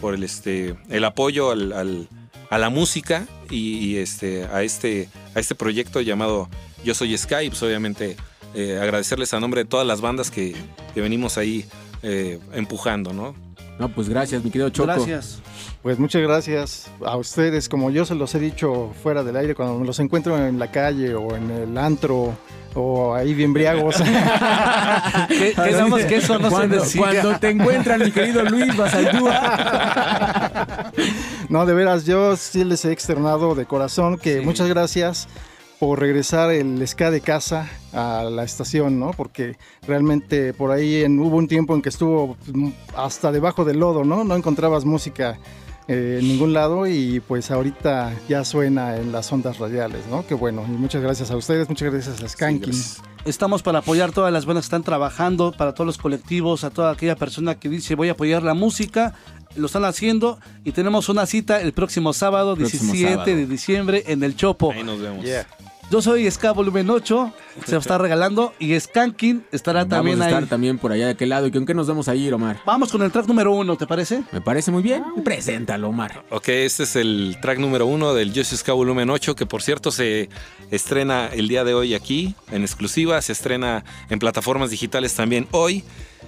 [0.00, 2.08] por el este el apoyo al, al-
[2.50, 6.48] a la música y, y, este a este a este proyecto llamado
[6.84, 7.48] Yo soy Sky.
[7.48, 8.16] Pues obviamente
[8.54, 10.54] eh, agradecerles a nombre de todas las bandas que,
[10.94, 11.64] que venimos ahí
[12.02, 13.34] eh, empujando, ¿no?
[13.78, 14.86] No, pues gracias, mi querido Choco.
[14.86, 15.40] Gracias.
[15.82, 19.78] Pues muchas gracias a ustedes, como yo se los he dicho fuera del aire, cuando
[19.78, 22.34] me los encuentro en la calle o en el antro
[22.74, 23.96] o ahí bien briagos.
[25.28, 27.00] Que- Quedamos que eso no cuando, se decía.
[27.02, 29.32] cuando te encuentran, mi querido Luis Basaldúa.
[31.48, 35.28] No, de veras, yo sí les he externado de corazón que muchas gracias
[35.78, 39.10] por regresar el ska de casa a la estación, ¿no?
[39.10, 39.56] Porque
[39.86, 44.04] realmente por ahí en- hubo un tiempo en que estuvo mm, hasta debajo del lodo,
[44.04, 44.24] ¿no?
[44.24, 45.38] No encontrabas música
[45.88, 50.26] eh, en ningún lado y pues ahorita ya suena en las ondas radiales, ¿no?
[50.26, 50.64] Qué bueno.
[50.66, 52.74] Y muchas gracias a ustedes, muchas gracias a Skanking.
[53.24, 56.92] Estamos para apoyar todas las bandas que están trabajando, para todos los colectivos, a toda
[56.92, 59.14] aquella persona que dice voy a apoyar la música.
[59.56, 63.36] Lo están haciendo y tenemos una cita el próximo sábado, Próximo 17 sábado.
[63.36, 64.72] de diciembre, en el Chopo.
[64.72, 65.24] Ahí nos vemos.
[65.90, 67.32] Yo soy Ska Volumen 8,
[67.66, 71.28] se está regalando y Skanking estará Vamos también a estar también por allá de aquel
[71.28, 71.46] lado.
[71.46, 72.60] ¿Y con qué nos vamos a ir, Omar?
[72.64, 74.24] Vamos con el track número uno, ¿te parece?
[74.32, 75.04] Me parece muy bien.
[75.22, 76.24] Preséntalo, Omar.
[76.30, 79.90] Ok, este es el track número uno del Just Ska Volumen 8, que por cierto
[79.90, 80.30] se
[80.70, 85.84] estrena el día de hoy aquí en exclusiva, se estrena en plataformas digitales también hoy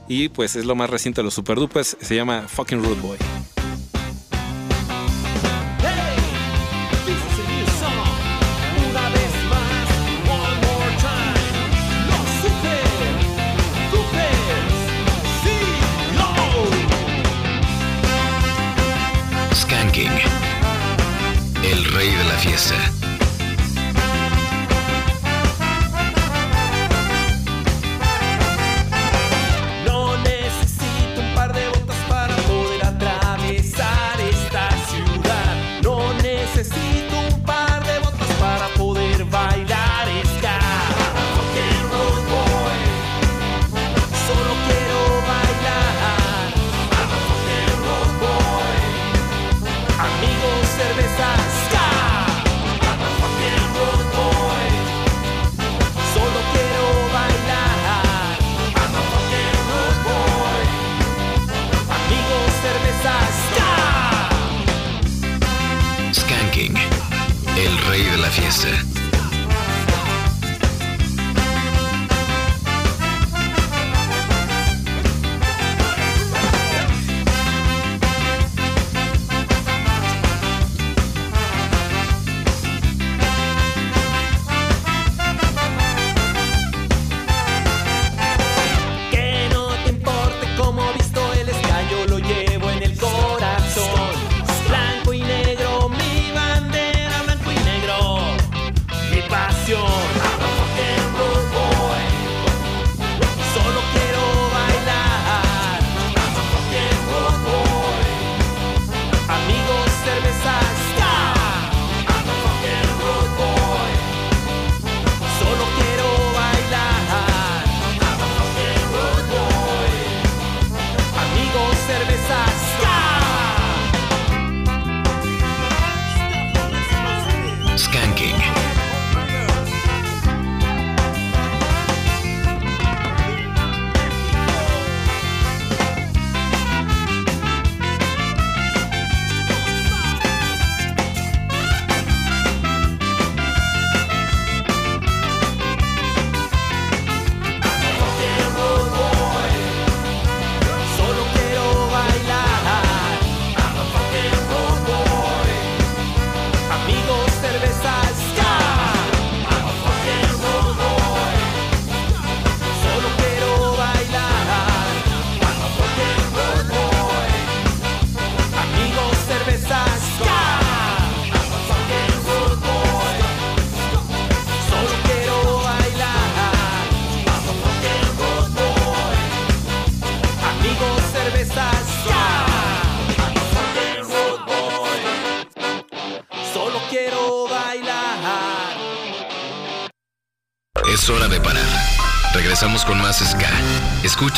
[0.07, 3.19] y pues es lo más reciente de los Super Dupes, se llama Fucking Rude Boy.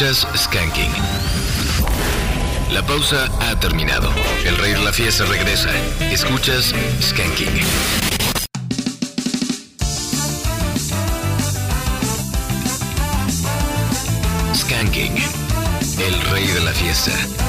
[0.00, 0.92] Escuchas Skanking.
[2.70, 4.08] La pausa ha terminado.
[4.44, 5.70] El rey de la fiesta regresa.
[6.12, 6.72] Escuchas
[7.02, 7.48] Skanking.
[14.54, 15.16] Skanking.
[15.98, 17.47] El rey de la fiesta.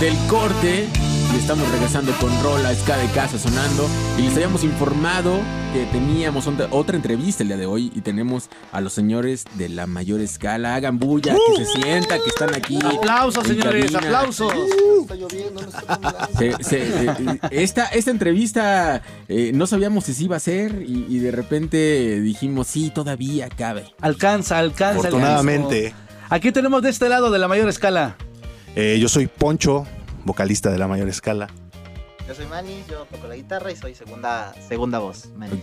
[0.00, 0.86] Del corte
[1.32, 3.86] y estamos regresando con Rola Ska de casa sonando
[4.18, 5.38] y les habíamos informado
[5.72, 9.68] que teníamos otra, otra entrevista el día de hoy y tenemos a los señores de
[9.68, 10.74] la mayor escala.
[10.74, 12.78] Hagan bulla, que se sienta, que están aquí.
[12.84, 13.98] Aplausos, señores, cabina.
[14.18, 14.52] aplausos.
[16.38, 21.06] Se- se- eh, esta, esta entrevista eh, no sabíamos si se iba a hacer y,
[21.08, 23.94] y de repente dijimos, sí, todavía cabe.
[24.00, 24.98] Alcanza, alcanza.
[25.08, 25.94] Afortunadamente.
[26.32, 28.16] Aquí tenemos de este lado de la mayor escala.
[28.76, 29.86] Eh, yo soy Poncho,
[30.24, 31.48] vocalista de la mayor escala.
[32.28, 35.26] Yo soy Manny, yo toco la guitarra y soy segunda, segunda voz.
[35.36, 35.52] Manny.
[35.54, 35.62] Ok.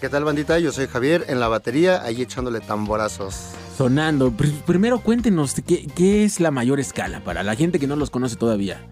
[0.00, 0.58] ¿Qué tal, bandita?
[0.58, 3.50] Yo soy Javier en la batería, ahí echándole tamborazos.
[3.76, 4.30] Sonando.
[4.32, 8.08] Pr- primero cuéntenos ¿qué, qué es la mayor escala para la gente que no los
[8.08, 8.82] conoce todavía.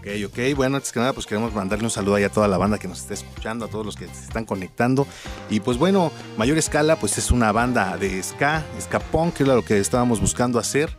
[0.00, 0.38] Ok, ok.
[0.54, 2.86] Bueno, antes que nada, pues queremos mandarle un saludo ahí a toda la banda que
[2.88, 5.06] nos está escuchando, a todos los que se están conectando.
[5.48, 9.54] Y pues bueno, Mayor Escala, pues es una banda de ska, ska punk, que era
[9.54, 10.94] lo que estábamos buscando hacer.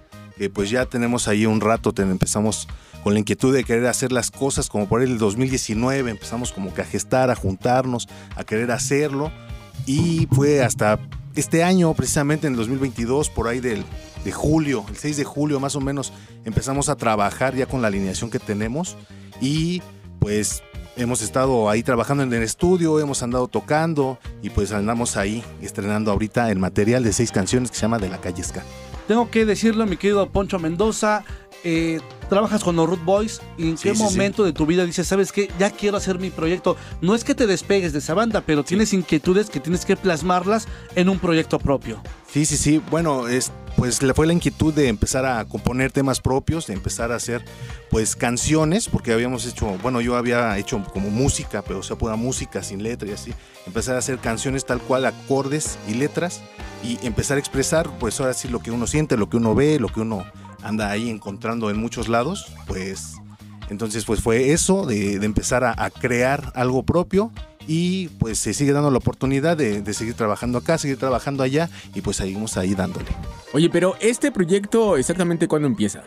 [0.53, 2.67] Pues ya tenemos ahí un rato, te- empezamos
[3.03, 6.81] con la inquietud de querer hacer las cosas como por el 2019, empezamos como que
[6.81, 9.31] a gestar, a juntarnos, a querer hacerlo.
[9.85, 10.99] Y fue hasta
[11.35, 13.83] este año, precisamente en el 2022, por ahí del,
[14.23, 16.13] de julio, el 6 de julio más o menos,
[16.45, 18.95] empezamos a trabajar ya con la alineación que tenemos
[19.41, 19.81] y
[20.19, 20.63] pues
[20.97, 26.09] hemos estado ahí trabajando en el estudio, hemos andado tocando y pues andamos ahí estrenando
[26.11, 28.63] ahorita el material de seis canciones que se llama De la Calle Ska.
[29.07, 31.23] Tengo que decirlo, mi querido Poncho Mendoza.
[31.65, 34.85] Eh, trabajas con los Root Boys y en Sí, qué sí, momento de tu vida
[34.85, 36.77] dices, sabes qué, ya quiero hacer mi proyecto.
[37.01, 40.67] No es que te despegues de esa banda, pero tienes inquietudes que tienes que plasmarlas
[40.95, 42.01] en un proyecto propio.
[42.31, 42.81] Sí, sí, sí.
[42.91, 47.11] Bueno, es, pues le fue la inquietud de empezar a componer temas propios, de empezar
[47.11, 47.43] a hacer
[47.89, 52.15] pues canciones, porque habíamos hecho, bueno, yo había hecho como música, pero o sea, pura
[52.15, 53.33] música sin letra y así.
[53.65, 56.41] Empezar a hacer canciones tal cual, acordes y letras,
[56.83, 59.79] y empezar a expresar, pues ahora sí, lo que uno siente, lo que uno ve,
[59.79, 60.25] lo que uno
[60.65, 63.13] anda ahí encontrando en muchos lados, pues
[63.69, 67.31] entonces pues fue eso, de, de empezar a, a crear algo propio
[67.67, 71.69] y pues se sigue dando la oportunidad de, de seguir trabajando acá, seguir trabajando allá
[71.93, 73.07] y pues seguimos ahí dándole.
[73.53, 76.03] Oye, pero este proyecto, exactamente cuándo empieza?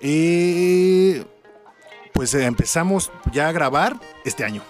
[0.00, 1.24] Eh,
[2.12, 4.62] pues empezamos ya a grabar este año,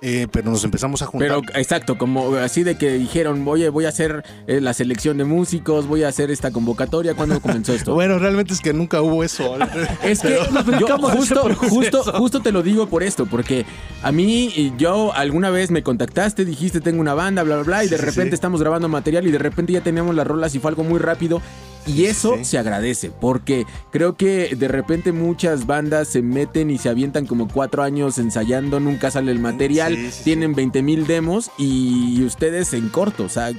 [0.00, 1.28] Eh, pero nos empezamos a juntar.
[1.28, 5.24] Pero exacto, como así de que dijeron, oye, voy a hacer eh, la selección de
[5.24, 7.14] músicos, voy a hacer esta convocatoria.
[7.14, 7.94] ¿Cuándo comenzó esto?
[7.94, 9.56] bueno, realmente es que nunca hubo eso.
[10.04, 13.66] Es que Pero- yo justo, justo, justo te lo digo por esto, porque
[14.02, 17.84] a mí y yo alguna vez me contactaste, dijiste tengo una banda, bla, bla, bla,
[17.84, 18.34] y de Sí, repente sí.
[18.34, 21.42] estamos grabando material y de repente ya teníamos las rolas y fue algo muy rápido.
[21.86, 26.90] Y eso se agradece, porque creo que de repente muchas bandas se meten y se
[26.90, 31.50] avientan como cuatro años ensayando, nunca sale el material, Sí, sí, tienen 20 mil demos
[31.56, 33.52] y ustedes en corto, o sea,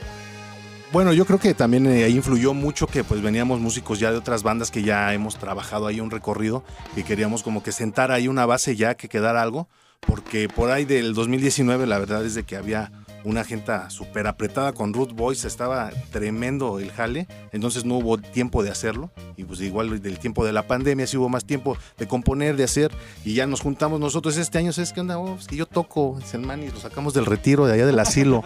[0.92, 4.18] Bueno, yo creo que también eh, ahí influyó mucho que pues veníamos músicos ya de
[4.18, 6.64] otras bandas que ya hemos trabajado ahí un recorrido
[6.96, 9.68] y queríamos como que sentar ahí una base ya que quedara algo,
[10.02, 12.92] porque por ahí del 2019 la verdad es de que había
[13.24, 18.64] una gente súper apretada con Root Boys, estaba tremendo el jale, entonces no hubo tiempo
[18.64, 22.08] de hacerlo y pues igual del tiempo de la pandemia sí hubo más tiempo de
[22.08, 22.92] componer, de hacer
[23.26, 25.20] y ya nos juntamos nosotros este año, ¿sabes qué onda?
[25.20, 28.00] Oh, es que yo toco, dicen, man, y lo sacamos del retiro de allá del
[28.00, 28.44] asilo.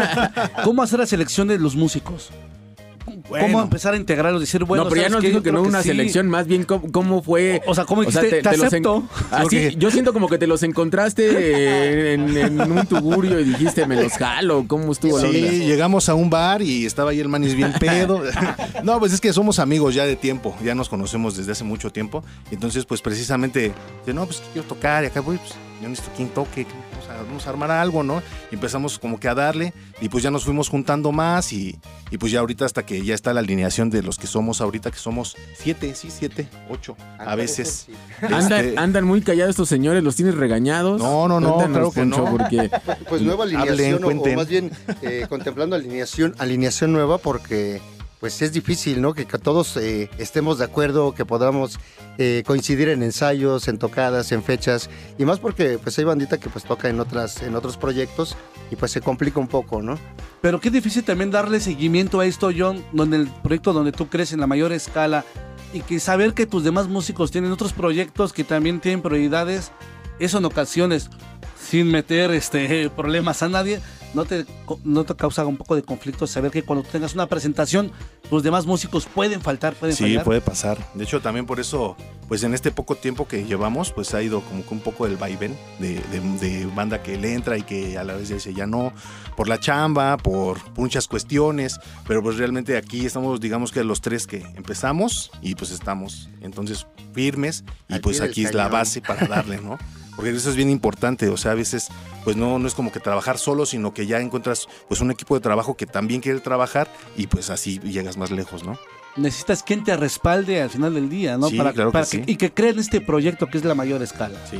[0.64, 2.30] ¿Cómo hacer la selección de los músicos?
[3.28, 4.40] ¿Cómo empezar a integrarlos?
[4.40, 5.88] Decir, bueno, no, pero ya ¿sabes nos dijo que no una sí.
[5.88, 7.62] selección, más bien cómo, cómo fue.
[7.66, 8.42] O sea, ¿cómo dijiste?
[8.42, 9.04] Te los acepto.
[9.30, 13.96] Así, yo siento como que te los encontraste en, en un tugurio y dijiste, me
[14.00, 14.64] los jalo.
[14.66, 15.64] ¿Cómo estuvo la Sí, onda?
[15.64, 18.22] llegamos a un bar y estaba ahí el manis bien pedo.
[18.82, 21.90] no, pues es que somos amigos ya de tiempo, ya nos conocemos desde hace mucho
[21.90, 22.24] tiempo.
[22.50, 23.72] Entonces, pues precisamente,
[24.06, 25.52] de, no, pues quiero tocar y acá voy, pues
[25.82, 26.66] yo necesito quien toque,
[27.26, 28.22] vamos a, armar algo, ¿no?
[28.50, 31.78] Y empezamos como que a darle y pues ya nos fuimos juntando más y,
[32.10, 34.90] y pues ya ahorita hasta que ya está la alineación de los que somos ahorita,
[34.90, 37.86] que somos siete, sí, siete, ocho, a veces.
[38.22, 41.00] Andan, Este, andan muy callados estos señores, los tienes regañados.
[41.00, 42.24] No, no, no, claro que no.
[42.24, 42.70] Porque
[43.08, 44.70] Pues nueva Hablen, alineación, o- más bien
[45.02, 47.80] eh, contemplando alineación, alineación nueva porque
[48.24, 49.12] pues es difícil, ¿no?
[49.12, 51.78] Que, todos eh, estemos de acuerdo, que podamos
[52.16, 54.88] eh, coincidir en ensayos, en tocadas, en fechas,
[55.18, 58.34] y más porque pues hay bandita que pues toca en otras, en otros proyectos
[58.70, 59.98] y pues se complica un poco, ¿no?
[60.40, 64.32] Pero qué difícil también darle seguimiento a esto, John, donde el proyecto donde tú crees
[64.32, 65.26] en la mayor escala
[65.74, 69.70] y que saber que tus demás músicos tienen otros proyectos que también tienen prioridades,
[70.18, 71.10] eso en ocasiones,
[71.74, 73.80] sin meter este problemas a nadie,
[74.14, 74.46] no te,
[74.84, 77.90] no te causa un poco de conflicto saber que cuando tengas una presentación,
[78.30, 80.22] tus demás músicos pueden faltar, pueden Sí, fallar.
[80.24, 80.78] puede pasar.
[80.94, 81.96] De hecho, también por eso,
[82.28, 85.16] pues en este poco tiempo que llevamos, pues ha ido como que un poco el
[85.16, 88.66] vaivén de, de- de banda que le entra y que a la vez dice ya
[88.68, 88.92] no,
[89.36, 94.00] por la chamba, por, por muchas cuestiones, pero pues realmente aquí estamos, digamos que los
[94.00, 96.28] tres que empezamos y pues estamos.
[96.40, 99.76] Entonces, firmes y Al pues aquí es la base para darle, ¿no?
[100.16, 101.88] Porque eso es bien importante, o sea, a veces
[102.22, 105.34] pues no, no es como que trabajar solo, sino que ya encuentras pues un equipo
[105.34, 108.78] de trabajo que también quiere trabajar y pues así llegas más lejos, ¿no?
[109.16, 111.48] Necesitas quien te respalde al final del día, ¿no?
[111.48, 112.22] Sí, claro que sí.
[112.26, 114.38] Y que creen este proyecto que es la mayor escala.
[114.50, 114.58] Sí.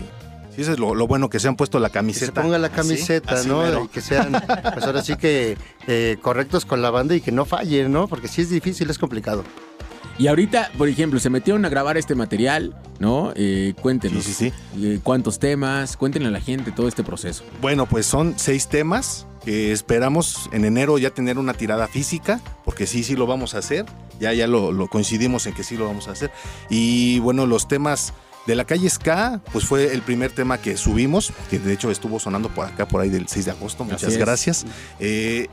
[0.55, 2.26] Sí, eso es lo, lo bueno que se han puesto la Que camiseta.
[2.26, 3.84] se ponga la así, camiseta, así ¿no?
[3.84, 4.31] Y que sean,
[4.73, 5.58] pues ahora sí que
[5.89, 8.07] eh, correctos con la banda y que no fallen, ¿no?
[8.07, 9.42] Porque sí es difícil, es complicado.
[10.18, 13.33] Y ahorita, por ejemplo, se metieron a grabar este material, ¿no?
[13.34, 14.25] Eh, cuéntenos.
[14.25, 15.97] Sí, sí, eh, ¿Cuántos temas?
[15.97, 17.44] Cuéntenle a la gente todo este proceso.
[17.60, 22.86] Bueno, pues son seis temas que esperamos en enero ya tener una tirada física, porque
[22.86, 23.86] sí, sí lo vamos a hacer.
[24.20, 26.31] Ya, ya lo, lo coincidimos en que sí lo vamos a hacer.
[26.70, 28.15] Y bueno, los temas
[28.47, 32.20] de la calle Ska, pues fue el primer tema que subimos, que de hecho estuvo
[32.20, 33.84] sonando por acá, por ahí del 6 de agosto.
[33.84, 34.65] Muchas gracias.
[35.01, 35.49] Eh,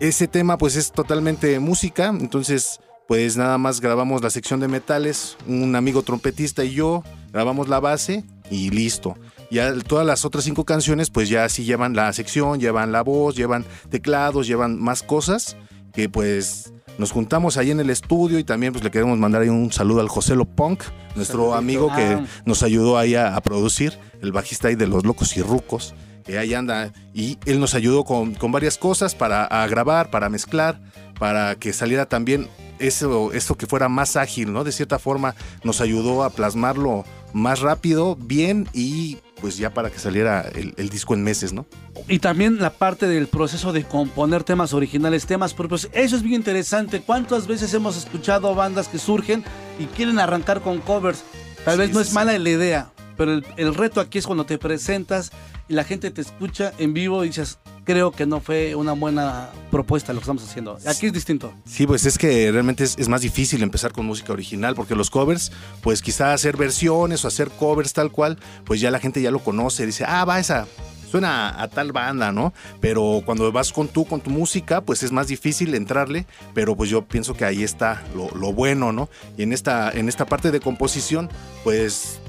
[0.00, 5.36] ese tema pues es totalmente música, entonces pues nada más grabamos la sección de metales,
[5.46, 7.02] un amigo trompetista y yo,
[7.32, 9.16] grabamos la base y listo.
[9.50, 13.36] Ya todas las otras cinco canciones pues ya sí llevan la sección, llevan la voz,
[13.36, 15.56] llevan teclados, llevan más cosas
[15.92, 19.50] que pues nos juntamos ahí en el estudio y también pues le queremos mandar ahí
[19.50, 20.82] un saludo al José Lo Punk,
[21.14, 22.24] nuestro amigo que Ah.
[22.44, 25.94] nos ayudó ahí a, a producir, el bajista ahí de Los Locos y Rucos,
[26.26, 26.92] que ahí anda.
[27.14, 30.80] Y él nos ayudó con, con varias cosas para a grabar, para mezclar,
[31.18, 32.48] para que saliera también
[32.78, 34.64] eso, eso que fuera más ágil, ¿no?
[34.64, 39.98] De cierta forma nos ayudó a plasmarlo más rápido, bien y pues ya para que
[39.98, 41.66] saliera el, el disco en meses, ¿no?
[42.08, 45.88] Y también la parte del proceso de componer temas originales, temas propios.
[45.92, 47.00] Eso es bien interesante.
[47.00, 49.44] ¿Cuántas veces hemos escuchado bandas que surgen
[49.78, 51.22] y quieren arrancar con covers?
[51.64, 55.32] Tal vez no es mala la idea, pero el, reto aquí es cuando te presentas
[55.68, 59.50] y la gente te escucha en vivo y dices, creo que no fue una buena
[59.70, 60.78] propuesta lo que estamos haciendo.
[60.86, 61.52] Aquí es distinto.
[61.64, 65.52] Sí, pues es que realmente es, más difícil empezar con música original porque los covers,
[65.80, 69.40] pues quizá hacer versiones o hacer covers tal cual, pues ya la gente ya lo
[69.40, 70.66] conoce, dice, ah, va esa,
[71.10, 72.52] suena a, a tal banda, ¿no?
[72.80, 76.90] Pero cuando vas con tú, con tu música, pues es más difícil entrarle, pero pues
[76.90, 79.08] yo pienso que ahí está lo, lo bueno, ¿no?
[79.36, 81.30] Y en esta, en esta parte de composición,
[81.64, 82.20] pues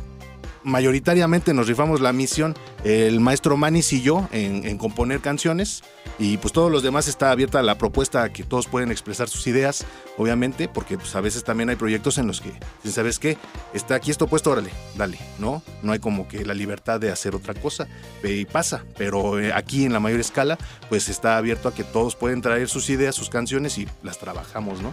[0.68, 5.84] mayoritariamente nos rifamos la misión el maestro Manis y yo en, componer canciones.
[6.20, 9.46] Y pues todos los demás está abierta la propuesta a que todos pueden expresar sus
[9.46, 9.86] ideas
[10.18, 13.38] obviamente porque pues a veces también hay proyectos en los que si sabes qué
[13.74, 17.36] está aquí esto puesto órale dale no no hay como que la libertad de hacer
[17.36, 17.88] otra cosa
[18.24, 18.84] eh, y pasa.
[18.98, 20.58] Pero eh, aquí en la mayor escala
[20.90, 24.82] pues está abierto a que todos pueden traer sus ideas sus canciones y las trabajamos
[24.82, 24.92] no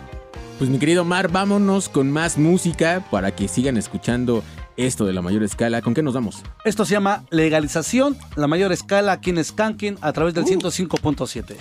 [0.58, 4.42] Pues mi querido Mar, vámonos con más música para que sigan escuchando
[4.76, 5.82] esto de la mayor escala.
[5.82, 6.42] ¿Con qué nos vamos?
[6.64, 11.56] Esto se llama legalización, la mayor escala aquí en Skanking a través del 105.7.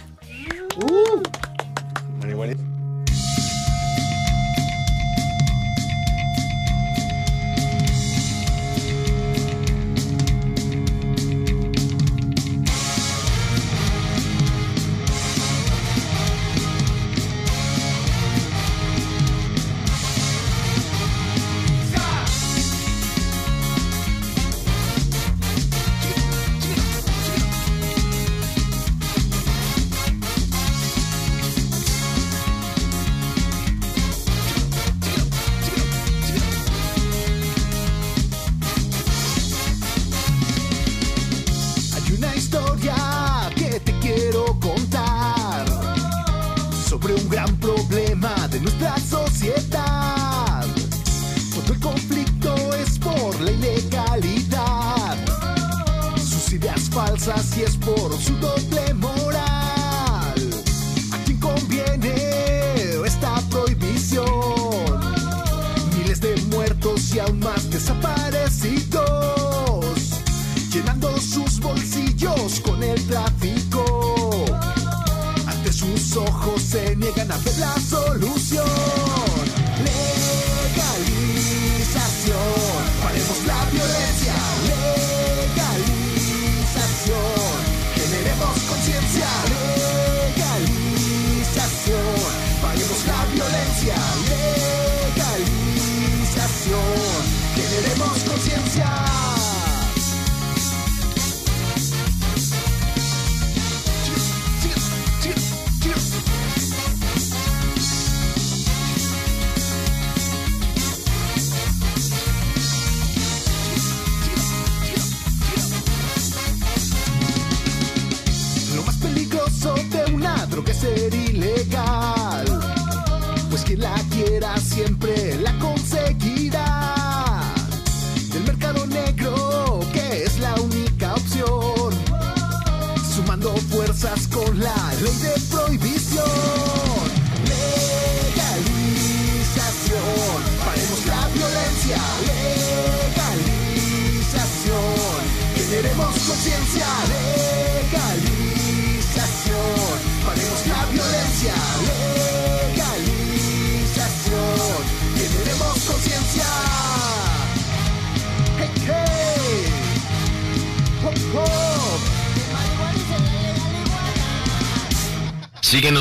[2.24, 2.34] Hay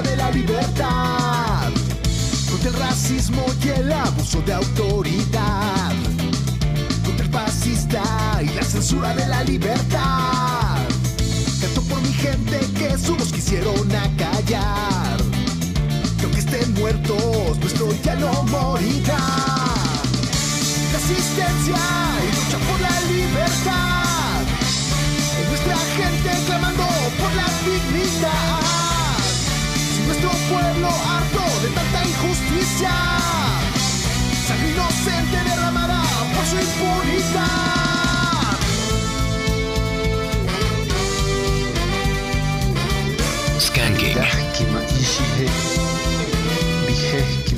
[0.00, 1.70] De la libertad,
[2.48, 5.92] contra el racismo y el abuso de autoridad,
[7.04, 8.02] contra el fascista
[8.40, 10.78] y la censura de la libertad.
[11.60, 15.18] Canto por mi gente que voz quisieron acallar.
[16.18, 19.18] Que aunque estén muertos, nuestro ya no morirá.
[20.92, 22.41] Resistencia y
[45.42, 45.48] Hey,
[46.86, 47.56] Biheki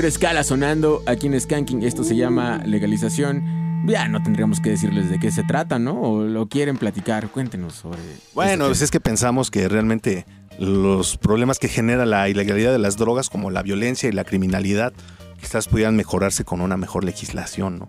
[0.00, 1.82] mayor escala sonando aquí en Skanking.
[1.82, 3.84] Esto se llama legalización.
[3.86, 6.00] Ya no tendríamos que decirles de qué se trata, ¿no?
[6.00, 7.28] O lo quieren platicar.
[7.28, 7.98] Cuéntenos sobre.
[8.32, 10.24] Bueno, pues es que pensamos que realmente
[10.58, 14.94] los problemas que genera la ilegalidad de las drogas, como la violencia y la criminalidad,
[15.38, 17.88] quizás pudieran mejorarse con una mejor legislación, ¿no?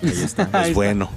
[0.00, 0.74] Ahí está, Ahí es está.
[0.74, 1.10] bueno.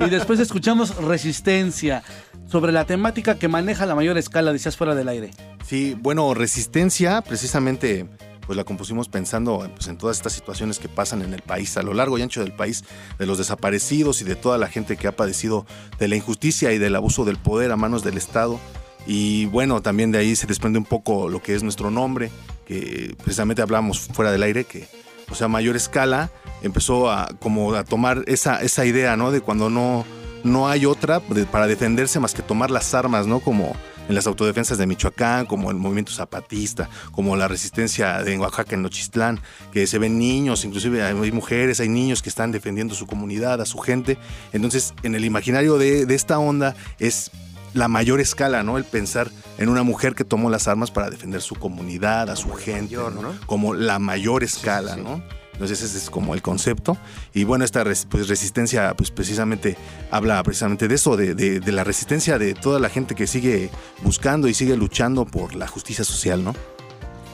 [0.00, 2.02] Y después escuchamos Resistencia
[2.46, 5.30] sobre la temática que maneja la mayor escala, decías fuera del aire.
[5.66, 8.06] Sí, bueno, Resistencia, precisamente,
[8.48, 11.82] pues la compusimos pensando pues, en todas estas situaciones que pasan en el país, a
[11.82, 12.82] lo largo y ancho del país,
[13.18, 15.66] de los desaparecidos y de toda la gente que ha padecido
[15.98, 18.58] de la injusticia y del abuso del poder a manos del Estado.
[19.06, 22.30] Y bueno, también de ahí se desprende un poco lo que es nuestro nombre,
[22.66, 24.88] que precisamente hablamos fuera del aire, que,
[25.30, 26.30] o sea, a mayor escala,
[26.62, 29.30] empezó a como a tomar esa, esa idea, ¿no?
[29.30, 30.06] De cuando no,
[30.42, 33.40] no hay otra para defenderse más que tomar las armas, ¿no?
[33.40, 33.76] Como
[34.08, 38.82] en las autodefensas de Michoacán, como el movimiento zapatista, como la resistencia de Oaxaca en
[38.82, 39.40] Nochistlán,
[39.72, 43.66] que se ven niños, inclusive hay mujeres, hay niños que están defendiendo su comunidad, a
[43.66, 44.18] su gente.
[44.52, 47.30] Entonces, en el imaginario de, de esta onda es
[47.74, 48.78] la mayor escala, ¿no?
[48.78, 52.52] El pensar en una mujer que tomó las armas para defender su comunidad, a su
[52.52, 53.34] gente, ¿no?
[53.46, 55.22] Como la mayor escala, ¿no?
[55.58, 56.96] Entonces ese es como el concepto.
[57.34, 59.76] Y bueno, esta pues, resistencia pues precisamente
[60.12, 63.68] habla precisamente de eso, de- de la resistencia de toda la gente que sigue
[64.04, 66.54] buscando y sigue luchando por la justicia social, ¿no?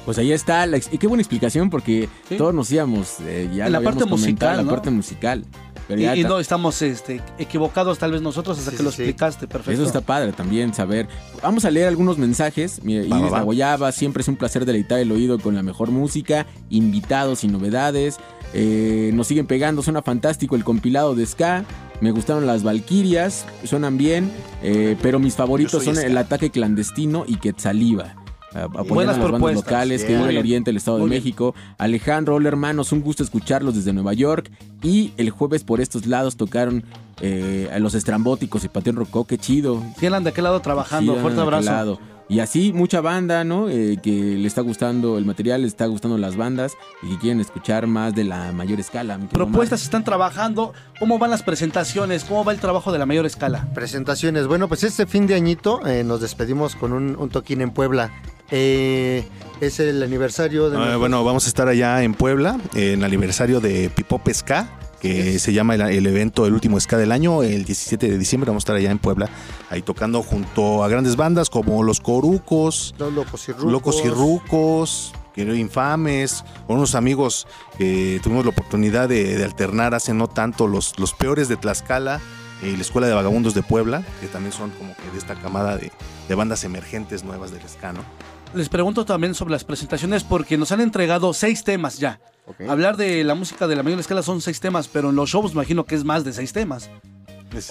[0.05, 3.73] Pues ahí está, la y qué buena explicación porque todos nos íbamos, eh, ya En
[3.73, 5.45] la parte habíamos comentado, musical, la parte musical.
[5.89, 8.89] Pero Y, ya y ta- no estamos este, equivocados tal vez nosotros hasta que lo
[8.89, 9.73] explicaste, perfecto.
[9.73, 11.09] Eso está padre también saber.
[11.43, 12.81] Vamos a leer algunos mensajes.
[12.83, 13.39] Mira, Va, Iris va, va.
[13.41, 18.17] Nagoyaba, siempre es un placer deleitar el oído con la mejor música, invitados y novedades.
[18.55, 21.65] Eh, nos siguen pegando, suena fantástico el compilado de Ska.
[22.01, 24.31] Me gustaron las Valquirias, suenan bien,
[24.63, 26.07] eh, pero mis favoritos son ska.
[26.07, 28.15] El ataque clandestino y Quetzaliba.
[28.55, 29.65] A- Apoyando Buenas a las bandas propuestas.
[29.73, 30.19] locales que Bien.
[30.21, 31.23] vive Muy el oriente del Estado Muy de bien.
[31.23, 31.55] México.
[31.79, 34.51] Alejandro, hola hermanos, un gusto escucharlos desde Nueva York.
[34.83, 36.85] Y el jueves por estos lados tocaron
[37.21, 39.83] eh, a los estrambóticos y Panteón Rocó, qué chido.
[39.99, 41.15] Sí, andan de aquel lado trabajando.
[41.15, 41.65] Sí, Fuerte abrazo.
[41.71, 41.99] lado.
[42.27, 43.69] Y así mucha banda, ¿no?
[43.69, 47.39] Eh, que le está gustando el material, le está gustando las bandas y que quieren
[47.41, 49.19] escuchar más de la mayor escala.
[49.31, 50.73] Propuestas están trabajando.
[50.99, 52.25] ¿Cómo van las presentaciones?
[52.25, 53.69] ¿Cómo va el trabajo de la mayor escala?
[53.75, 54.47] Presentaciones.
[54.47, 58.11] Bueno, pues este fin de añito eh, nos despedimos con un, un toquín en Puebla.
[58.51, 59.25] Eh,
[59.61, 60.79] es el aniversario de...
[60.79, 64.69] Ah, bueno, vamos a estar allá en Puebla, en el aniversario de Pipop Ska,
[65.01, 68.49] que se llama el, el evento El Último Ska del Año, el 17 de diciembre
[68.51, 69.29] vamos a estar allá en Puebla,
[69.71, 73.73] ahí tocando junto a grandes bandas como Los Corucos, Los Locos y Rucos.
[73.73, 80.15] Locos y Rucos, Infames, con unos amigos que tuvimos la oportunidad de, de alternar hace
[80.15, 82.21] no tanto, los, los peores de Tlaxcala
[82.63, 85.77] y la Escuela de Vagabundos de Puebla, que también son como que de esta camada
[85.77, 85.91] de,
[86.29, 88.05] de bandas emergentes nuevas del ska, ¿no?
[88.55, 92.21] Les pregunto también sobre las presentaciones porque nos han entregado seis temas ya.
[92.69, 95.53] Hablar de la música de la mayor escala son seis temas, pero en los shows
[95.53, 96.89] imagino que es más de seis temas.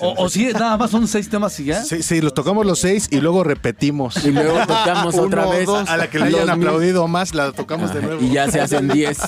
[0.02, 1.84] O, o sí, nada más son seis temas y ya.
[1.84, 4.24] Sí, sí, los tocamos los seis y luego repetimos.
[4.26, 5.66] Y luego tocamos otra vez.
[5.66, 8.22] dos, a la que le hayan aplaudido más, la tocamos de nuevo.
[8.22, 9.20] y ya se hacen 10.
[9.20, 9.26] Eh,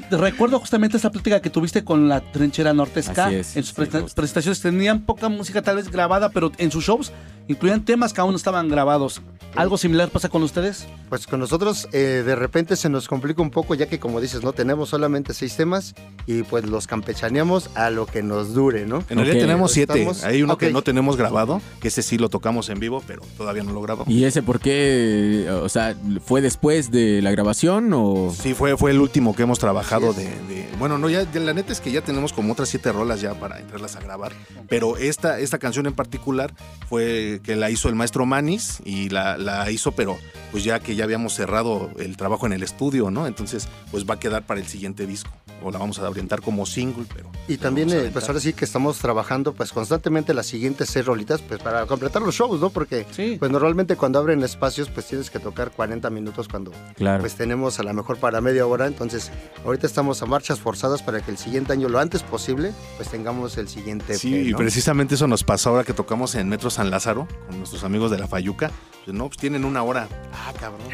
[0.10, 3.26] Recuerdo justamente esta plática que tuviste con la trinchera norte ska.
[3.26, 6.84] Así es, en sus presta- presentaciones tenían poca música tal vez grabada, pero en sus
[6.84, 7.10] shows
[7.48, 9.22] incluían temas que aún no estaban grabados.
[9.56, 10.86] ¿Algo similar pasa con ustedes?
[11.08, 14.42] Pues con nosotros eh, de repente se nos complica un poco ya que como dices,
[14.44, 15.94] no tenemos solamente seis temas
[16.26, 19.02] y pues los campechaneamos a lo que nos dure, ¿no?
[19.08, 19.87] En realidad tenemos siete.
[19.94, 20.60] Estamos- Hay uno Ok.
[20.60, 23.80] que no tenemos grabado, que ese sí lo tocamos en vivo, pero todavía no lo
[23.82, 24.08] grabamos.
[24.12, 25.48] ¿Y ese por qué?
[25.62, 28.34] O sea, ¿fue después de la grabación o...?
[28.38, 31.54] Sí, fue, fue el último que hemos trabajado de, de- Bueno, no, ya ya la
[31.54, 34.32] neta es que ya tenemos como otras siete rolas ya para entrarlas a grabar.
[34.68, 36.52] Pero esta, esta canción en particular
[36.88, 40.16] fue que la hizo el maestro Manis y la, la hizo, pero
[40.52, 43.26] pues ya que ya habíamos cerrado el trabajo en el estudio, ¿no?
[43.26, 45.30] Entonces, pues va a quedar para el siguiente disco.
[45.62, 47.30] O la vamos a orientar como single, pero.
[47.48, 51.40] Y también, eh, pues ahora sí que estamos trabajando pues constantemente las siguientes seis rolitas
[51.40, 52.68] pues para completar los shows, ¿no?
[52.70, 53.06] Porque
[53.38, 57.20] pues normalmente cuando abren espacios pues tienes que tocar 40 minutos cuando Claro.
[57.20, 58.88] pues tenemos a lo mejor para media hora.
[58.88, 59.30] Entonces
[59.64, 63.56] ahorita estamos a marchas forzadas para que el siguiente año, lo antes posible, pues tengamos
[63.56, 66.90] el siguiente Sí, EP, y precisamente eso nos pasó ahora que tocamos en Metro San
[66.90, 68.72] Lázaro con nuestros amigos de la Fayuca.
[69.04, 70.06] Pues, no, pues tienen una hora.
[70.34, 70.88] Ah, cabrón.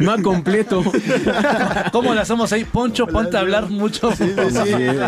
[0.00, 0.84] no completo.
[1.92, 2.64] ¿Cómo le hacemos ahí?
[2.64, 4.12] Poncho, ponte a hablar mucho.
[4.14, 4.32] Sí,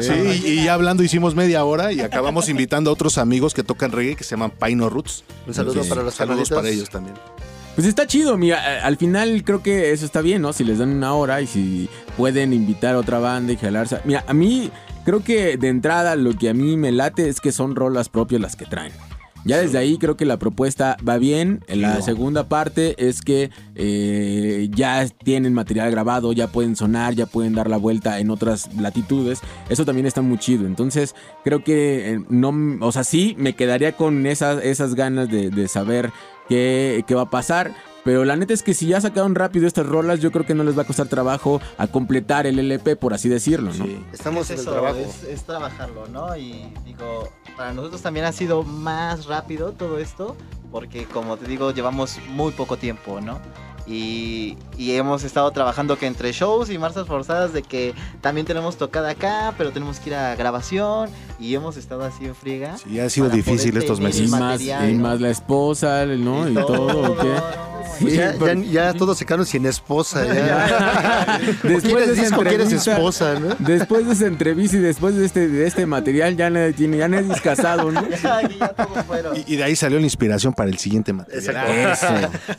[0.02, 3.62] sí, y, y ya hablando hicimos media hora y acabamos invitando a otros amigos que
[3.62, 5.24] tocan reggae que se llaman Paino Roots.
[5.46, 7.16] Un saludo para los Saludos para ellos también.
[7.74, 10.52] Pues está chido, mira, al final creo que eso está bien, ¿no?
[10.52, 14.00] Si les dan una hora y si pueden invitar a otra banda y jalarse.
[14.04, 14.72] Mira, a mí
[15.04, 18.40] creo que de entrada lo que a mí me late es que son rolas propias
[18.40, 18.92] las que traen.
[19.44, 21.64] Ya desde ahí creo que la propuesta va bien.
[21.68, 27.26] En la segunda parte es que eh, ya tienen material grabado, ya pueden sonar, ya
[27.26, 29.40] pueden dar la vuelta en otras latitudes.
[29.68, 30.66] Eso también está muy chido.
[30.66, 35.50] Entonces creo que eh, no, o sea, sí me quedaría con esas, esas ganas de,
[35.50, 36.10] de saber
[36.48, 37.74] qué, qué va a pasar.
[38.08, 40.64] Pero la neta es que si ya sacaron rápido estas rolas, yo creo que no
[40.64, 43.84] les va a costar trabajo a completar el LP, por así decirlo, ¿no?
[44.14, 44.96] Estamos es en el eso, trabajo.
[44.96, 46.34] Es, es trabajarlo, ¿no?
[46.34, 50.38] Y digo, para nosotros también ha sido más rápido todo esto,
[50.72, 53.42] porque como te digo, llevamos muy poco tiempo, ¿no?
[53.88, 58.76] Y, y hemos estado trabajando que entre shows y marchas forzadas de que también tenemos
[58.76, 61.08] tocada acá, pero tenemos que ir a grabación
[61.40, 62.76] y hemos estado así en friega.
[62.76, 64.28] Sí, ha sido difícil estos meses.
[64.28, 65.02] Y más, y ¿no?
[65.08, 66.48] más la esposa, ¿no?
[66.48, 67.28] Y, todo, ¿o qué?
[68.00, 70.24] Pues ya, Sí, ya- pero- ya todos se quedaron sin esposa.
[70.24, 71.40] Ya.
[71.64, 72.40] Después de ¿Quieres esa disco?
[72.42, 73.40] ¿Quieres entrevista- esposa?
[73.40, 73.56] ¿no?
[73.58, 77.32] Después de esa entrevista y después de este, de este material, ya tiene, ya nadie
[77.32, 78.02] es casado, ¿no?
[79.46, 81.98] Y, y de ahí salió la inspiración para el siguiente material.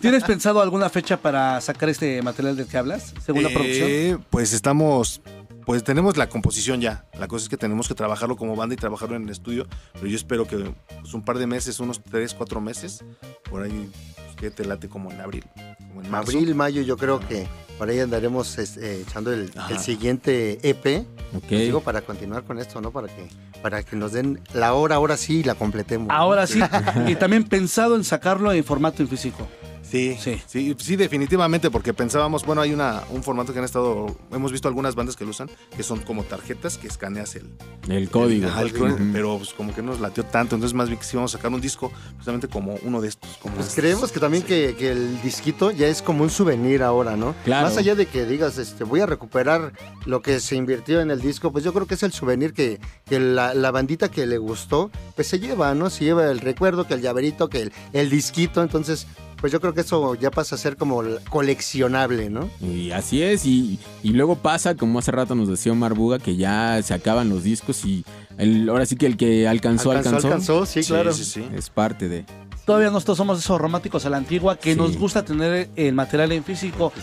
[0.01, 3.13] ¿Tienes pensado alguna fecha para sacar este material del que hablas?
[3.25, 4.25] Segunda Eh, producción.
[4.29, 5.21] Pues estamos,
[5.65, 7.05] pues tenemos la composición ya.
[7.19, 9.67] La cosa es que tenemos que trabajarlo como banda y trabajarlo en el estudio.
[9.93, 13.03] Pero yo espero que pues, un par de meses, unos tres, cuatro meses,
[13.49, 15.45] por ahí, pues, que te late como en abril.
[15.89, 16.31] Como en marzo.
[16.31, 21.05] Abril, mayo, yo creo que por ahí andaremos este, echando el, el siguiente EP.
[21.35, 21.43] Ok.
[21.51, 22.91] Les digo para continuar con esto, ¿no?
[22.91, 23.27] Para que,
[23.61, 26.07] para que nos den la hora, ahora sí, y la completemos.
[26.11, 26.59] Ahora sí.
[27.07, 29.47] y también pensado en sacarlo en formato en físico.
[29.89, 34.51] Sí, sí, sí, definitivamente, porque pensábamos, bueno, hay una, un formato que han estado, hemos
[34.51, 37.49] visto algunas bandas que lo usan, que son como tarjetas que escaneas el,
[37.89, 38.47] El código.
[38.59, 41.33] el código, pero pues como que nos latió tanto, entonces más bien que sí vamos
[41.33, 43.37] a sacar un disco, justamente como uno de estos.
[43.37, 43.79] Como Pues estos.
[43.83, 47.33] creemos que también que, que el disquito ya es como un souvenir ahora, ¿no?
[47.43, 47.67] Claro.
[47.67, 49.73] Más allá de que digas, este, voy a recuperar
[50.05, 52.79] lo que se invirtió en el disco, pues yo creo que es el souvenir que,
[53.05, 55.89] que la, la bandita que le gustó, pues se lleva, ¿no?
[55.89, 59.07] Se lleva el recuerdo, que el llaverito, que el, el disquito, entonces,
[59.41, 62.49] pues yo creo que eso ya pasa a ser como coleccionable, ¿no?
[62.61, 66.35] Y así es, y, y luego pasa, como hace rato nos decía Omar Buga, que
[66.35, 68.03] ya se acaban los discos y
[68.37, 70.27] el, ahora sí que el que alcanzó, Alcanzó, alcanzó.
[70.27, 71.11] alcanzó, sí, claro.
[71.11, 72.25] Es parte de...
[72.69, 74.79] Todavía nosotros somos esos románticos a la antigua que Sí.
[74.79, 76.93] nos gusta tener el material en físico.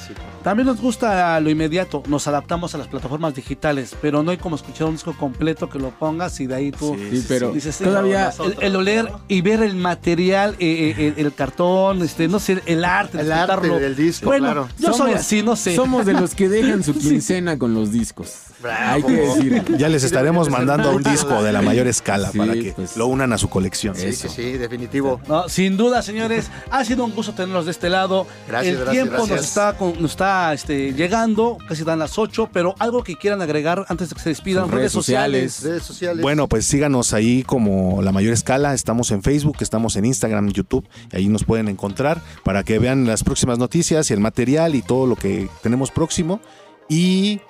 [0.45, 4.55] También nos gusta lo inmediato, nos adaptamos a las plataformas digitales, pero no hay como
[4.55, 8.33] escuchar un disco completo que lo pongas y de ahí tú Sí, pero dices, todavía-
[8.45, 12.63] el, el oler y ver el material, eh, eh, el, el cartón, este, no sé,
[12.65, 14.69] el arte, El arte del disco, Bueno, claro.
[14.79, 15.75] yo soy así, no sé.
[15.75, 18.35] Somos de los que dejan su quincena con los discos.
[18.65, 19.65] Hay que decir.
[19.79, 22.97] Ya les estaremos mandando un disco de la mayor escala Sí, para que pues.
[22.97, 23.95] lo unan a su colección.
[23.95, 25.21] Sí, sí, sí, definitivo.
[25.29, 28.27] No, sin duda, señores, ha sido un gusto tenerlos de este lado.
[28.49, 29.49] Gracias, el gracias, tiempo nos gracias.
[29.49, 33.85] está, con- nos está este, llegando, casi dan las 8, pero algo que quieran agregar
[33.89, 35.53] antes de que se despidan, Sus redes, redes sociales.
[35.53, 35.71] sociales.
[35.73, 36.23] Redes sociales.
[36.23, 38.73] Bueno, pues síganos ahí como La Mayor Escala.
[38.75, 40.87] Estamos en Facebook, estamos en Instagram, YouTube.
[41.13, 44.83] Y ahí nos pueden encontrar para que vean las próximas noticias y el material y
[44.83, 46.41] todo lo que tenemos próximo.
[46.89, 47.41] Y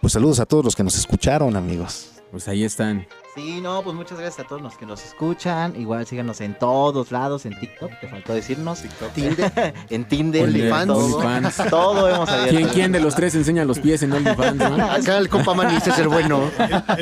[0.00, 2.10] pues saludos a todos los que nos escucharon, amigos.
[2.30, 3.06] Pues ahí están.
[3.34, 5.74] Sí, no, pues muchas gracias a todos los que nos escuchan.
[5.80, 8.82] Igual síganos en todos lados, en TikTok, te faltó decirnos.
[9.14, 9.74] Tinder.
[9.88, 10.82] en Tinder, OnlyFans.
[10.82, 11.16] en todo.
[11.18, 11.56] OnlyFans.
[11.70, 12.56] todo hemos abierto.
[12.56, 14.56] ¿Quién, ¿Quién de los tres enseña los pies en OnlyFans?
[14.56, 14.84] no?
[14.90, 16.50] Acá el compa Manny dice ser bueno.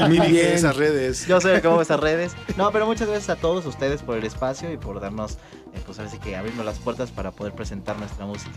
[0.07, 0.53] Muy bien.
[0.55, 1.27] esas redes.
[1.27, 2.33] Yo sé cómo esas redes.
[2.57, 5.39] No, pero muchas gracias a todos ustedes por el espacio y por darnos,
[5.85, 8.53] pues ahora sí que abrirnos las puertas para poder presentar nuestra música.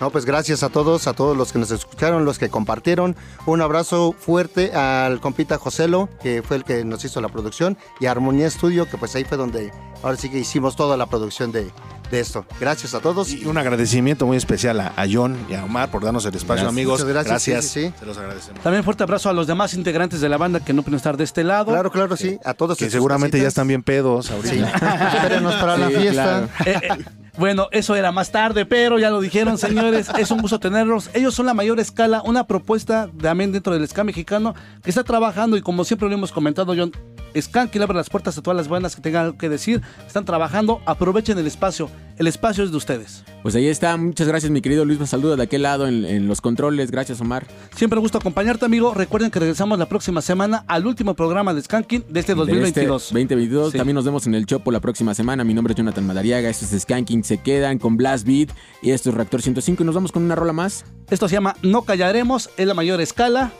[0.00, 3.16] No, pues gracias a todos, a todos los que nos escucharon, los que compartieron.
[3.46, 8.06] Un abrazo fuerte al compita Joselo, que fue el que nos hizo la producción, y
[8.06, 9.70] a Armonía Studio, que pues ahí fue donde
[10.02, 11.70] ahora sí que hicimos toda la producción de,
[12.10, 12.44] de esto.
[12.60, 13.30] Gracias a todos.
[13.32, 16.64] Y un agradecimiento muy especial a, a John y a Omar por darnos el espacio,
[16.64, 16.68] Gracias.
[16.68, 17.00] amigos.
[17.00, 17.64] Muchas gracias, Gracias.
[17.66, 17.94] sí, sí, sí.
[18.00, 18.60] Se los agradecemos.
[18.62, 21.24] También fuerte abrazo a los demás integrantes de la banda que no pueden estar de
[21.24, 21.66] este lado.
[21.72, 22.38] Claro, claro, sí.
[22.44, 22.76] A todos.
[22.78, 24.54] Que seguramente ya están bien pedos ahorita.
[24.54, 24.60] Sí.
[25.16, 26.48] Espérenos para la fiesta.
[26.48, 26.48] claro.
[26.66, 27.04] Eh, eh,
[27.38, 30.08] bueno, eso era más tarde, pero ya lo dijeron, señores.
[30.18, 31.10] Es un gusto tenerlos.
[31.14, 35.56] Ellos son la mayor escala, una propuesta también dentro del ska mexicano que está trabajando
[35.56, 36.92] y como siempre lo hemos comentado, John,
[37.34, 39.82] Le abre las puertas a todas las bandas que tengan algo que decir.
[40.06, 41.90] Están trabajando, aprovechen el espacio.
[42.18, 43.24] El espacio es de ustedes.
[43.42, 43.96] Pues ahí está.
[43.96, 45.00] Muchas gracias, mi querido Luis.
[45.00, 46.90] Me saluda de aquel lado en, en los controles.
[46.90, 47.46] Gracias, Omar.
[47.74, 48.92] Siempre un gusto acompañarte, amigo.
[48.92, 52.52] Recuerden que regresamos la próxima semana al último programa de Skanking de este De este
[52.52, 53.02] 2022.
[53.04, 53.72] 2022.
[53.72, 53.78] Sí.
[53.78, 55.44] También nos vemos en el Chopo la próxima semana.
[55.44, 56.50] Mi nombre es Jonathan Madariaga.
[56.50, 57.24] Esto es Skanking.
[57.24, 58.50] Se quedan con Blast Beat.
[58.82, 59.82] Y esto es Reactor 105.
[59.82, 60.84] Y nos vamos con una rola más.
[61.08, 63.50] Esto se llama No Callaremos, es la mayor escala.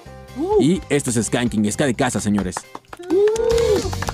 [0.61, 1.71] Y esto es Skanking.
[1.71, 2.57] Ska de casa, señores.
[3.09, 4.10] por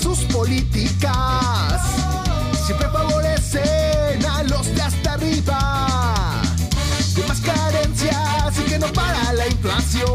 [0.00, 1.82] sus políticas
[2.64, 6.42] siempre favorecen a los de hasta arriba.
[7.14, 10.08] De más carencias y que no para la inflación.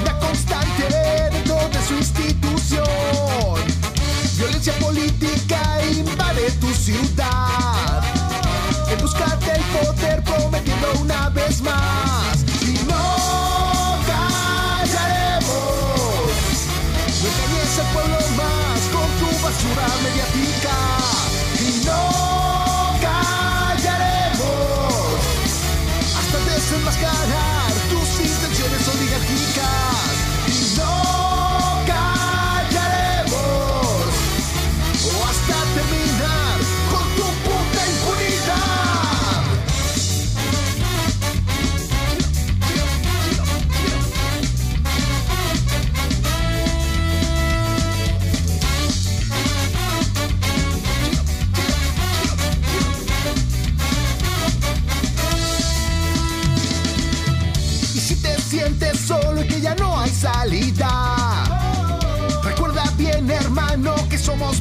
[0.00, 2.86] Una constante dentro de su institución.
[4.36, 8.02] Violencia política invade tu ciudad.
[8.90, 12.11] En busca del poder prometiendo una vez más.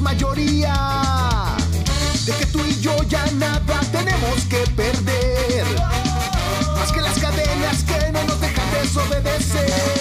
[0.01, 0.73] Mayoría.
[2.25, 5.65] De que tú y yo ya nada tenemos que perder.
[6.75, 10.00] Más que las cadenas que no nos dejan desobedecer.